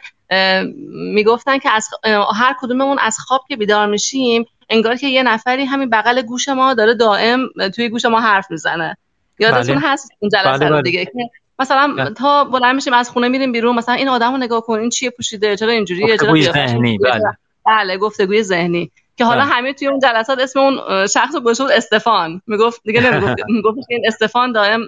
می‌گفتن 1.13 1.57
که 1.57 1.69
از 1.71 1.89
هر 2.35 2.55
کدوممون 2.61 2.97
از 3.01 3.17
خواب 3.19 3.41
که 3.47 3.55
بیدار 3.55 3.87
میشیم 3.87 4.45
انگار 4.69 4.95
که 4.95 5.07
یه 5.07 5.23
نفری 5.23 5.65
همین 5.65 5.89
بغل 5.89 6.21
گوش 6.21 6.49
ما 6.49 6.73
داره 6.73 6.95
دائم 6.95 7.39
توی 7.75 7.89
گوش 7.89 8.05
ما 8.05 8.19
حرف 8.19 8.51
می‌زنه. 8.51 8.97
یادتون 9.39 9.75
بله. 9.75 9.87
هست 9.89 10.09
اون 10.19 10.29
جلسه 10.29 10.69
بله 10.69 10.81
دیگه 10.81 11.11
مثلا 11.59 12.13
تا 12.17 12.43
بلند 12.43 12.75
میشیم 12.75 12.93
از 12.93 13.09
خونه 13.09 13.27
میریم 13.27 13.51
بیرون 13.51 13.75
مثلا 13.75 13.95
این 13.95 14.09
آدمو 14.09 14.37
نگاه 14.37 14.61
کن 14.61 14.79
این 14.79 14.89
چیه 14.89 15.09
پوشیده 15.09 15.57
چرا 15.57 15.71
اینجوریه 15.71 16.17
چرا 16.17 16.41
ذهنی 16.41 16.97
بله. 16.97 17.37
بله 17.65 17.97
گفتگوی 17.97 18.43
ذهنی. 18.43 18.91
که 19.17 19.25
حالا 19.25 19.43
همه 19.43 19.73
توی 19.73 19.87
اون 19.87 19.99
جلسات 19.99 20.39
اسم 20.39 20.59
اون 20.59 21.07
شخص 21.07 21.35
رو 21.35 21.41
بود 21.41 21.61
استفان 21.61 22.41
می‌گفت 22.47 22.81
دیگه 22.83 23.01
نمی‌گفت 23.11 23.35
می‌گفت 23.47 23.77
این 23.89 24.03
استفان 24.07 24.51
دائم 24.51 24.81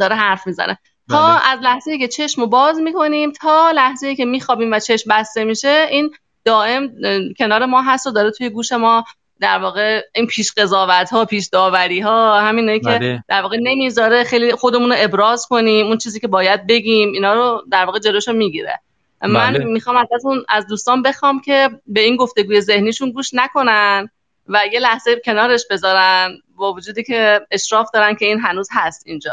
داره 0.00 0.16
حرف 0.16 0.46
می‌زنه 0.46 0.78
تا 1.10 1.26
بله. 1.26 1.48
از 1.50 1.58
لحظه 1.62 1.98
که 1.98 2.08
چشم 2.08 2.46
باز 2.46 2.80
می‌کنیم 2.80 3.32
تا 3.32 3.70
لحظه 3.70 4.14
که 4.14 4.24
میخوابیم 4.24 4.72
و 4.72 4.78
چشم 4.78 5.10
بسته 5.10 5.44
میشه 5.44 5.86
این 5.90 6.10
دائم 6.44 6.90
کنار 7.38 7.66
ما 7.66 7.82
هست 7.82 8.06
و 8.06 8.10
داره 8.10 8.30
توی 8.30 8.48
گوش 8.48 8.72
ما 8.72 9.04
در 9.40 9.58
واقع 9.58 10.02
این 10.14 10.26
پیش 10.26 10.52
قضاوت 10.52 11.10
ها 11.10 11.24
پیش 11.24 11.48
داوری 11.48 12.00
ها 12.00 12.40
همینه 12.40 12.80
که 12.80 12.86
بله. 12.86 13.24
در 13.28 13.42
واقع 13.42 13.56
نمی‌ذاره 13.62 14.24
خیلی 14.24 14.52
خودمون 14.52 14.92
رو 14.92 14.96
ابراز 14.98 15.46
کنیم 15.46 15.86
اون 15.86 15.98
چیزی 15.98 16.20
که 16.20 16.28
باید 16.28 16.66
بگیم 16.66 17.12
اینا 17.12 17.34
رو 17.34 17.62
در 17.70 17.84
واقع 17.84 17.98
جلوشو 17.98 18.32
می‌گیره 18.32 18.80
من 19.22 19.52
بله. 19.52 19.64
می‌خوام 19.64 19.96
ازتون 19.96 20.44
از 20.48 20.66
دوستان 20.66 21.02
بخوام 21.02 21.40
که 21.40 21.70
به 21.86 22.00
این 22.00 22.16
گفتگوی 22.16 22.60
ذهنیشون 22.60 23.10
گوش 23.10 23.30
نکنن 23.34 24.10
و 24.46 24.60
یه 24.72 24.80
لحظه 24.80 25.20
کنارش 25.24 25.64
بذارن 25.70 26.38
با 26.60 26.72
وجودی 26.72 27.02
که 27.02 27.40
اشراف 27.50 27.88
دارن 27.94 28.14
که 28.14 28.26
این 28.26 28.40
هنوز 28.40 28.68
هست 28.72 29.02
اینجا. 29.06 29.30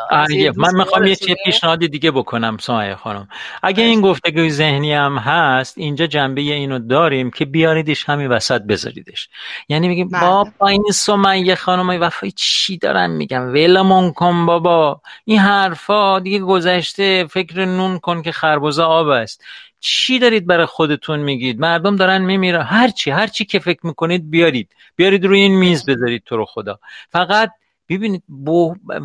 من 0.55 0.75
می‌خوام 0.75 1.05
یه 1.05 1.15
چه 1.15 1.36
پیشنهادی 1.45 1.88
دیگه 1.88 2.11
بکنم 2.11 2.57
سایه 2.57 2.95
خانم. 2.95 3.28
اگه 3.63 3.84
این 3.84 4.01
گفتگوی 4.01 4.49
ذهنی 4.49 4.93
هم 4.93 5.17
هست 5.17 5.78
اینجا 5.78 6.07
جنبه 6.07 6.41
اینو 6.41 6.80
داریم 6.80 7.32
که 7.32 7.45
بیاریدش 7.45 8.09
همین 8.09 8.28
وسط 8.28 8.61
بذاریدش. 8.61 9.30
یعنی 9.69 9.88
میگیم 9.88 10.09
بله. 10.09 10.21
بابا 10.21 10.67
این 10.67 10.84
سمیه 10.93 11.55
خانم 11.55 12.01
وفای 12.01 12.32
چی 12.32 12.78
دارن 12.78 13.09
میگم 13.09 13.53
ولمون 13.53 14.11
کن 14.11 14.45
بابا. 14.45 15.01
این 15.25 15.39
حرفا 15.39 16.19
دیگه 16.19 16.39
گذشته 16.39 17.25
فکر 17.30 17.65
نون 17.65 17.99
کن 17.99 18.21
که 18.21 18.32
خربزه 18.32 18.84
آب 18.84 19.07
است. 19.07 19.43
چی 19.80 20.19
دارید 20.19 20.47
برای 20.47 20.65
خودتون 20.65 21.19
میگید؟ 21.19 21.59
مردم 21.59 21.95
دارن 21.95 22.21
میمیرن. 22.21 22.61
هرچی 22.61 23.11
هرچی 23.11 23.45
که 23.45 23.59
فکر 23.59 23.80
می‌کنید 23.84 24.30
بیارید. 24.30 24.75
بیارید 24.95 25.25
روی 25.25 25.39
این 25.39 25.55
میز 25.55 25.86
بذارید 25.86 26.23
تو 26.25 26.38
رو 26.38 26.45
خدا. 26.45 26.80
فقط 27.18 27.51
ببینید 27.89 28.24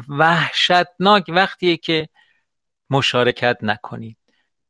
وحشتناک 0.08 1.24
وقتیه 1.28 1.76
که 1.76 2.08
مشارکت 2.90 3.56
نکنید. 3.62 4.16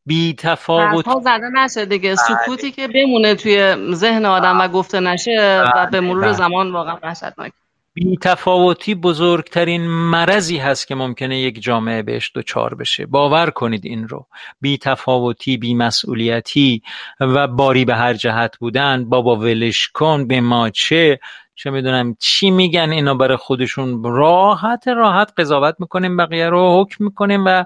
بی 0.06 0.34
تفاوت 0.38 1.06
زده 1.22 1.48
نشه 1.54 1.86
دیگه. 1.86 2.14
بله. 2.14 2.16
سکوتی 2.16 2.70
که 2.70 2.88
بمونه 2.88 3.34
توی 3.34 3.76
ذهن 3.94 4.26
آدم 4.26 4.60
و 4.60 4.68
گفته 4.68 5.00
نشه 5.00 5.62
و 5.74 5.86
به 5.86 6.00
مرور 6.00 6.22
بله. 6.22 6.32
زمان 6.32 6.72
واقعا 6.72 6.96
وحشتناک. 7.02 7.52
بیتفاوتی 7.94 8.94
بزرگترین 8.94 9.86
مرضی 9.86 10.58
هست 10.58 10.86
که 10.86 10.94
ممکنه 10.94 11.38
یک 11.38 11.62
جامعه 11.62 12.02
بهش 12.02 12.32
دچار 12.34 12.74
بشه. 12.74 13.06
باور 13.06 13.50
کنید 13.50 13.84
این 13.84 14.08
رو. 14.08 14.26
بیتفاوتی 14.60 15.56
بیمسئولیتی 15.56 16.82
و 17.20 17.48
باری 17.48 17.84
به 17.84 17.94
هر 17.94 18.14
جهت 18.14 18.58
بودن 18.58 19.04
بابا 19.04 19.36
ولش 19.36 19.88
کن 19.88 20.26
به 20.26 20.40
ما 20.40 20.70
چه 21.54 21.70
می‌دونم 21.70 22.16
چی 22.18 22.50
میگن 22.50 22.90
اینا 22.90 23.14
برای 23.14 23.36
خودشون. 23.36 24.04
راحت 24.04 24.88
راحت 24.88 25.32
قضاوت 25.36 25.74
می‌کنیم 25.78 26.16
بقیه 26.16 26.48
رو 26.48 26.80
حکم 26.82 27.04
می‌کنیم 27.04 27.44
و 27.46 27.64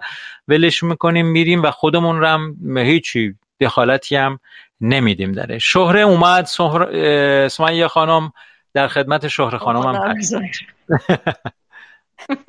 ولش 0.49 0.83
می‌کنیم 0.83 1.27
میریم 1.27 1.63
و 1.63 1.71
خودمون 1.71 2.21
رو 2.21 2.27
هم 2.27 2.79
هیچی 2.79 3.35
دخالتی 3.61 4.17
هم 4.17 4.39
نمیدیم 4.81 5.33
داره 5.33 5.59
شهره 5.59 6.01
اومد 6.01 6.45
سمیه 7.49 7.89
خانم 7.89 8.33
در 8.75 8.89
خدمت 8.89 9.29
شهر 9.29 9.57
خانم 9.57 9.83
هم 9.83 9.95
هست. 9.95 10.35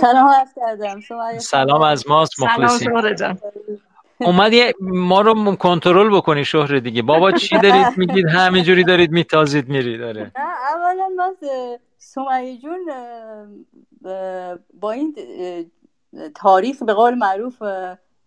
سلام 0.02 0.34
کردم. 0.56 1.00
سلام 1.40 1.82
از 1.82 2.10
ماست 2.10 2.34
مخلصی 4.22 4.32
اومدی 4.32 4.64
ما 4.80 5.22
رو 5.22 5.56
کنترل 5.56 6.18
بکنی 6.18 6.46
شهر 6.46 6.80
دیگه. 6.80 7.02
بابا 7.02 7.32
چی 7.32 7.58
دارید 7.58 7.98
میگید؟ 7.98 8.26
همینجوری 8.28 8.84
دارید 8.84 9.12
میتازید 9.12 9.70
میرید. 9.70 10.00
داره 10.00 10.32
اولا 10.74 11.08
من 11.18 11.36
سمیه 11.98 12.58
جون 12.58 12.90
با 14.74 14.92
این 14.92 15.16
تاریخ 16.36 16.84
به 16.84 16.94
قول 16.94 17.16
معروف 17.16 17.62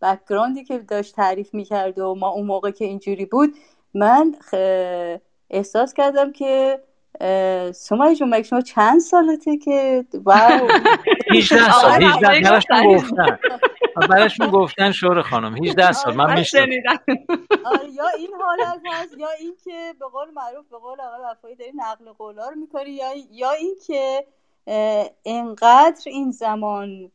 بکگراندی 0.02 0.64
که 0.64 0.78
داشت 0.78 1.14
تعریف 1.16 1.54
می‌کرد 1.54 1.98
و 1.98 2.14
ما 2.14 2.28
اون 2.28 2.46
موقع 2.46 2.70
که 2.70 2.84
اینجوری 2.84 3.24
بود 3.24 3.54
من 3.94 4.34
احساس 5.50 5.94
کردم 5.94 6.32
که 6.32 6.80
سمای 7.72 8.16
جون 8.16 8.28
مگه 8.28 8.42
شما 8.42 8.60
چند 8.60 9.00
سالته 9.00 9.56
که؟ 9.56 10.04
واو. 10.14 10.68
18 11.34 11.72
سال 11.72 12.02
18 12.02 12.40
براشون 12.40 12.96
گفتن. 12.96 13.38
براشون 14.10 14.50
گفتن 14.50 14.92
شور 14.92 15.22
خانم. 15.22 15.56
18 15.56 15.92
سال 15.92 16.14
من 16.14 16.38
میشتم 16.38 16.66
یا 17.92 18.08
این 18.18 18.30
حالت 18.40 18.80
هست 18.86 19.18
یا 19.18 19.28
این 19.40 19.56
که 19.64 19.94
به 20.00 20.06
قول 20.06 20.30
معروف 20.34 20.68
به 20.70 20.78
قول 20.78 21.00
آقای 21.00 21.20
وفایی 21.30 21.56
داری 21.56 21.72
نقل 21.74 22.12
قولا 22.12 22.48
رو 22.48 22.56
می‌کنی 22.56 22.90
یا 22.90 23.08
یا 23.30 23.50
این 23.50 23.74
که 23.86 24.24
انقدر 25.24 26.02
این 26.06 26.30
زمان 26.30 27.10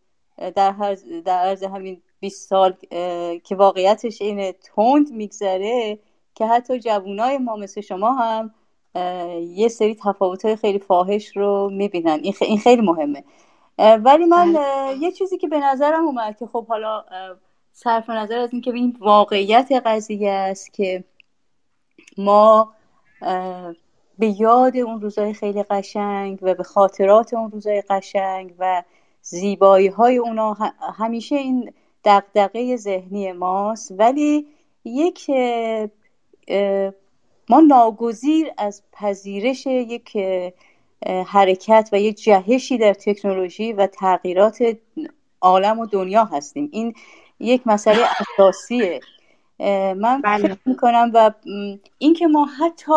در 0.55 0.71
هر 0.71 0.95
در 1.25 1.37
عرض 1.37 1.63
همین 1.63 2.01
20 2.19 2.49
سال 2.49 2.73
که 3.43 3.55
واقعیتش 3.55 4.21
اینه 4.21 4.51
تند 4.51 5.11
میگذره 5.11 5.99
که 6.35 6.45
حتی 6.45 6.79
جوانای 6.79 7.37
ما 7.37 7.55
مثل 7.55 7.81
شما 7.81 8.13
هم 8.13 8.53
یه 9.41 9.67
سری 9.67 9.95
تفاوت 10.03 10.45
های 10.45 10.55
خیلی 10.55 10.79
فاحش 10.79 11.37
رو 11.37 11.69
می‌بینن. 11.69 12.19
این 12.41 12.57
خیلی 12.57 12.81
مهمه. 12.81 13.23
ولی 13.77 14.25
من 14.25 14.53
بله. 14.53 14.97
یه 14.99 15.11
چیزی 15.11 15.37
که 15.37 15.47
به 15.47 15.59
نظرم 15.59 16.05
اومد 16.05 16.37
که 16.37 16.45
خب 16.45 16.67
حالا 16.67 17.05
صرف 17.73 18.09
نظر 18.09 18.37
از 18.37 18.49
اینکه 18.51 18.73
این 18.73 18.97
واقعیت 18.99 19.71
قضیه 19.85 20.31
است 20.31 20.73
که 20.73 21.03
ما 22.17 22.73
به 24.19 24.41
یاد 24.41 24.77
اون 24.77 25.01
روزای 25.01 25.33
خیلی 25.33 25.63
قشنگ 25.63 26.39
و 26.41 26.53
به 26.53 26.63
خاطرات 26.63 27.33
اون 27.33 27.51
روزای 27.51 27.83
قشنگ 27.89 28.53
و 28.59 28.83
زیبایی 29.21 29.87
های 29.87 30.17
اونا 30.17 30.53
همیشه 30.97 31.35
این 31.35 31.73
دقدقه 32.05 32.75
ذهنی 32.75 33.31
ماست. 33.31 33.91
ولی 33.97 34.47
یک 34.85 35.31
ما 37.49 37.59
ناگزیر 37.59 38.47
از 38.57 38.83
پذیرش 38.91 39.65
یک 39.65 40.17
حرکت 41.27 41.89
و 41.91 41.99
یک 41.99 42.23
جهشی 42.23 42.77
در 42.77 42.93
تکنولوژی 42.93 43.73
و 43.73 43.87
تغییرات 43.87 44.57
عالم 45.41 45.79
و 45.79 45.85
دنیا 45.85 46.23
هستیم. 46.23 46.69
این 46.71 46.93
یک 47.39 47.61
مسئله 47.65 48.03
اساسیه. 48.19 48.99
من 49.59 50.21
بله. 50.23 50.47
فکر 50.47 50.57
می‌کنم 50.65 51.11
و 51.13 51.31
اینکه 51.97 52.27
ما 52.27 52.45
حتی 52.45 52.93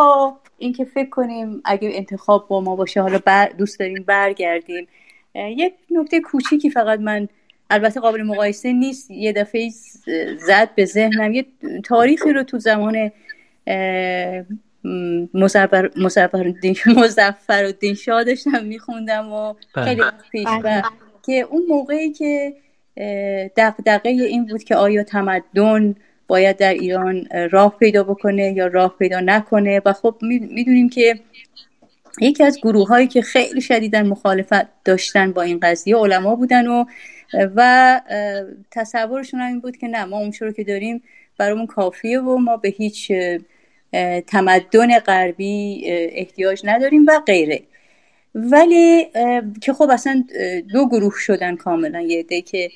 اینکه 0.58 0.84
فکر 0.84 1.10
کنیم 1.10 1.62
اگه 1.64 1.90
انتخاب 1.92 2.48
با 2.48 2.60
ما 2.60 2.76
باشه 2.76 3.02
حالا 3.02 3.18
بر 3.24 3.48
دوست 3.48 3.78
داریم 3.78 4.04
برگردیم. 4.06 4.88
یک 5.34 5.74
نکته 5.90 6.20
کوچیکی 6.20 6.70
فقط 6.70 7.00
من 7.00 7.28
البته 7.70 8.00
قابل 8.00 8.22
مقایسه 8.22 8.72
نیست. 8.72 9.10
یه 9.10 9.32
دفعه 9.32 9.70
زد 10.46 10.74
به 10.74 10.84
ذهنم. 10.84 11.34
یه 11.34 11.46
تاریخی 11.84 12.32
رو 12.32 12.42
تو 12.42 12.58
زمان 12.58 13.10
مزفر 15.34 15.90
مزفر 15.96 16.38
الدین 17.64 17.94
شاه 17.94 18.24
داشتم 18.24 18.64
میخوندم 18.64 19.32
و 19.32 19.54
بله. 19.76 19.84
خیلی 19.84 20.02
پیش 20.32 20.46
بله. 20.62 20.82
که 21.22 21.32
اون 21.50 21.62
موقعی 21.68 22.12
که 22.12 22.54
دقدقه 23.56 24.08
این 24.08 24.46
بود 24.46 24.62
که 24.62 24.76
آیا 24.76 25.02
تمدن 25.02 25.94
باید 26.26 26.56
در 26.56 26.74
ایران 26.74 27.26
راه 27.50 27.76
پیدا 27.78 28.04
بکنه 28.04 28.52
یا 28.52 28.66
راه 28.66 28.96
پیدا 28.98 29.20
نکنه 29.20 29.82
و 29.84 29.92
خب 29.92 30.16
می‌دونیم 30.20 30.88
که 30.88 31.20
یکی 32.20 32.44
از 32.44 32.58
گروه 32.62 32.88
هایی 32.88 33.06
که 33.06 33.22
خیلی 33.22 33.60
شدیدن 33.60 34.06
مخالفت 34.06 34.84
داشتن 34.84 35.32
با 35.32 35.42
این 35.42 35.60
قضیه 35.60 35.96
علما 35.96 36.36
بودن 36.36 36.66
و 36.66 36.84
و 37.56 38.00
تصورشون 38.70 39.40
این 39.40 39.60
بود 39.60 39.76
که 39.76 39.88
نه 39.88 40.04
ما 40.04 40.18
اون 40.18 40.32
رو 40.40 40.52
که 40.52 40.64
داریم 40.64 41.02
برامون 41.38 41.66
کافیه 41.66 42.20
و 42.20 42.38
ما 42.38 42.56
به 42.56 42.68
هیچ 42.68 43.12
تمدن 44.26 44.98
غربی 44.98 45.82
احتیاج 45.90 46.60
نداریم 46.64 47.06
و 47.08 47.20
غیره. 47.26 47.62
ولی 48.34 49.06
که 49.62 49.72
خب 49.72 49.90
اصلا 49.90 50.24
دو 50.72 50.88
گروه 50.88 51.14
شدن 51.16 51.56
کاملا. 51.56 52.00
یه 52.00 52.18
عده 52.18 52.40
که 52.40 52.70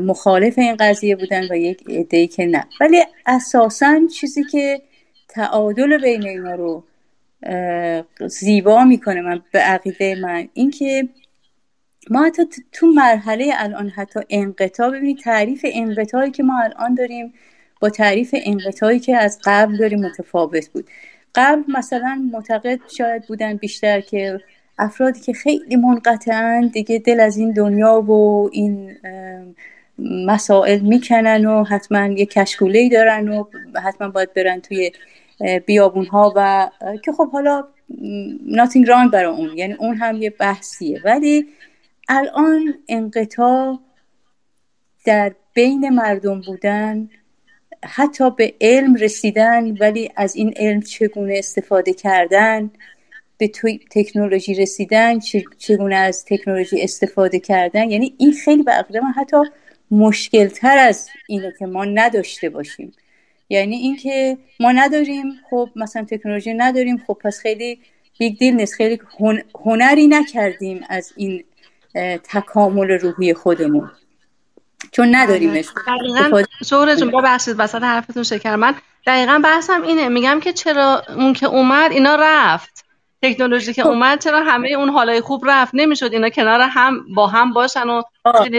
مخالف 0.00 0.58
این 0.58 0.76
قضیه 0.76 1.16
بودن 1.16 1.48
و 1.50 1.56
یک 1.56 1.84
عده 1.88 2.26
که 2.26 2.46
نه. 2.46 2.64
ولی 2.80 3.02
اساسا 3.26 4.00
چیزی 4.14 4.44
که 4.44 4.82
تعادل 5.28 5.98
بین 6.02 6.26
اینا 6.26 6.54
رو 6.54 6.84
زیبا 8.26 8.84
می‌کنه 8.84 9.20
من 9.20 9.42
به 9.52 9.58
عقیده 9.58 10.14
من 10.14 10.48
اینکه 10.54 11.08
ما 12.10 12.26
حتی 12.26 12.42
تو 12.72 12.86
مرحله 12.86 13.52
الان 13.56 13.88
حتی 13.88 14.20
انقطاع 14.30 14.90
ببینید 14.90 15.18
تعریف 15.18 15.66
انقطاعی 15.72 16.30
که 16.30 16.42
ما 16.42 16.60
الان 16.62 16.94
داریم 16.94 17.34
با 17.84 17.90
تعریف 17.90 18.34
انقطاعی 18.44 19.00
که 19.00 19.16
از 19.16 19.40
قبل 19.44 19.76
داریم 19.76 20.00
متفاوت 20.00 20.68
بود. 20.68 20.86
قبل 21.34 21.62
مثلا 21.68 22.28
معتقد 22.32 22.80
شاید 22.96 23.26
بودن 23.26 23.56
بیشتر 23.56 24.00
که 24.00 24.40
افرادی 24.78 25.20
که 25.20 25.32
خیلی 25.32 25.76
منقطعن 25.76 26.66
دیگه 26.66 26.98
دل 26.98 27.20
از 27.20 27.36
این 27.36 27.52
دنیا 27.52 28.00
و 28.00 28.48
این 28.52 28.96
مسائل 29.98 30.80
می‌کنن 30.80 31.46
و 31.46 31.64
حتما 31.64 32.06
یه 32.06 32.26
کشکوله 32.26 32.88
دارن 32.88 33.28
و 33.28 33.44
حتما 33.84 34.08
باید 34.08 34.34
برن 34.34 34.60
توی 34.60 34.92
بیابون 35.66 36.06
ها 36.06 36.32
و 36.36 36.70
که 37.04 37.12
خب 37.12 37.30
حالا 37.30 37.64
ناتینگ 38.46 38.88
ران 38.88 39.10
برای 39.10 39.36
اون. 39.36 39.58
یعنی 39.58 39.72
اون 39.72 39.96
هم 39.96 40.22
یه 40.22 40.30
بحثیه. 40.30 41.00
ولی 41.04 41.46
الان 42.08 42.74
انقطاع 42.88 43.78
در 45.04 45.32
بین 45.54 45.88
مردم 45.88 46.40
بودن 46.40 47.08
حتی 47.84 48.30
به 48.30 48.54
علم 48.60 48.94
رسیدن 48.94 49.76
ولی 49.76 50.10
از 50.16 50.36
این 50.36 50.54
علم 50.56 50.80
چگونه 50.80 51.34
استفاده 51.38 51.92
کردن 51.92 52.70
به 53.38 53.48
تکنولوژی 53.90 54.54
رسیدن 54.54 55.18
چگونه 55.58 55.96
از 55.96 56.24
تکنولوژی 56.24 56.82
استفاده 56.82 57.40
کردن. 57.40 57.90
یعنی 57.90 58.14
این 58.18 58.32
خیلی 58.32 58.62
به 58.62 59.00
من 59.00 59.12
حتی 59.16 59.36
مشکل 59.90 60.46
تر 60.46 60.78
از 60.78 61.08
اینه 61.28 61.52
که 61.58 61.66
ما 61.66 61.84
نداشته 61.84 62.48
باشیم. 62.48 62.92
یعنی 63.48 63.76
اینکه 63.76 64.38
ما 64.60 64.72
نداریم 64.72 65.24
خب 65.50 65.68
مثلا 65.76 66.04
تکنولوژی 66.04 66.54
نداریم 66.54 67.02
خب 67.06 67.18
پس 67.24 67.38
خیلی 67.38 67.78
big 68.18 68.38
deal 68.38 68.54
نیست. 68.54 68.74
خیلی 68.74 69.00
هنری 69.64 70.06
نکردیم 70.06 70.80
از 70.88 71.12
این 71.16 71.44
تکامل 72.24 72.90
روحی 72.90 73.34
خودمون. 73.34 73.90
چون 74.94 75.14
نداریمش. 75.14 75.66
شهره 76.64 76.96
جون 76.96 77.10
ببخشید 77.10 77.54
وسط 77.58 77.82
حرفتون 77.82 78.22
شکر. 78.22 78.56
من 78.56 78.74
دقیقا 79.06 79.40
بحثم 79.44 79.82
اینه. 79.82 80.08
میگم 80.08 80.40
که 80.40 80.52
چرا 80.52 81.02
اون 81.08 81.32
که 81.32 81.46
اومد 81.46 81.92
اینا 81.92 82.16
رفت. 82.20 82.84
تکنولوژی 83.22 83.72
که 83.72 83.82
خب. 83.82 83.88
اومد 83.88 84.20
چرا 84.20 84.44
همه 84.44 84.68
اون 84.68 84.88
حالای 84.88 85.20
خوب 85.20 85.42
رفت؟ 85.46 85.74
نمی‌شد 85.74 86.12
اینا 86.12 86.28
کنار 86.28 86.60
هم 86.60 87.14
با 87.14 87.26
هم 87.26 87.52
باشن 87.52 87.88
و 87.88 88.02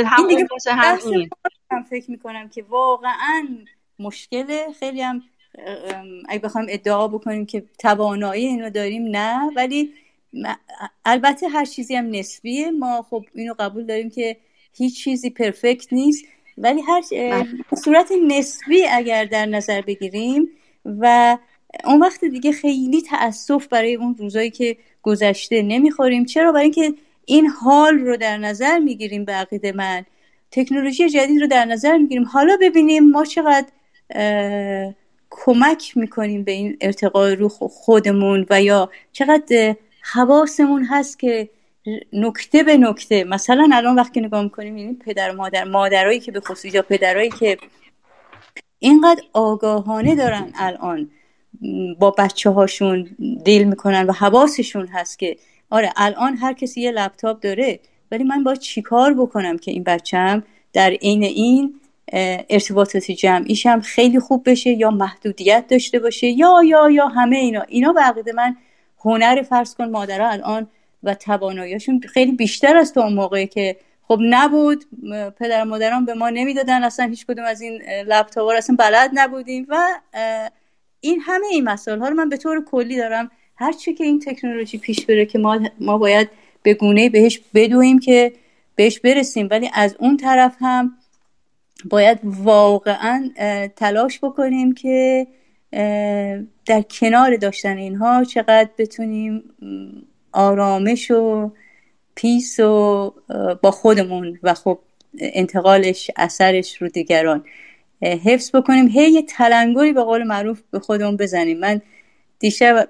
هم 0.06 0.26
اون 0.30 0.48
باشه 0.50 0.74
هم 0.74 1.00
این. 1.06 1.30
فکر 1.90 2.12
می‌کنم 2.12 2.50
که 2.50 2.64
واقعا 2.70 3.48
مشکل 4.00 4.74
خیلی 4.80 5.02
هم 5.02 5.22
اگه 6.30 6.40
بخوایم 6.40 6.68
ادعا 6.70 7.08
بکنیم 7.08 7.46
که 7.46 7.64
توانایی 7.80 8.46
اینو 8.46 8.70
داریم 8.70 9.08
نه. 9.08 9.52
ولی 9.56 9.94
البته 11.06 11.48
هر 11.48 11.66
چیزی 11.66 11.96
هم 11.96 12.12
نسبیه. 12.12 12.72
ما 12.72 13.06
خب 13.10 13.26
اینو 13.36 13.54
قبول 13.60 13.86
داریم 13.86 14.10
که 14.10 14.38
هیچ 14.78 15.04
چیزی 15.04 15.30
پرفکت 15.30 15.94
نیست. 15.94 16.26
ولی 16.58 16.82
هر 16.82 17.02
بله. 17.12 17.46
صورت 17.84 18.12
نسبی 18.28 18.88
اگر 18.88 19.26
در 19.26 19.46
نظر 19.46 19.82
بگیریم 19.82 20.50
و 20.86 21.38
اون 21.86 22.00
وقت 22.00 22.26
دیگه 22.26 22.52
خیلی 22.52 23.02
تاسف 23.02 23.68
برای 23.68 23.96
اون 23.96 24.16
روزایی 24.20 24.50
که 24.50 24.78
گذشته 25.02 25.62
نمی‌خوریم. 25.62 26.26
چرا؟ 26.26 26.52
برای 26.52 26.64
اینکه 26.64 26.94
این 27.26 27.48
حال 27.48 28.00
رو 28.00 28.18
در 28.18 28.38
نظر 28.38 28.80
می‌گیریم 28.80 29.26
به 29.26 29.32
عقیده 29.32 29.72
من. 29.72 30.06
تکنولوژی 30.52 31.10
جدید 31.10 31.42
رو 31.42 31.48
در 31.48 31.66
نظر 31.66 31.98
می‌گیریم. 31.98 32.26
حالا 32.26 32.58
ببینیم 32.62 33.10
ما 33.12 33.26
چقدر 33.26 33.68
کمک 35.30 35.98
می‌کنیم 35.98 36.44
به 36.44 36.52
این 36.52 36.78
ارتقای 36.82 37.36
رو 37.36 37.50
خودمون 37.50 38.46
و 38.50 38.62
یا 38.62 38.92
چقدر 39.12 39.76
حواسمون 40.02 40.86
هست 40.86 41.20
که 41.20 41.50
نکته 42.14 42.64
به 42.64 42.78
نکته. 42.78 43.24
مثلا 43.24 43.70
الان 43.74 43.96
وقتی 43.96 44.22
نگاه 44.22 44.44
می‌کنیم 44.44 44.76
این 44.76 45.00
پدر 45.00 45.32
مادر 45.32 45.64
مادرایی 45.64 46.20
که 46.20 46.32
به 46.32 46.40
خصوص 46.40 46.74
یا 46.74 46.82
پدرایی 46.82 47.30
که 47.30 47.58
اینقدر 48.80 49.22
آگاهانه 49.34 50.16
دارن 50.16 50.52
الان 50.56 51.10
با 52.00 52.12
بچه 52.12 52.50
هاشون 52.50 53.10
دیل 53.44 53.64
می‌کنن 53.64 54.06
و 54.06 54.12
حواسشون 54.12 54.88
هست 54.88 55.20
که 55.20 55.38
آره 55.70 55.94
الان 55.96 56.38
هر 56.38 56.54
کسی 56.54 56.82
یه 56.82 56.92
لپتاپ 56.92 57.40
داره 57.40 57.80
ولی 58.12 58.24
من 58.24 58.44
باید 58.44 58.60
چیکار 58.60 59.14
بکنم 59.14 59.58
که 59.58 59.72
این 59.72 59.84
بچم 59.84 60.44
در 60.74 60.90
عین 60.90 61.24
این 61.24 61.80
ارتباطات 62.50 63.12
جمعیشم 63.12 63.80
خیلی 63.80 64.20
خوب 64.20 64.50
بشه 64.50 64.70
یا 64.70 64.92
محدودیت 64.92 65.66
داشته 65.68 66.00
باشه 66.00 66.28
یا 66.28 66.62
یا 66.66 66.90
یا 66.90 67.08
همه 67.08 67.38
اینا. 67.38 67.62
اینا 67.62 67.94
به 67.94 68.34
من 68.34 68.58
هنر 69.00 69.42
فرض 69.42 69.76
کن 69.76 69.90
مادرها 69.90 70.30
الان 70.30 70.68
و 71.06 71.14
تواناییشون 71.14 72.00
خیلی 72.00 72.32
بیشتر 72.32 72.78
از 72.78 72.94
تا 72.94 73.04
اون 73.04 73.14
موقعی 73.14 73.48
که 73.48 73.76
خب 74.08 74.20
نبود 74.22 74.86
پدر 75.40 75.62
و 75.62 75.66
مادران 75.66 76.06
به 76.06 76.14
ما 76.14 76.30
نمی‌دادن 76.30 76.84
اصلا 76.84 77.06
هیچ 77.06 77.26
کدوم 77.26 77.46
از 77.46 77.62
این 77.62 77.82
لپتاپ 78.08 78.48
اصلا 78.58 78.76
بلد 78.80 79.12
نبودیم 79.14 79.66
و 79.70 79.88
این 81.00 81.22
همه 81.22 81.48
این 81.52 81.64
مسائل 81.64 82.00
ها 82.00 82.10
رو 82.10 82.16
من 82.16 82.30
به 82.30 82.38
طور 82.38 82.66
کلی 82.66 82.98
دارم 82.98 83.32
هر 83.56 83.72
چی 83.72 83.94
که 83.94 84.04
این 84.04 84.20
تکنولوژی 84.20 84.78
پیش 84.78 85.06
بره 85.06 85.26
که 85.26 85.40
ما 85.40 85.60
ما 85.80 85.98
باید 85.98 86.30
به 86.64 86.74
گونه 86.74 87.10
بهش 87.10 87.42
بدویم 87.54 88.00
که 88.00 88.34
بهش 88.76 89.00
برسیم. 89.00 89.48
ولی 89.52 89.70
از 89.74 89.96
اون 90.00 90.18
طرف 90.18 90.56
هم 90.60 90.98
باید 91.90 92.20
واقعا 92.24 93.30
تلاش 93.76 94.20
بکنیم 94.20 94.74
که 94.74 95.28
در 96.66 96.82
کنار 96.82 97.36
داشتن 97.36 97.78
اینها 97.78 98.24
چقدر 98.24 98.70
بتونیم 98.78 99.44
آرامش 100.36 101.12
و 101.12 101.52
پیس 102.16 102.60
و 102.60 103.14
با 103.62 103.72
خودمون 103.72 104.40
و 104.44 104.54
خب 104.54 104.80
انتقالش 105.20 106.12
اثرش 106.16 106.82
رو 106.82 106.88
دیگران. 106.88 107.44
حفظ 108.02 108.56
بکنیم. 108.56 108.88
هی 108.88 109.10
یه 109.10 109.22
تلنگری 109.22 109.94
به 109.94 110.04
قول 110.04 110.24
معروف 110.24 110.62
به 110.72 110.80
خودمون 110.80 111.18
بزنیم. 111.18 111.60
من 111.60 111.82
دیشب 112.40 112.90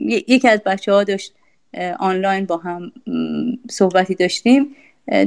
یکی 0.00 0.48
از 0.48 0.60
بچه 0.66 0.92
ها 0.92 1.04
داشت 1.04 1.34
آنلاین 1.98 2.44
با 2.46 2.56
هم 2.56 2.92
صحبتی 3.70 4.14
داشتیم. 4.14 4.76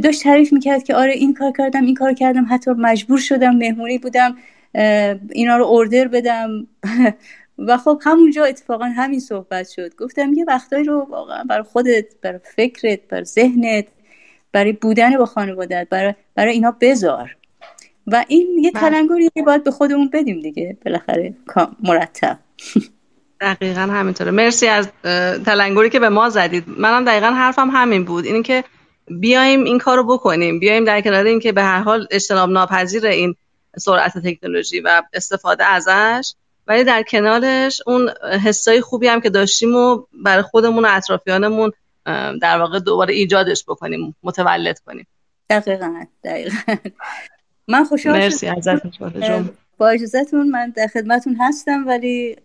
داشت 0.04 0.24
تعریف 0.24 0.54
می‌کرد 0.54 0.84
که 0.84 0.96
آره 0.96 1.12
این 1.12 1.34
کار 1.34 1.52
کردم 1.58 1.86
این 1.86 1.96
کار 1.96 2.14
کردم. 2.14 2.46
حتی 2.50 2.72
مجبور 2.72 3.20
شدم 3.20 3.56
مهمونی 3.56 3.98
بودم 3.98 4.38
اینا 5.32 5.58
رو 5.58 5.66
اوردر 5.66 6.08
بدم. 6.08 6.68
و 7.58 7.78
خب 7.78 8.02
همونجا 8.06 8.46
اتفاقا 8.46 8.86
همین 8.86 9.20
صحبت 9.20 9.70
شد. 9.70 9.96
گفتم 9.96 10.34
یه 10.34 10.46
وقتایی 10.48 10.84
رو 10.84 11.08
واقعا 11.10 11.44
برای 11.44 11.64
خودت 11.64 12.06
برای 12.22 12.40
فکرت 12.56 13.00
برای 13.10 13.26
ذهنت 13.26 13.86
برای 14.52 14.72
بودن 14.72 15.18
با 15.18 15.26
خانوادت 15.26 15.88
برای, 15.90 16.14
برای 16.36 16.54
اینا 16.54 16.78
بذار. 16.82 17.36
و 18.08 18.26
این 18.28 18.58
یه 18.62 18.72
بله. 18.72 18.82
تلنگری 18.82 19.30
باید 19.46 19.64
به 19.64 19.72
خودمون 19.72 20.10
بدیم 20.14 20.42
دیگه. 20.42 20.78
بالاخره 20.86 21.34
مرتب. 21.84 22.38
دقیقا 23.42 23.82
همینطوره. 23.82 24.32
مرسی 24.32 24.68
از 24.68 24.90
تلنگری 25.46 25.90
که 25.90 26.00
به 26.00 26.10
ما 26.10 26.30
زدید. 26.30 26.64
منم 26.68 27.06
دقیقا 27.06 27.28
حرفم 27.28 27.70
همین 27.70 28.06
بود. 28.06 28.26
این 28.26 28.44
که 28.44 28.64
بیایم 29.08 29.64
این 29.64 29.78
کارو 29.80 30.04
بکنیم. 30.04 30.60
بیایم 30.60 30.84
در 30.84 31.02
کنار 31.02 31.26
اینکه 31.26 31.52
به 31.52 31.64
هر 31.64 31.80
حال 31.80 32.08
اجتناب 32.12 32.50
ناپذیر 32.50 33.06
این 33.06 33.36
سرعت 33.78 34.18
تکنولوژی 34.18 34.80
و 34.80 35.02
استفاده 35.14 35.66
ازش 35.66 36.34
ولی 36.68 36.84
در 36.84 37.04
کنارش 37.04 37.82
اون 37.88 38.10
حسای 38.44 38.82
خوبی 38.82 39.08
هم 39.08 39.22
که 39.22 39.30
داشتیم 39.30 39.76
و 39.76 40.04
برای 40.24 40.42
خودمون 40.42 40.86
و 40.86 40.88
اطرافیانمون 40.92 41.72
در 42.42 42.60
واقع 42.60 42.80
دوباره 42.80 43.14
ایجادش 43.14 43.64
بکنیم 43.68 44.16
متولد 44.24 44.80
کنیم. 44.80 45.08
دقیقا 45.50 46.06
دقیقا. 46.24 46.76
من 47.68 47.84
خوشحال 47.84 48.18
مرسی 48.18 48.48
ازتون 48.48 49.50
با 49.78 49.90
اجازتون 49.90 50.50
من 50.50 50.70
در 50.70 50.88
خدمتون 50.88 51.38
هستم 51.40 51.88
ولی 51.88 52.36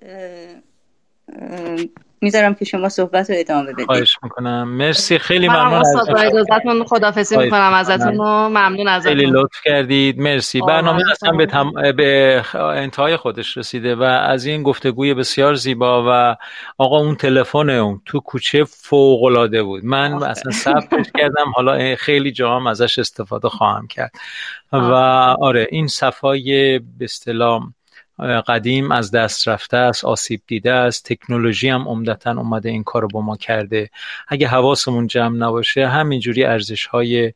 می‌ذارم 2.23 2.55
که 2.55 2.65
شما 2.65 2.89
صحبت 2.89 3.31
رو 3.31 3.37
ادامه 3.39 3.73
بدید. 3.73 3.87
خواهش 3.87 4.19
می‌کنم. 4.23 4.69
مرسی. 4.69 5.19
خیلی 5.19 5.49
ممنون 5.49 5.75
از 5.75 6.09
اجازتون 6.09 6.85
خدافظی 6.85 7.37
می‌کنم 7.37 7.73
ازتون 7.75 8.17
و 8.17 8.49
ممنون 8.49 8.89
ازتون. 8.89 9.15
خیلی 9.15 9.31
لطف 9.31 9.61
کردید. 9.65 10.19
مرسی. 10.19 10.61
برنامه 10.61 11.03
اصلا 11.11 11.33
به, 11.33 11.47
تم... 11.47 11.73
به 11.97 12.43
انتهای 12.55 13.17
خودش 13.17 13.57
رسیده 13.57 13.95
و 13.95 14.03
از 14.03 14.47
این 14.47 14.63
گفتگوی 14.63 15.15
بسیار 15.15 15.55
زیبا 15.55 16.05
و 16.09 16.37
آقا 16.79 16.99
اون 16.99 17.17
تلفن 17.17 17.71
اون 17.71 18.01
تو 18.07 18.21
کوچه 18.21 18.65
فوق 18.65 19.23
العاده 19.23 19.63
بود. 19.63 19.85
من 19.85 20.13
آه. 20.13 20.31
اصلا 20.31 20.53
ثبتش 20.53 21.07
کردم. 21.19 21.53
حالا 21.55 21.97
خیلی 21.97 22.33
جام 22.33 22.67
ازش 22.67 22.99
استفاده 22.99 23.49
خواهم 23.49 23.87
کرد. 23.87 24.13
آه. 24.71 24.91
و 24.91 24.95
آره 25.45 25.67
این 25.71 25.87
صفای 25.87 26.79
به 26.79 27.05
اصطلاح 27.05 27.63
قدیم 28.23 28.93
از 28.93 29.11
دست 29.11 29.49
رفته 29.49 29.77
است 29.77 30.05
آسیب 30.05 30.41
دیده 30.47 30.73
است. 30.73 31.05
تکنولوژی 31.05 31.69
هم 31.69 31.89
عمدتا 31.89 32.31
اومده 32.31 32.69
این 32.69 32.85
کارو 32.85 33.09
با 33.09 33.21
ما 33.21 33.37
کرده. 33.37 33.91
اگه 34.29 34.49
حواسمون 34.49 35.07
جمع 35.07 35.37
نباشه 35.37 35.89
همینجوری 35.89 36.45
ارزش 36.45 36.87
های 36.87 37.33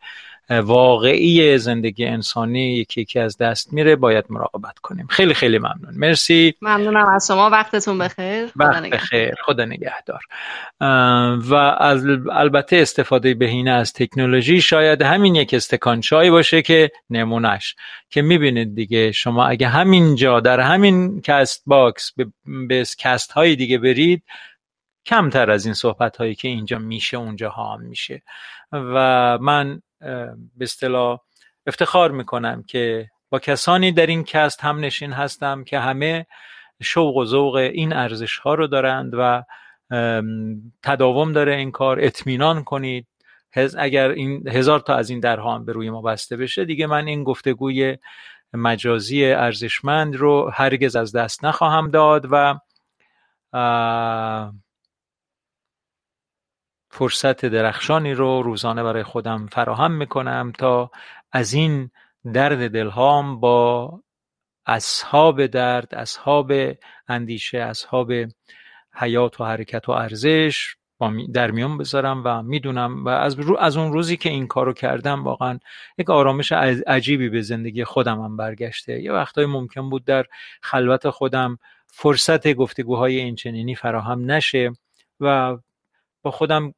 واقعی 0.51 1.59
زندگی 1.59 2.05
انسانی 2.05 2.77
یکی 2.77 3.01
یکی 3.01 3.19
از 3.19 3.37
دست 3.39 3.73
میره 3.73 3.97
باید 3.97 4.25
مراقبت 4.29 4.79
کنیم. 4.79 5.07
خیلی 5.07 5.35
خیلی 5.35 5.59
ممنون. 5.59 5.95
مرسی. 5.95 6.55
ممنونم 6.63 7.09
از 7.09 7.27
شما. 7.27 7.51
وقتتون 7.51 7.99
بخیر. 7.99 8.53
وقت 8.57 8.91
بخیر. 8.91 9.35
خدا 9.45 9.65
نگهدار. 9.65 10.21
و 11.51 11.55
از 11.79 12.07
البته 12.33 12.77
استفاده 12.77 13.35
بهینه 13.35 13.71
از 13.71 13.93
تکنولوژی 13.93 14.61
شاید 14.61 15.03
همین 15.03 15.35
یک 15.35 15.55
استکان 15.55 16.01
چای 16.01 16.31
باشه 16.31 16.63
که 16.63 16.91
نمونش 17.11 17.75
که 18.11 18.23
می‌بینید 18.23 18.75
دیگه 18.75 19.13
شما 19.13 19.47
اگه 19.47 19.69
همینجا 19.69 20.41
در 20.41 20.61
همین 20.61 21.21
CastBox 21.21 22.13
به, 22.17 22.27
به 22.69 22.85
cast 22.99 23.33
های 23.33 23.57
دیگه 23.57 23.79
برید 23.79 24.23
کمتر 25.07 25.51
از 25.51 25.65
این 25.65 25.75
صحبت 25.75 26.17
هایی 26.17 26.35
که 26.35 26.49
اینجا 26.49 26.79
میشه 26.79 27.17
اونجا 27.17 27.51
هم 27.51 27.83
میشه. 27.83 28.23
و 28.73 29.39
من 29.41 29.83
به 30.01 30.37
اصطلاح 30.61 31.21
افتخار 31.67 32.11
می‌کنم 32.11 32.63
که 32.63 33.11
با 33.31 33.39
کسانی 33.39 33.93
در 33.93 34.07
این 34.07 34.25
کست 34.25 34.65
هم 34.65 34.81
نشین 34.81 35.13
هستم 35.13 35.65
که 35.65 35.79
همه 35.79 36.27
شوق 36.83 37.17
و 37.17 37.25
ذوق 37.25 37.55
این 37.55 37.93
ارزش 37.93 38.39
ها 38.39 38.55
رو 38.55 38.67
دارند 38.67 39.13
و 39.19 39.43
تداوم 40.83 41.33
داره 41.33 41.57
این 41.57 41.71
کار. 41.71 41.99
اطمینان 42.01 42.65
کنید 42.65 43.07
اگر 43.79 44.09
این 44.09 44.49
هزار 44.49 44.81
تا 44.81 44.95
از 44.95 45.11
این 45.11 45.21
درها 45.21 45.55
هم 45.55 45.65
به 45.65 45.73
روی 45.73 45.91
ما 45.91 46.03
بسته 46.03 46.37
بشه 46.37 46.65
دیگه 46.65 46.87
من 46.87 47.07
این 47.07 47.25
گفتگوی 47.25 47.97
مجازی 48.53 49.25
ارزشمند 49.25 50.17
رو 50.17 50.51
هرگز 50.55 50.97
از 50.97 51.17
دست 51.17 51.45
نخواهم 51.45 51.91
داد 51.91 52.29
و 52.31 52.55
فرصت 56.99 57.47
درخشانی 57.47 58.15
رو 58.15 58.43
روزانه 58.43 58.83
برای 58.83 59.03
خودم 59.03 59.47
فراهم 59.47 59.93
می‌کنم 59.93 60.53
تا 60.59 60.91
از 61.33 61.53
این 61.53 61.91
درد 62.33 62.71
دلهام 62.71 63.41
با 63.41 64.01
اصحاب 64.67 65.47
درد 65.47 65.95
اصحاب 65.95 66.53
اندیشه 67.09 67.59
اصحاب 67.59 68.13
حیات 68.95 69.41
و 69.41 69.45
حرکت 69.45 69.89
و 69.89 69.93
ارزش 69.93 70.77
در 71.35 71.51
میان 71.51 71.79
بذارم 71.79 72.23
و 72.25 72.43
می‌دونم 72.43 73.05
و 73.05 73.09
از, 73.09 73.37
از 73.59 73.77
اون 73.77 73.93
روزی 73.93 74.17
که 74.17 74.29
این 74.29 74.47
کارو 74.47 74.73
کردم 74.73 75.25
واقعا 75.25 75.59
یک 75.99 76.11
آرامش 76.11 76.53
عجیبی 76.87 77.29
به 77.29 77.43
زندگی 77.43 77.85
خودم 77.85 78.21
هم 78.21 78.37
برگشته. 78.37 79.03
یه 79.03 79.13
وقتایی 79.13 79.47
ممکن 79.47 79.91
بود 79.91 80.05
در 80.05 80.25
خلوت 80.63 81.11
خودم 81.11 81.59
فرصت 81.87 82.53
گفتگوهای 82.53 83.17
اینچنینی 83.17 83.75
فراهم 83.75 84.31
نشه 84.31 84.73
و 85.21 85.57
با 86.23 86.31
خودم 86.31 86.75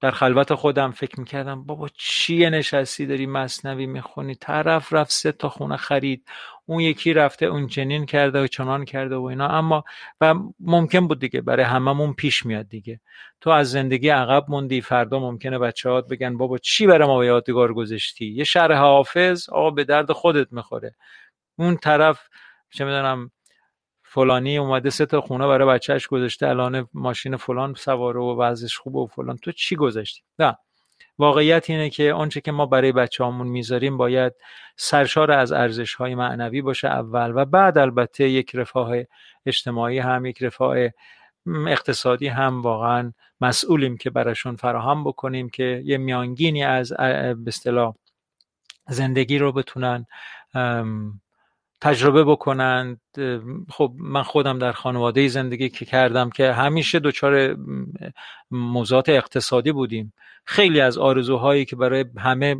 در 0.00 0.10
خلوت 0.10 0.54
خودم 0.54 0.90
فکر 0.90 1.20
می‌کردم 1.20 1.64
بابا 1.64 1.88
چیه 1.94 2.50
نشستی 2.50 3.06
داری 3.06 3.26
مصنوی 3.26 3.86
می‌خونی؟ 3.86 4.34
طرف 4.34 4.92
رفت 4.92 5.10
سه 5.10 5.32
تا 5.32 5.48
خونه 5.48 5.76
خرید. 5.76 6.28
اون 6.66 6.80
یکی 6.80 7.12
رفته 7.12 7.46
اون 7.46 7.66
چنین 7.66 8.06
کرده 8.06 8.42
و 8.42 8.46
چنان 8.46 8.84
کرده 8.84 9.16
و 9.16 9.22
اینا. 9.22 9.48
اما 9.48 9.84
و 10.20 10.34
ممکن 10.60 11.08
بود 11.08 11.20
دیگه 11.20 11.40
برای 11.40 11.64
هممون 11.64 12.12
پیش 12.12 12.46
میاد 12.46 12.68
دیگه. 12.68 13.00
تو 13.40 13.50
از 13.50 13.70
زندگی 13.70 14.08
عقب 14.08 14.44
موندی 14.48 14.80
فردا 14.80 15.18
ممکنه 15.18 15.58
بچه 15.58 15.90
هات 15.90 16.08
بگن 16.08 16.36
بابا 16.36 16.58
چی 16.58 16.86
برای 16.86 17.08
ما 17.08 17.24
یادگار 17.24 17.74
گذاشتی؟ 17.74 18.26
یه 18.26 18.44
شرح 18.44 18.76
حافظ 18.76 19.48
آقا 19.48 19.70
به 19.70 19.84
درد 19.84 20.12
خودت 20.12 20.52
می‌خوره. 20.52 20.94
اون 21.58 21.76
طرف 21.76 22.28
چه 22.70 22.84
می‌دونم 22.84 23.30
فلانی 24.12 24.58
اومده 24.58 24.90
سه 24.90 25.06
تا 25.06 25.20
خونه 25.20 25.46
برای 25.46 25.68
بچهش 25.68 26.06
گذاشته 26.06 26.48
الان 26.48 26.88
ماشین 26.94 27.36
فلان 27.36 27.74
سواره 27.74 28.20
و 28.20 28.42
وضعش 28.42 28.78
خوبه 28.78 28.98
و 28.98 29.06
فلان. 29.06 29.36
تو 29.36 29.52
چی 29.52 29.76
گذاشتی؟ 29.76 30.22
نه. 30.38 30.58
واقعیت 31.18 31.70
اینه 31.70 31.90
که 31.90 32.12
آنچه 32.12 32.40
که 32.40 32.52
ما 32.52 32.66
برای 32.66 32.92
بچه 32.92 33.24
همون 33.24 33.46
می‌ذاریم 33.46 33.96
باید 33.96 34.32
سرشار 34.76 35.30
از 35.30 35.52
ارزش 35.52 35.94
های 35.94 36.14
معنوی 36.14 36.62
باشه 36.62 36.88
اول 36.88 37.32
و 37.34 37.44
بعد 37.44 37.78
البته 37.78 38.28
یک 38.28 38.56
رفاه 38.56 38.96
اجتماعی 39.46 39.98
هم 39.98 40.26
یک 40.26 40.42
رفاه 40.42 40.76
اقتصادی 41.66 42.28
هم. 42.28 42.62
واقعا 42.62 43.12
مسئولیم 43.40 43.96
که 43.96 44.10
براشون 44.10 44.56
فراهم 44.56 45.04
بکنیم 45.04 45.48
که 45.48 45.82
یه 45.84 45.98
میانگینی 45.98 46.64
از 46.64 46.92
به 47.44 47.52
زندگی 48.88 49.38
رو 49.38 49.52
بتونن 49.52 50.06
تجربه 51.80 52.24
بکنند 52.24 53.00
خب 53.70 53.92
من 53.98 54.22
خودم 54.22 54.58
در 54.58 54.72
خانواده 54.72 55.28
زندگی 55.28 55.68
که 55.68 55.84
کردم 55.84 56.30
که 56.30 56.52
همیشه 56.52 56.98
دچار 56.98 57.56
موضوعات 58.50 59.08
اقتصادی 59.08 59.72
بودیم. 59.72 60.12
خیلی 60.44 60.80
از 60.80 60.98
آرزوهایی 60.98 61.64
که 61.64 61.76
برای 61.76 62.04
همه 62.18 62.56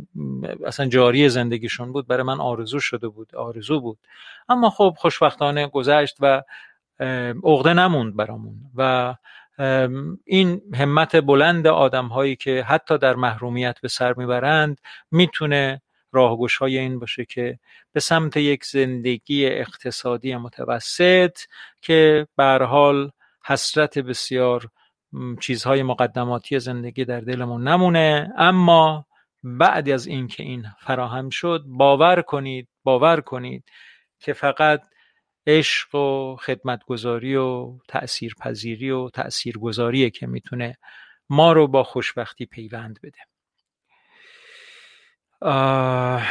اصلا 0.65 0.85
جاری 0.85 1.29
زندگیشون 1.29 1.91
بود 1.91 2.07
برای 2.07 2.23
من 2.23 2.39
آرزو 2.39 2.79
شده 2.79 3.07
بود 3.07 3.35
آرزو 3.35 3.79
بود. 3.81 3.97
اما 4.49 4.69
خب 4.69 4.95
خوشبختانه 4.97 5.67
گذشت 5.67 6.17
و 6.19 6.43
عقده 7.43 7.73
نموند 7.73 8.15
برامون 8.15 8.55
و 8.75 9.15
این 10.25 10.61
همت 10.75 11.15
بلند 11.15 11.67
آدم 11.67 12.07
هایی 12.07 12.35
که 12.35 12.63
حتی 12.63 12.97
در 12.97 13.15
محرومیت 13.15 13.81
به 13.81 13.87
سر 13.87 14.13
می‌برند 14.13 14.81
می‌تونه 15.11 15.81
های 16.59 16.77
این 16.77 16.99
باشه 16.99 17.25
که 17.25 17.59
به 17.91 17.99
سمت 17.99 18.37
یک 18.37 18.65
زندگی 18.65 19.45
اقتصادی 19.45 20.35
متوسط 20.35 21.37
که 21.81 22.27
به 22.37 22.65
حال 22.65 23.11
حسرت 23.45 23.99
بسیار 23.99 24.69
چیزهای 25.39 25.83
مقدماتی 25.83 26.59
زندگی 26.59 27.05
در 27.05 27.21
دلمون 27.21 27.67
نمونه. 27.67 28.33
اما 28.37 29.05
بعد 29.43 29.89
از 29.89 30.07
اینکه 30.07 30.43
این 30.43 30.65
فراهم 30.79 31.29
شد 31.29 31.63
باور 31.67 32.21
کنید 32.21 32.67
باور 32.83 33.21
کنید 33.21 33.63
که 34.19 34.33
فقط 34.33 34.81
عشق 35.47 35.95
و 35.95 36.35
خدمتگذاری 36.35 37.35
و 37.35 37.77
تأثیرپذیری 37.87 38.91
و 38.91 39.09
تأثیرگذاریه 39.09 40.09
که 40.09 40.27
می‌تونه 40.27 40.77
ما 41.29 41.51
رو 41.53 41.67
با 41.67 41.83
خوشبختی 41.83 42.45
پیوند 42.45 42.99
بده. 43.03 43.30
بله. 45.41 46.21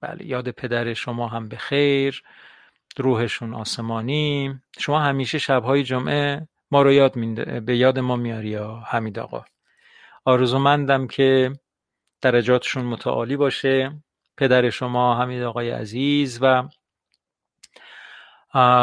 بله 0.00 0.26
یاد 0.26 0.50
پدر 0.50 0.94
شما 0.94 1.28
هم 1.28 1.48
به 1.48 1.56
خیر. 1.56 2.22
روحشون 2.96 3.54
آسمانی. 3.54 4.60
شما 4.78 5.00
همیشه 5.00 5.38
شبهای 5.38 5.82
جمعه 5.82 6.48
ما 6.70 6.82
رو 6.82 6.92
یاد 6.92 7.12
به 7.64 7.76
یاد 7.76 7.98
ما 7.98 8.16
میاری 8.16 8.48
یا 8.48 8.82
حمید 8.86 9.18
آقا؟ 9.18 9.44
آرزومندم 10.24 11.06
که 11.06 11.52
درجاتشون 12.20 12.84
متعالی 12.84 13.36
باشه. 13.36 13.92
پدر 14.36 14.70
شما 14.70 15.20
حمید 15.22 15.42
آقای 15.42 15.70
عزیز 15.70 16.38
و 16.42 16.68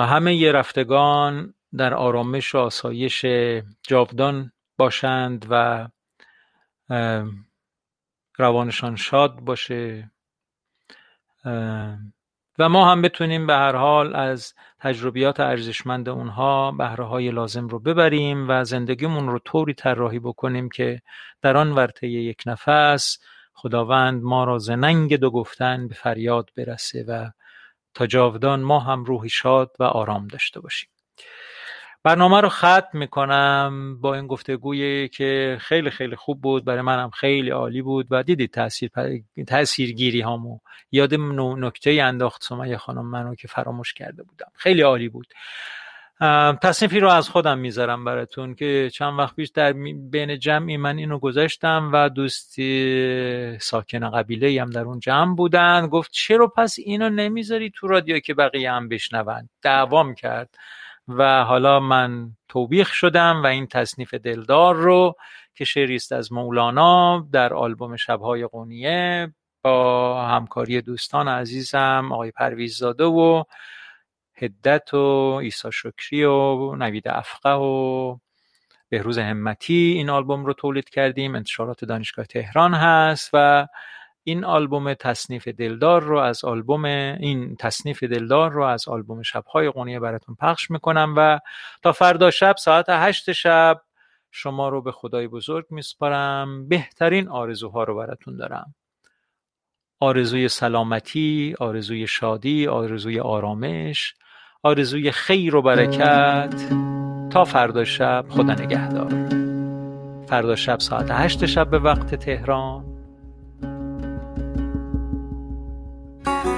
همه 0.06 0.52
رفتگان 0.52 1.54
در 1.78 1.94
آرامش 1.94 2.56
و 2.56 2.58
آسایش 2.58 3.26
جاودان 3.82 4.53
باشند 4.78 5.46
و 5.50 5.88
روانشان 8.38 8.96
شاد 8.96 9.40
باشه. 9.40 10.12
و 12.60 12.70
ما 12.70 12.92
هم 12.92 13.02
بتونیم 13.02 13.48
به 13.48 13.54
هر 13.54 13.76
حال 13.76 14.16
از 14.16 14.54
تجربیات 14.80 15.40
ارزشمند 15.40 16.10
اونها 16.10 16.72
بهره 16.72 17.06
های 17.06 17.32
لازم 17.32 17.68
رو 17.68 17.80
ببریم 17.80 18.50
و 18.50 18.64
زندگیمون 18.64 19.28
رو 19.28 19.40
طوری 19.40 19.74
طراحی 19.74 20.20
بکنیم 20.20 20.70
که 20.70 21.02
در 21.42 21.58
آن 21.58 21.72
ورطه 21.72 22.08
یک 22.08 22.44
نفس 22.46 23.18
خداوند 23.54 24.24
ما 24.24 24.44
را 24.44 24.58
زننگ 24.58 25.16
دو 25.16 25.32
گفتن 25.32 25.88
به 25.88 25.96
فریاد 25.96 26.50
برسه 26.58 27.06
و 27.08 27.30
تا 27.94 28.08
جاودان 28.08 28.62
ما 28.62 28.80
هم 28.80 29.04
روحی 29.04 29.30
شاد 29.30 29.72
و 29.80 29.84
آرام 29.84 30.28
داشته 30.28 30.60
باشیم. 30.60 30.93
برنامه 32.04 32.42
رو 32.42 32.50
ختم 32.50 32.90
می‌کنم 32.94 33.98
با 34.02 34.16
این 34.16 34.28
گفتگویی 34.28 35.08
که 35.08 35.58
خیلی 35.62 35.90
خیلی 35.90 36.16
خوب 36.16 36.42
بود. 36.42 36.66
برای 36.66 36.82
منم 36.82 37.10
خیلی 37.10 37.50
عالی 37.50 37.82
بود 37.82 38.08
و 38.10 38.24
دیدید 38.24 38.52
تاثیر 38.52 38.92
تاثیرگیری 39.48 40.22
هامو. 40.22 40.60
یاد 40.92 41.14
نکته 41.14 41.92
انداخت 42.04 42.44
سمیه 42.44 42.78
خانم 42.78 43.06
منو 43.06 43.36
که 43.36 43.48
فراموش 43.48 43.94
کرده 43.94 44.24
بودم. 44.24 44.52
خیلی 44.54 44.82
عالی 44.82 45.10
بود. 45.10 45.28
تصنیفی 46.62 47.00
رو 47.00 47.10
از 47.10 47.30
خودم 47.30 47.58
می‌ذارم 47.58 48.06
براتون 48.06 48.56
که 48.56 48.90
چند 48.94 49.20
وقت 49.20 49.36
پیش 49.36 49.50
در 49.50 49.74
بین 50.12 50.40
جمعی 50.40 50.78
من 50.78 50.98
اینو 50.98 51.20
گذاشتم 51.20 51.90
و 51.94 52.10
دوستی 52.10 53.58
ساکن 53.60 54.10
قبیله 54.10 54.62
هم 54.62 54.70
در 54.70 54.82
اون 54.82 55.00
جمع 55.00 55.36
بودن. 55.36 55.88
گفت 55.88 56.12
چرا 56.12 56.48
پس 56.48 56.76
اینو 56.86 57.10
نمی‌ذاری 57.10 57.72
تو 57.76 57.88
رادیو 57.88 58.20
که 58.20 58.34
بقیه 58.34 58.72
هم 58.72 58.90
بشنون؟ 58.90 59.50
دعوام 59.62 60.16
کرد. 60.16 60.50
و 61.08 61.44
حالا 61.44 61.80
من 61.80 62.32
توبیخ 62.48 62.94
شدم 62.94 63.44
و 63.44 63.48
این 63.48 63.68
تصنیف 63.68 64.14
دلدار 64.14 64.76
رو 64.76 65.16
که 65.56 65.66
شعریست 65.66 66.12
از 66.12 66.34
مولانا 66.34 67.28
در 67.32 67.54
آلبوم 67.54 67.96
شبهای 67.96 68.46
قونیه 68.46 69.34
با 69.62 70.26
همکاری 70.26 70.82
دوستان 70.82 71.28
عزیزم 71.28 72.10
آقای 72.12 72.32
پرویززاده 72.32 73.04
و 73.04 73.44
هدت 74.36 74.94
و 74.94 74.98
ایسا 75.42 75.72
شکری 75.72 76.24
و 76.24 76.76
نوید 76.76 77.08
افقه 77.08 77.54
و 77.54 78.18
بهروز 78.90 79.18
همتی 79.18 79.94
این 79.98 80.10
آلبوم 80.10 80.46
رو 80.46 80.54
تولید 80.54 80.90
کردیم. 80.90 81.36
انتشارات 81.36 81.86
دانشگاه 81.86 82.26
تهران 82.26 82.74
هست 82.74 83.30
و 83.34 83.68
این 84.24 84.46
آلبوم 84.46 84.94
تصنیف 84.94 85.48
دلدار 85.48 86.04
رو 86.04 86.18
از 86.18 86.46
آلبوم 86.46 86.86
این 86.86 87.56
تصنیف 87.56 88.04
دلدار 88.04 88.52
رو 88.52 88.64
از 88.64 88.88
آلبوم 88.88 89.22
شبهای 89.22 89.70
قونیه 89.70 90.00
براتون 90.00 90.36
پخش 90.36 90.72
می‌کنم 90.72 91.14
و 91.18 91.40
تا 91.84 91.92
فردا 91.92 92.32
شب 92.32 92.56
ساعت 92.58 92.86
هشت 92.90 93.32
شب 93.32 93.82
شما 94.32 94.70
رو 94.70 94.82
به 94.82 94.92
خدای 94.92 95.28
بزرگ 95.28 95.66
میسپارم. 95.70 96.68
بهترین 96.68 97.30
آرزوها 97.30 97.84
رو 97.84 97.96
براتون 97.96 98.38
دارم. 98.38 98.76
آرزوی 100.00 100.48
سلامتی 100.48 101.56
آرزوی 101.60 102.08
شادی 102.08 102.68
آرزوی 102.68 103.20
آرامش 103.20 104.14
آرزوی 104.64 105.12
خیر 105.12 105.56
و 105.56 105.62
برکت. 105.62 106.70
تا 107.30 107.44
فردا 107.46 107.84
شب 107.84 108.26
خدا 108.30 108.54
نگهدار. 108.54 109.10
فردا 110.28 110.56
شب 110.56 110.80
ساعت 110.80 111.12
هشت 111.12 111.46
شب 111.46 111.70
به 111.70 111.80
وقت 111.80 112.16
تهران. 112.16 112.93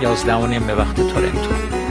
یازده 0.01 0.35
و 0.35 0.47
نیم 0.47 0.67
به 0.67 0.75
وقت 0.75 0.95
تورنتو. 0.95 1.84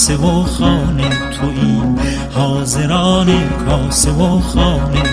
کاسه 0.00 0.16
و 0.16 0.42
خانه 0.42 1.08
توییم. 1.30 1.96
حاضران 2.34 3.28
کاسه 3.66 4.10
و 4.10 4.40
خانه 4.40 5.09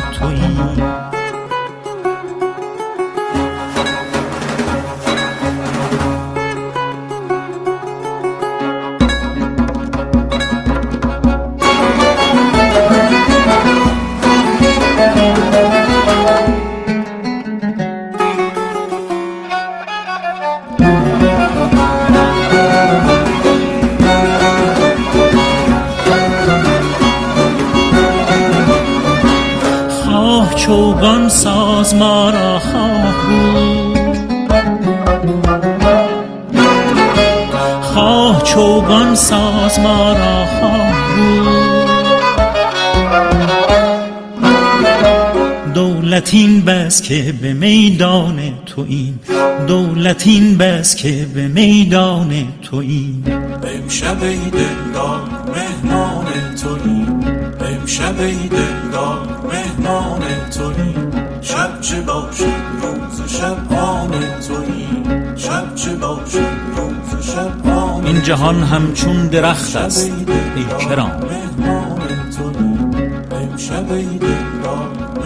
که 47.08 47.34
به 47.42 47.54
میدان 47.54 48.40
تو 48.66 48.86
این 48.88 49.20
دولتین 49.68 50.58
بس 50.58 50.96
که 50.96 51.28
به 51.34 51.48
میدان 51.48 52.48
تو 52.62 52.78
این 52.78 53.24
امشب 53.64 54.24
ای 54.24 54.38
دلدار 54.38 55.22
مهمان 55.56 56.26
توییم. 56.64 57.20
امشب 57.60 58.20
ای 58.20 58.36
دلدار 58.36 59.28
مهمان 59.52 60.22
توییم. 60.58 61.12
شب 61.42 61.82
چه 61.82 62.02
باشد 62.02 62.44
روز 62.82 63.32
شب 63.32 63.74
آن 63.74 64.12
توییم. 64.48 65.36
شب 65.36 65.76
چه 65.76 65.96
باشد 65.96 66.38
روز 66.78 67.26
شب 67.26 67.68
آن 67.68 68.06
این 68.06 68.22
جهان 68.22 68.64
همچون 68.64 69.28
درخت 69.28 69.76
است. 69.76 70.12
ای 70.56 70.86
کرام. 70.86 71.37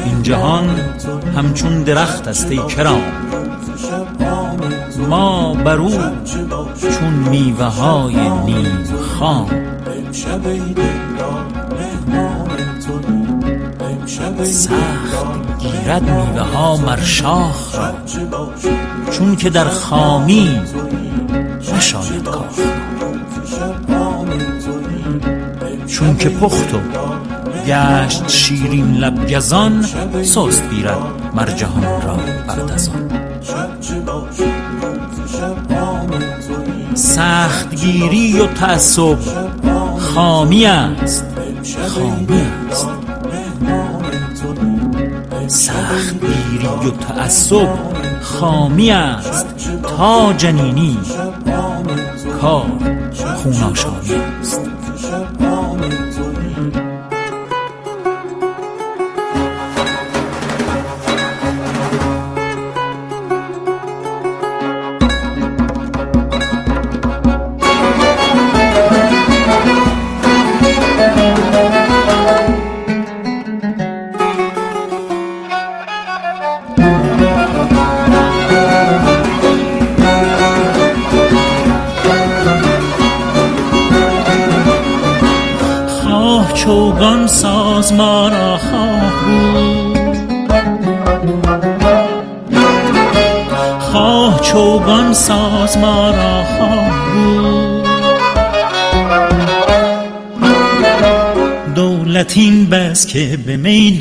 این 0.05 0.23
جهان 0.23 0.69
همچون 1.35 1.83
درخت 1.83 2.27
است 2.27 2.51
ای 2.51 2.57
کرام. 2.57 3.01
ما 5.09 5.53
بر 5.53 5.77
او 5.77 5.91
چون 6.99 7.13
میوه 7.29 7.65
های 7.65 8.29
نیم 8.45 8.83
خام. 9.19 9.47
سخت 14.43 15.25
گیرد 15.59 16.03
میوه 16.03 16.41
ها 16.41 16.77
مر 16.77 17.01
شاخ 17.01 17.75
را. 17.75 17.93
چون 19.11 19.35
که 19.35 19.49
در 19.49 19.69
خامی 19.69 20.61
نشاید 21.77 22.23
کاخ. 22.23 22.59
چون 25.87 26.17
که 26.17 26.29
پخت 26.29 26.73
و 26.73 26.77
گشت 27.67 28.29
شیرین 28.29 28.93
لب 28.93 29.33
گزان 29.35 29.85
سست 30.23 30.69
گیرد 30.69 30.97
مر 31.35 31.51
جهان 31.51 31.83
را 31.83 32.17
بعد 32.47 32.71
از 32.71 32.89
آن. 32.89 33.09
شب 33.41 33.79
چه 33.81 33.99
باشد 33.99 34.43
روز 34.81 35.31
شب 35.31 35.71
آن 35.71 36.09
توییم 36.09 36.95
سخت 36.95 37.75
گیری 37.75 38.39
و 38.39 38.47
تعصب 38.47 39.17
خامی 39.97 40.65
است 40.65 41.25
خامی 41.87 42.41
است. 42.69 42.87
مهمان 43.31 44.11
توییم 44.41 45.47
سخت 45.47 46.15
گیری 46.21 46.87
و 46.87 46.91
تعصب 46.91 47.69
خامی 48.21 48.91
است 48.91 49.45
تا 49.97 50.33
جنینی 50.33 50.97
کار 52.41 52.65
خون 53.43 53.73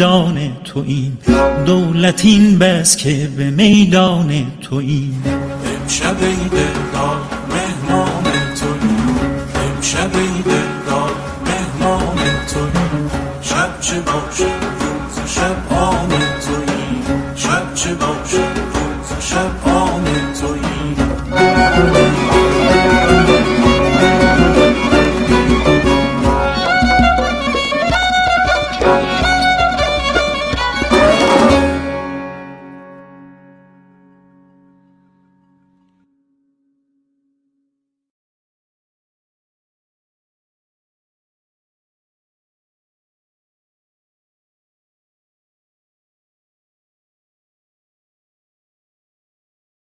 میدان 0.01 0.57
تو 0.65 0.85
این 0.87 1.19
دولتین 1.67 2.59
بس 2.59 2.97
که 2.97 3.29
به 3.37 3.51
میدان 3.51 4.47
تو 4.63 4.77
این. 4.77 5.15
امشب 5.83 6.17